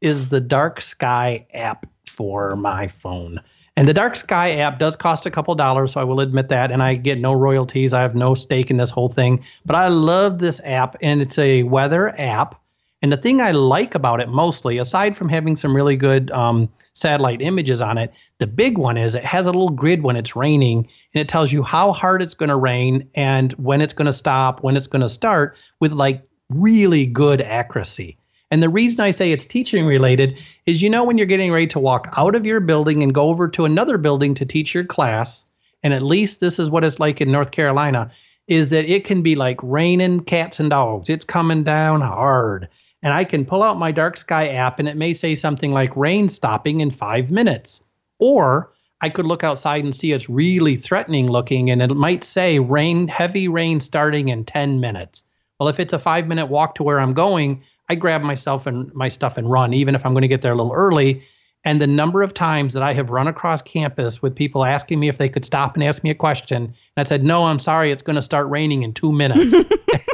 is 0.00 0.28
the 0.28 0.40
Dark 0.40 0.80
Sky 0.80 1.46
app 1.54 1.86
for 2.06 2.56
my 2.56 2.88
phone. 2.88 3.36
And 3.80 3.88
the 3.88 3.94
Dark 3.94 4.14
Sky 4.14 4.56
app 4.56 4.78
does 4.78 4.94
cost 4.94 5.24
a 5.24 5.30
couple 5.30 5.54
dollars, 5.54 5.92
so 5.92 6.02
I 6.02 6.04
will 6.04 6.20
admit 6.20 6.50
that. 6.50 6.70
And 6.70 6.82
I 6.82 6.96
get 6.96 7.18
no 7.18 7.32
royalties. 7.32 7.94
I 7.94 8.02
have 8.02 8.14
no 8.14 8.34
stake 8.34 8.70
in 8.70 8.76
this 8.76 8.90
whole 8.90 9.08
thing. 9.08 9.42
But 9.64 9.74
I 9.74 9.88
love 9.88 10.38
this 10.38 10.60
app, 10.64 10.96
and 11.00 11.22
it's 11.22 11.38
a 11.38 11.62
weather 11.62 12.10
app. 12.20 12.60
And 13.00 13.10
the 13.10 13.16
thing 13.16 13.40
I 13.40 13.52
like 13.52 13.94
about 13.94 14.20
it 14.20 14.28
mostly, 14.28 14.76
aside 14.76 15.16
from 15.16 15.30
having 15.30 15.56
some 15.56 15.74
really 15.74 15.96
good 15.96 16.30
um, 16.32 16.68
satellite 16.92 17.40
images 17.40 17.80
on 17.80 17.96
it, 17.96 18.12
the 18.36 18.46
big 18.46 18.76
one 18.76 18.98
is 18.98 19.14
it 19.14 19.24
has 19.24 19.46
a 19.46 19.50
little 19.50 19.70
grid 19.70 20.02
when 20.02 20.16
it's 20.16 20.36
raining, 20.36 20.86
and 21.14 21.22
it 21.22 21.28
tells 21.30 21.50
you 21.50 21.62
how 21.62 21.90
hard 21.90 22.20
it's 22.20 22.34
going 22.34 22.50
to 22.50 22.56
rain 22.56 23.08
and 23.14 23.54
when 23.54 23.80
it's 23.80 23.94
going 23.94 24.04
to 24.04 24.12
stop, 24.12 24.62
when 24.62 24.76
it's 24.76 24.88
going 24.88 25.00
to 25.00 25.08
start, 25.08 25.56
with 25.80 25.92
like 25.92 26.22
really 26.50 27.06
good 27.06 27.40
accuracy. 27.40 28.18
And 28.50 28.62
the 28.62 28.68
reason 28.68 29.00
I 29.00 29.12
say 29.12 29.30
it's 29.30 29.46
teaching 29.46 29.86
related 29.86 30.38
is 30.66 30.82
you 30.82 30.90
know, 30.90 31.04
when 31.04 31.18
you're 31.18 31.26
getting 31.26 31.52
ready 31.52 31.68
to 31.68 31.78
walk 31.78 32.12
out 32.16 32.34
of 32.34 32.46
your 32.46 32.60
building 32.60 33.02
and 33.02 33.14
go 33.14 33.28
over 33.28 33.48
to 33.50 33.64
another 33.64 33.96
building 33.96 34.34
to 34.34 34.44
teach 34.44 34.74
your 34.74 34.84
class, 34.84 35.44
and 35.82 35.94
at 35.94 36.02
least 36.02 36.40
this 36.40 36.58
is 36.58 36.68
what 36.68 36.84
it's 36.84 36.98
like 36.98 37.20
in 37.20 37.30
North 37.30 37.52
Carolina, 37.52 38.10
is 38.48 38.70
that 38.70 38.90
it 38.90 39.04
can 39.04 39.22
be 39.22 39.36
like 39.36 39.58
raining 39.62 40.20
cats 40.20 40.58
and 40.58 40.70
dogs. 40.70 41.08
It's 41.08 41.24
coming 41.24 41.62
down 41.62 42.00
hard. 42.00 42.68
And 43.02 43.14
I 43.14 43.24
can 43.24 43.46
pull 43.46 43.62
out 43.62 43.78
my 43.78 43.92
dark 43.92 44.16
sky 44.16 44.48
app 44.48 44.78
and 44.78 44.88
it 44.88 44.96
may 44.96 45.14
say 45.14 45.34
something 45.34 45.72
like 45.72 45.96
rain 45.96 46.28
stopping 46.28 46.80
in 46.80 46.90
five 46.90 47.30
minutes. 47.30 47.82
Or 48.18 48.72
I 49.00 49.08
could 49.08 49.24
look 49.24 49.44
outside 49.44 49.84
and 49.84 49.94
see 49.94 50.12
it's 50.12 50.28
really 50.28 50.76
threatening 50.76 51.28
looking 51.28 51.70
and 51.70 51.80
it 51.80 51.94
might 51.94 52.24
say 52.24 52.58
rain, 52.58 53.08
heavy 53.08 53.48
rain 53.48 53.80
starting 53.80 54.28
in 54.28 54.44
10 54.44 54.80
minutes. 54.80 55.22
Well, 55.58 55.68
if 55.68 55.80
it's 55.80 55.92
a 55.92 55.98
five 55.98 56.26
minute 56.26 56.46
walk 56.46 56.74
to 56.74 56.82
where 56.82 57.00
I'm 57.00 57.14
going, 57.14 57.62
I 57.90 57.96
grab 57.96 58.22
myself 58.22 58.68
and 58.68 58.94
my 58.94 59.08
stuff 59.08 59.36
and 59.36 59.50
run, 59.50 59.74
even 59.74 59.96
if 59.96 60.06
I'm 60.06 60.12
going 60.12 60.22
to 60.22 60.28
get 60.28 60.42
there 60.42 60.52
a 60.52 60.54
little 60.54 60.72
early. 60.72 61.24
And 61.64 61.82
the 61.82 61.88
number 61.88 62.22
of 62.22 62.32
times 62.32 62.72
that 62.74 62.84
I 62.84 62.92
have 62.92 63.10
run 63.10 63.26
across 63.26 63.62
campus 63.62 64.22
with 64.22 64.36
people 64.36 64.64
asking 64.64 65.00
me 65.00 65.08
if 65.08 65.18
they 65.18 65.28
could 65.28 65.44
stop 65.44 65.74
and 65.74 65.82
ask 65.82 66.04
me 66.04 66.10
a 66.10 66.14
question, 66.14 66.62
and 66.66 66.74
I 66.96 67.02
said, 67.02 67.24
"No, 67.24 67.46
I'm 67.46 67.58
sorry, 67.58 67.90
it's 67.90 68.04
going 68.04 68.14
to 68.14 68.22
start 68.22 68.48
raining 68.48 68.84
in 68.84 68.92
two 68.92 69.12
minutes," 69.12 69.56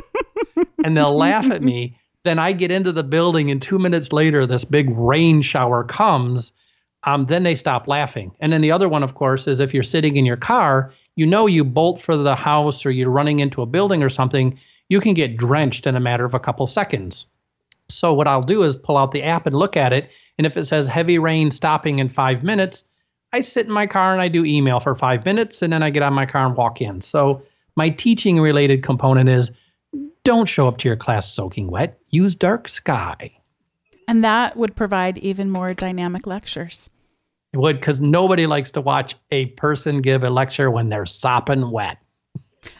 and 0.84 0.96
they'll 0.96 1.14
laugh 1.14 1.50
at 1.50 1.62
me. 1.62 1.98
then 2.24 2.38
I 2.38 2.52
get 2.52 2.70
into 2.70 2.92
the 2.92 3.04
building, 3.04 3.50
and 3.50 3.60
two 3.60 3.78
minutes 3.78 4.10
later, 4.10 4.46
this 4.46 4.64
big 4.64 4.88
rain 4.96 5.42
shower 5.42 5.84
comes. 5.84 6.52
Um, 7.04 7.26
then 7.26 7.42
they 7.42 7.56
stop 7.56 7.86
laughing. 7.86 8.34
And 8.40 8.54
then 8.54 8.62
the 8.62 8.72
other 8.72 8.88
one, 8.88 9.02
of 9.02 9.14
course, 9.14 9.46
is 9.46 9.60
if 9.60 9.74
you're 9.74 9.82
sitting 9.82 10.16
in 10.16 10.24
your 10.24 10.38
car, 10.38 10.92
you 11.14 11.26
know 11.26 11.46
you 11.46 11.62
bolt 11.62 12.00
for 12.00 12.16
the 12.16 12.34
house 12.34 12.86
or 12.86 12.90
you're 12.90 13.10
running 13.10 13.40
into 13.40 13.60
a 13.60 13.66
building 13.66 14.02
or 14.02 14.08
something, 14.08 14.58
you 14.88 14.98
can 14.98 15.12
get 15.12 15.36
drenched 15.36 15.86
in 15.86 15.94
a 15.94 16.00
matter 16.00 16.24
of 16.24 16.32
a 16.32 16.40
couple 16.40 16.66
seconds. 16.66 17.26
So 17.88 18.12
what 18.12 18.28
I'll 18.28 18.42
do 18.42 18.62
is 18.62 18.76
pull 18.76 18.96
out 18.96 19.12
the 19.12 19.22
app 19.22 19.46
and 19.46 19.56
look 19.56 19.76
at 19.76 19.92
it. 19.92 20.10
And 20.38 20.46
if 20.46 20.56
it 20.56 20.64
says 20.64 20.86
heavy 20.86 21.18
rain 21.18 21.50
stopping 21.50 21.98
in 21.98 22.08
five 22.08 22.42
minutes, 22.42 22.84
I 23.32 23.40
sit 23.40 23.66
in 23.66 23.72
my 23.72 23.86
car 23.86 24.12
and 24.12 24.20
I 24.20 24.28
do 24.28 24.44
email 24.44 24.80
for 24.80 24.94
five 24.94 25.24
minutes 25.24 25.62
and 25.62 25.72
then 25.72 25.82
I 25.82 25.90
get 25.90 26.02
on 26.02 26.12
my 26.12 26.26
car 26.26 26.46
and 26.46 26.56
walk 26.56 26.80
in. 26.80 27.00
So 27.00 27.42
my 27.76 27.90
teaching 27.90 28.40
related 28.40 28.82
component 28.82 29.28
is 29.28 29.50
don't 30.24 30.48
show 30.48 30.66
up 30.66 30.78
to 30.78 30.88
your 30.88 30.96
class 30.96 31.32
soaking 31.32 31.70
wet. 31.70 31.98
Use 32.10 32.34
dark 32.34 32.68
sky. 32.68 33.30
And 34.08 34.24
that 34.24 34.56
would 34.56 34.74
provide 34.74 35.18
even 35.18 35.50
more 35.50 35.74
dynamic 35.74 36.26
lectures. 36.26 36.90
It 37.52 37.58
would, 37.58 37.76
because 37.76 38.00
nobody 38.00 38.46
likes 38.46 38.70
to 38.72 38.80
watch 38.80 39.14
a 39.30 39.46
person 39.46 40.00
give 40.02 40.24
a 40.24 40.30
lecture 40.30 40.70
when 40.70 40.88
they're 40.88 41.06
sopping 41.06 41.70
wet. 41.70 41.98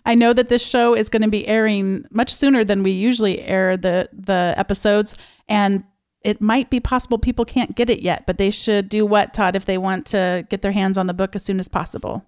I 0.05 0.15
know 0.15 0.33
that 0.33 0.49
this 0.49 0.65
show 0.65 0.95
is 0.95 1.09
going 1.09 1.23
to 1.23 1.29
be 1.29 1.47
airing 1.47 2.05
much 2.11 2.35
sooner 2.35 2.65
than 2.65 2.83
we 2.83 2.91
usually 2.91 3.41
air 3.41 3.77
the 3.77 4.09
the 4.13 4.55
episodes, 4.57 5.17
and 5.49 5.85
it 6.23 6.41
might 6.41 6.71
be 6.71 6.81
possible 6.81 7.19
people 7.19 7.45
can't 7.45 7.77
get 7.77 7.89
it 7.89 8.01
yet, 8.01 8.27
but 8.27 8.37
they 8.37 8.51
should 8.51 8.89
do 8.89 9.07
what, 9.07 9.33
Todd, 9.33 9.55
if 9.55 9.65
they 9.65 9.79
want 9.79 10.07
to 10.07 10.45
get 10.51 10.61
their 10.61 10.73
hands 10.73 10.99
on 10.99 11.07
the 11.07 11.15
book 11.15 11.37
as 11.37 11.45
soon 11.45 11.61
as 11.61 11.69
possible. 11.69 12.25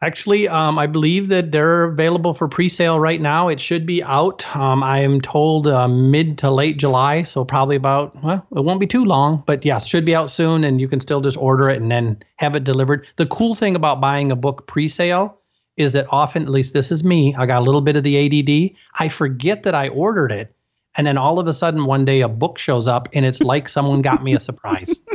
Actually, 0.00 0.46
um, 0.46 0.78
I 0.78 0.86
believe 0.86 1.28
that 1.28 1.50
they're 1.50 1.84
available 1.84 2.32
for 2.32 2.46
pre-sale 2.46 3.00
right 3.00 3.20
now. 3.20 3.48
It 3.48 3.60
should 3.60 3.84
be 3.84 4.00
out. 4.00 4.44
Um, 4.54 4.84
I 4.84 5.00
am 5.00 5.20
told 5.20 5.66
uh, 5.66 5.88
mid 5.88 6.38
to 6.38 6.50
late 6.50 6.76
July, 6.76 7.24
so 7.24 7.44
probably 7.44 7.74
about 7.74 8.22
well, 8.22 8.46
it 8.54 8.60
won't 8.60 8.78
be 8.78 8.86
too 8.86 9.04
long. 9.04 9.42
But 9.44 9.64
yes, 9.64 9.88
should 9.88 10.04
be 10.04 10.14
out 10.14 10.30
soon, 10.30 10.62
and 10.62 10.80
you 10.80 10.86
can 10.86 11.00
still 11.00 11.20
just 11.20 11.36
order 11.36 11.68
it 11.68 11.82
and 11.82 11.90
then 11.90 12.22
have 12.36 12.54
it 12.54 12.62
delivered. 12.62 13.08
The 13.16 13.26
cool 13.26 13.56
thing 13.56 13.74
about 13.74 14.00
buying 14.00 14.30
a 14.30 14.36
book 14.36 14.68
pre-sale 14.68 15.37
is 15.78 15.94
that 15.94 16.06
often, 16.10 16.42
at 16.42 16.48
least 16.50 16.74
this 16.74 16.92
is 16.92 17.04
me, 17.04 17.34
I 17.36 17.46
got 17.46 17.62
a 17.62 17.64
little 17.64 17.80
bit 17.80 17.96
of 17.96 18.02
the 18.02 18.16
ADD. 18.18 18.76
I 18.98 19.08
forget 19.08 19.62
that 19.62 19.74
I 19.74 19.88
ordered 19.88 20.32
it, 20.32 20.54
and 20.96 21.06
then 21.06 21.16
all 21.16 21.38
of 21.38 21.46
a 21.46 21.52
sudden 21.52 21.86
one 21.86 22.04
day 22.04 22.20
a 22.20 22.28
book 22.28 22.58
shows 22.58 22.88
up, 22.88 23.08
and 23.12 23.24
it's 23.24 23.40
like 23.40 23.68
someone 23.68 24.02
got 24.02 24.22
me 24.22 24.34
a 24.34 24.40
surprise. 24.40 25.02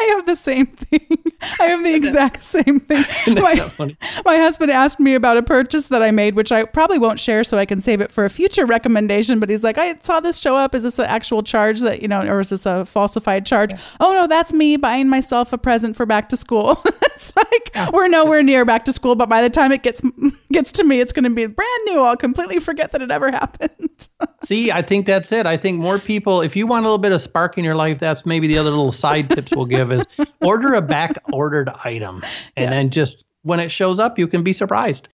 I 0.00 0.14
have 0.16 0.26
the 0.26 0.36
same 0.36 0.66
thing. 0.66 1.18
I 1.60 1.64
have 1.66 1.84
the 1.84 1.94
exact 1.94 2.42
same 2.42 2.80
thing. 2.80 3.04
My, 3.26 3.94
my, 4.24 4.36
husband 4.36 4.72
asked 4.72 4.98
me 4.98 5.14
about 5.14 5.36
a 5.36 5.42
purchase 5.42 5.88
that 5.88 6.02
I 6.02 6.10
made, 6.10 6.34
which 6.34 6.50
I 6.50 6.64
probably 6.64 6.98
won't 6.98 7.20
share 7.20 7.44
so 7.44 7.58
I 7.58 7.66
can 7.66 7.80
save 7.80 8.00
it 8.00 8.10
for 8.10 8.24
a 8.24 8.30
future 8.30 8.66
recommendation. 8.66 9.38
But 9.38 9.50
he's 9.50 9.62
like, 9.62 9.78
I 9.78 9.96
saw 9.98 10.20
this 10.20 10.38
show 10.38 10.56
up. 10.56 10.74
Is 10.74 10.82
this 10.82 10.98
an 10.98 11.04
actual 11.04 11.42
charge 11.42 11.80
that, 11.80 12.02
you 12.02 12.08
know, 12.08 12.22
or 12.22 12.40
is 12.40 12.48
this 12.48 12.66
a 12.66 12.84
falsified 12.84 13.46
charge? 13.46 13.72
Yeah. 13.72 13.80
Oh, 14.00 14.12
no, 14.12 14.26
that's 14.26 14.52
me 14.52 14.76
buying 14.76 15.08
myself 15.08 15.52
a 15.52 15.58
present 15.58 15.96
for 15.96 16.06
back 16.06 16.28
to 16.30 16.36
school. 16.36 16.82
It's 17.18 17.32
like 17.36 17.92
we're 17.92 18.08
nowhere 18.08 18.42
near 18.42 18.64
back 18.64 18.84
to 18.84 18.92
school, 18.92 19.14
but 19.14 19.28
by 19.28 19.42
the 19.42 19.50
time 19.50 19.72
it 19.72 19.82
gets 19.82 20.02
gets 20.52 20.72
to 20.72 20.84
me, 20.84 21.00
it's 21.00 21.12
going 21.12 21.24
to 21.24 21.30
be 21.30 21.46
brand 21.46 21.84
new. 21.86 22.00
I'll 22.00 22.16
completely 22.16 22.60
forget 22.60 22.92
that 22.92 23.02
it 23.02 23.10
ever 23.10 23.30
happened. 23.32 24.08
See, 24.42 24.70
I 24.70 24.82
think 24.82 25.06
that's 25.06 25.32
it. 25.32 25.46
I 25.46 25.56
think 25.56 25.80
more 25.80 25.98
people, 25.98 26.40
if 26.40 26.54
you 26.56 26.66
want 26.66 26.84
a 26.84 26.88
little 26.88 26.98
bit 26.98 27.12
of 27.12 27.20
spark 27.20 27.58
in 27.58 27.64
your 27.64 27.74
life, 27.74 27.98
that's 27.98 28.24
maybe 28.24 28.46
the 28.46 28.58
other 28.58 28.70
little 28.70 28.92
side 28.92 29.30
tips 29.34 29.52
we'll 29.54 29.66
give 29.66 29.90
is 29.92 30.06
order 30.40 30.74
a 30.74 30.82
back 30.82 31.16
ordered 31.32 31.70
item 31.84 32.22
and 32.56 32.64
yes. 32.64 32.70
then 32.70 32.90
just 32.90 33.24
when 33.42 33.60
it 33.60 33.70
shows 33.70 33.98
up, 33.98 34.18
you 34.18 34.26
can 34.26 34.42
be 34.42 34.52
surprised. 34.52 35.08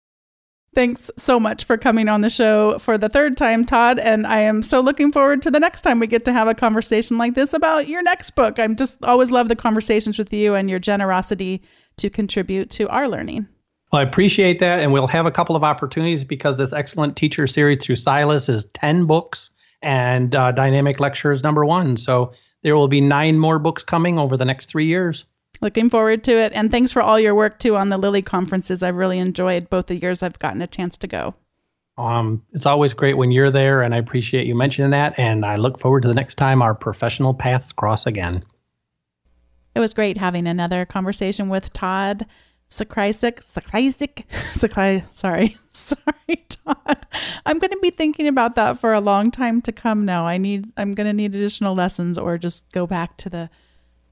Thanks 0.74 1.08
so 1.16 1.38
much 1.38 1.64
for 1.64 1.78
coming 1.78 2.08
on 2.08 2.22
the 2.22 2.30
show 2.30 2.78
for 2.78 2.98
the 2.98 3.08
third 3.08 3.36
time, 3.36 3.64
Todd. 3.64 4.00
And 4.00 4.26
I 4.26 4.40
am 4.40 4.60
so 4.60 4.80
looking 4.80 5.12
forward 5.12 5.40
to 5.42 5.50
the 5.50 5.60
next 5.60 5.82
time 5.82 6.00
we 6.00 6.08
get 6.08 6.24
to 6.24 6.32
have 6.32 6.48
a 6.48 6.54
conversation 6.54 7.16
like 7.16 7.34
this 7.34 7.52
about 7.52 7.86
your 7.86 8.02
next 8.02 8.32
book. 8.32 8.58
I'm 8.58 8.74
just 8.74 9.02
always 9.04 9.30
love 9.30 9.48
the 9.48 9.54
conversations 9.54 10.18
with 10.18 10.32
you 10.32 10.56
and 10.56 10.68
your 10.68 10.80
generosity 10.80 11.62
to 11.96 12.10
contribute 12.10 12.70
to 12.70 12.88
our 12.88 13.08
learning. 13.08 13.46
Well, 13.92 14.00
I 14.00 14.02
appreciate 14.02 14.58
that. 14.58 14.80
And 14.80 14.92
we'll 14.92 15.06
have 15.06 15.26
a 15.26 15.30
couple 15.30 15.54
of 15.54 15.62
opportunities 15.62 16.24
because 16.24 16.56
this 16.56 16.72
excellent 16.72 17.16
teacher 17.16 17.46
series 17.46 17.84
through 17.84 17.96
Stylus 17.96 18.48
is 18.48 18.64
10 18.74 19.06
books 19.06 19.50
and 19.82 20.34
uh, 20.34 20.52
Dynamic 20.52 20.98
Lectures 20.98 21.42
number 21.42 21.64
one. 21.64 21.96
So 21.96 22.32
there 22.62 22.74
will 22.74 22.88
be 22.88 23.00
nine 23.00 23.38
more 23.38 23.58
books 23.58 23.84
coming 23.84 24.18
over 24.18 24.36
the 24.36 24.44
next 24.44 24.66
three 24.66 24.86
years. 24.86 25.26
Looking 25.60 25.90
forward 25.90 26.24
to 26.24 26.32
it. 26.32 26.52
And 26.54 26.70
thanks 26.70 26.90
for 26.90 27.02
all 27.02 27.20
your 27.20 27.34
work 27.34 27.58
too 27.58 27.76
on 27.76 27.88
the 27.88 27.98
Lilly 27.98 28.22
conferences. 28.22 28.82
I've 28.82 28.96
really 28.96 29.18
enjoyed 29.18 29.70
both 29.70 29.86
the 29.86 29.96
years 29.96 30.22
I've 30.22 30.38
gotten 30.38 30.62
a 30.62 30.66
chance 30.66 30.96
to 30.98 31.06
go. 31.06 31.34
Um, 31.96 32.42
it's 32.52 32.66
always 32.66 32.92
great 32.92 33.16
when 33.16 33.30
you're 33.30 33.52
there, 33.52 33.80
and 33.82 33.94
I 33.94 33.98
appreciate 33.98 34.48
you 34.48 34.56
mentioning 34.56 34.90
that. 34.90 35.16
And 35.16 35.46
I 35.46 35.54
look 35.56 35.78
forward 35.78 36.02
to 36.02 36.08
the 36.08 36.14
next 36.14 36.34
time 36.34 36.60
our 36.60 36.74
professional 36.74 37.34
paths 37.34 37.70
cross 37.70 38.06
again. 38.06 38.44
It 39.74 39.80
was 39.80 39.94
great 39.94 40.18
having 40.18 40.46
another 40.46 40.84
conversation 40.84 41.48
with 41.48 41.72
Todd 41.72 42.26
Sakrisik, 42.70 43.44
Sakrisik, 43.44 44.26
Sakri, 44.30 45.04
sorry, 45.14 45.56
sorry, 45.70 46.44
Todd. 46.48 47.06
I'm 47.46 47.58
going 47.58 47.70
to 47.70 47.78
be 47.80 47.90
thinking 47.90 48.26
about 48.26 48.56
that 48.56 48.78
for 48.78 48.92
a 48.92 49.00
long 49.00 49.30
time 49.30 49.62
to 49.62 49.72
come 49.72 50.04
now. 50.04 50.26
I 50.26 50.38
need, 50.38 50.72
I'm 50.76 50.92
going 50.92 51.06
to 51.06 51.12
need 51.12 51.34
additional 51.34 51.74
lessons 51.74 52.18
or 52.18 52.36
just 52.38 52.70
go 52.72 52.86
back 52.86 53.16
to 53.18 53.30
the, 53.30 53.50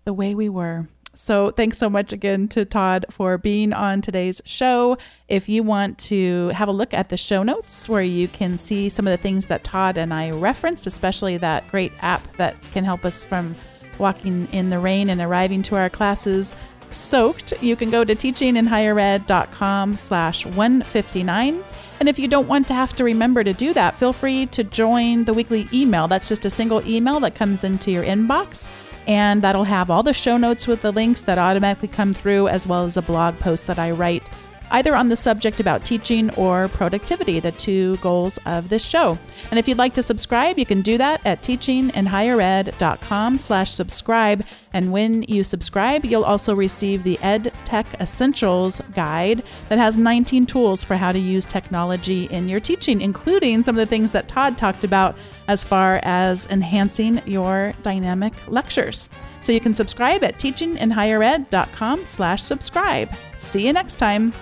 the 0.04 0.12
way 0.12 0.34
we 0.34 0.48
were. 0.48 0.88
So, 1.14 1.50
thanks 1.50 1.76
so 1.76 1.90
much 1.90 2.14
again 2.14 2.48
to 2.48 2.64
Todd 2.64 3.04
for 3.10 3.36
being 3.36 3.74
on 3.74 4.00
today's 4.00 4.40
show. 4.46 4.96
If 5.28 5.46
you 5.46 5.62
want 5.62 5.98
to 5.98 6.48
have 6.50 6.68
a 6.68 6.72
look 6.72 6.94
at 6.94 7.10
the 7.10 7.18
show 7.18 7.42
notes 7.42 7.86
where 7.86 8.02
you 8.02 8.28
can 8.28 8.56
see 8.56 8.88
some 8.88 9.06
of 9.06 9.10
the 9.10 9.22
things 9.22 9.46
that 9.46 9.62
Todd 9.62 9.98
and 9.98 10.14
I 10.14 10.30
referenced, 10.30 10.86
especially 10.86 11.36
that 11.36 11.68
great 11.68 11.92
app 12.00 12.34
that 12.38 12.56
can 12.72 12.84
help 12.84 13.04
us 13.04 13.26
from 13.26 13.54
walking 13.98 14.48
in 14.52 14.70
the 14.70 14.78
rain 14.78 15.10
and 15.10 15.20
arriving 15.20 15.62
to 15.62 15.76
our 15.76 15.90
classes 15.90 16.56
soaked, 16.94 17.52
you 17.62 17.76
can 17.76 17.90
go 17.90 18.04
to 18.04 18.14
teachinginhighered.com 18.14 19.96
slash 19.96 20.46
159. 20.46 21.64
And 22.00 22.08
if 22.08 22.18
you 22.18 22.28
don't 22.28 22.48
want 22.48 22.68
to 22.68 22.74
have 22.74 22.94
to 22.94 23.04
remember 23.04 23.44
to 23.44 23.52
do 23.52 23.72
that, 23.74 23.96
feel 23.96 24.12
free 24.12 24.46
to 24.46 24.64
join 24.64 25.24
the 25.24 25.32
weekly 25.32 25.68
email. 25.72 26.08
That's 26.08 26.28
just 26.28 26.44
a 26.44 26.50
single 26.50 26.86
email 26.86 27.20
that 27.20 27.34
comes 27.34 27.64
into 27.64 27.90
your 27.90 28.04
inbox. 28.04 28.68
And 29.06 29.42
that'll 29.42 29.64
have 29.64 29.90
all 29.90 30.02
the 30.02 30.12
show 30.12 30.36
notes 30.36 30.66
with 30.66 30.82
the 30.82 30.92
links 30.92 31.22
that 31.22 31.38
automatically 31.38 31.88
come 31.88 32.14
through, 32.14 32.48
as 32.48 32.66
well 32.66 32.84
as 32.84 32.96
a 32.96 33.02
blog 33.02 33.38
post 33.40 33.66
that 33.66 33.78
I 33.78 33.90
write 33.90 34.28
either 34.72 34.96
on 34.96 35.08
the 35.08 35.16
subject 35.16 35.60
about 35.60 35.84
teaching 35.84 36.30
or 36.34 36.68
productivity, 36.68 37.38
the 37.40 37.52
two 37.52 37.96
goals 37.98 38.38
of 38.46 38.68
this 38.68 38.84
show. 38.84 39.18
And 39.50 39.58
if 39.58 39.68
you'd 39.68 39.78
like 39.78 39.94
to 39.94 40.02
subscribe, 40.02 40.58
you 40.58 40.66
can 40.66 40.82
do 40.82 40.98
that 40.98 41.24
at 41.24 41.42
teachinginhighered.com 41.42 43.38
slash 43.38 43.72
subscribe. 43.72 44.44
And 44.72 44.90
when 44.90 45.22
you 45.24 45.42
subscribe, 45.44 46.04
you'll 46.04 46.24
also 46.24 46.54
receive 46.54 47.04
the 47.04 47.18
Ed 47.20 47.52
Tech 47.64 47.86
Essentials 48.00 48.80
guide 48.94 49.42
that 49.68 49.78
has 49.78 49.98
19 49.98 50.46
tools 50.46 50.82
for 50.82 50.96
how 50.96 51.12
to 51.12 51.18
use 51.18 51.44
technology 51.44 52.24
in 52.24 52.48
your 52.48 52.60
teaching, 52.60 53.02
including 53.02 53.62
some 53.62 53.76
of 53.76 53.80
the 53.80 53.86
things 53.86 54.12
that 54.12 54.28
Todd 54.28 54.56
talked 54.56 54.84
about 54.84 55.16
as 55.48 55.62
far 55.62 56.00
as 56.02 56.46
enhancing 56.46 57.20
your 57.26 57.74
dynamic 57.82 58.32
lectures. 58.48 59.08
So 59.40 59.52
you 59.52 59.60
can 59.60 59.74
subscribe 59.74 60.24
at 60.24 60.38
teachinginhighered.com 60.38 62.04
slash 62.06 62.42
subscribe. 62.42 63.10
See 63.36 63.66
you 63.66 63.72
next 63.72 63.96
time. 63.96 64.32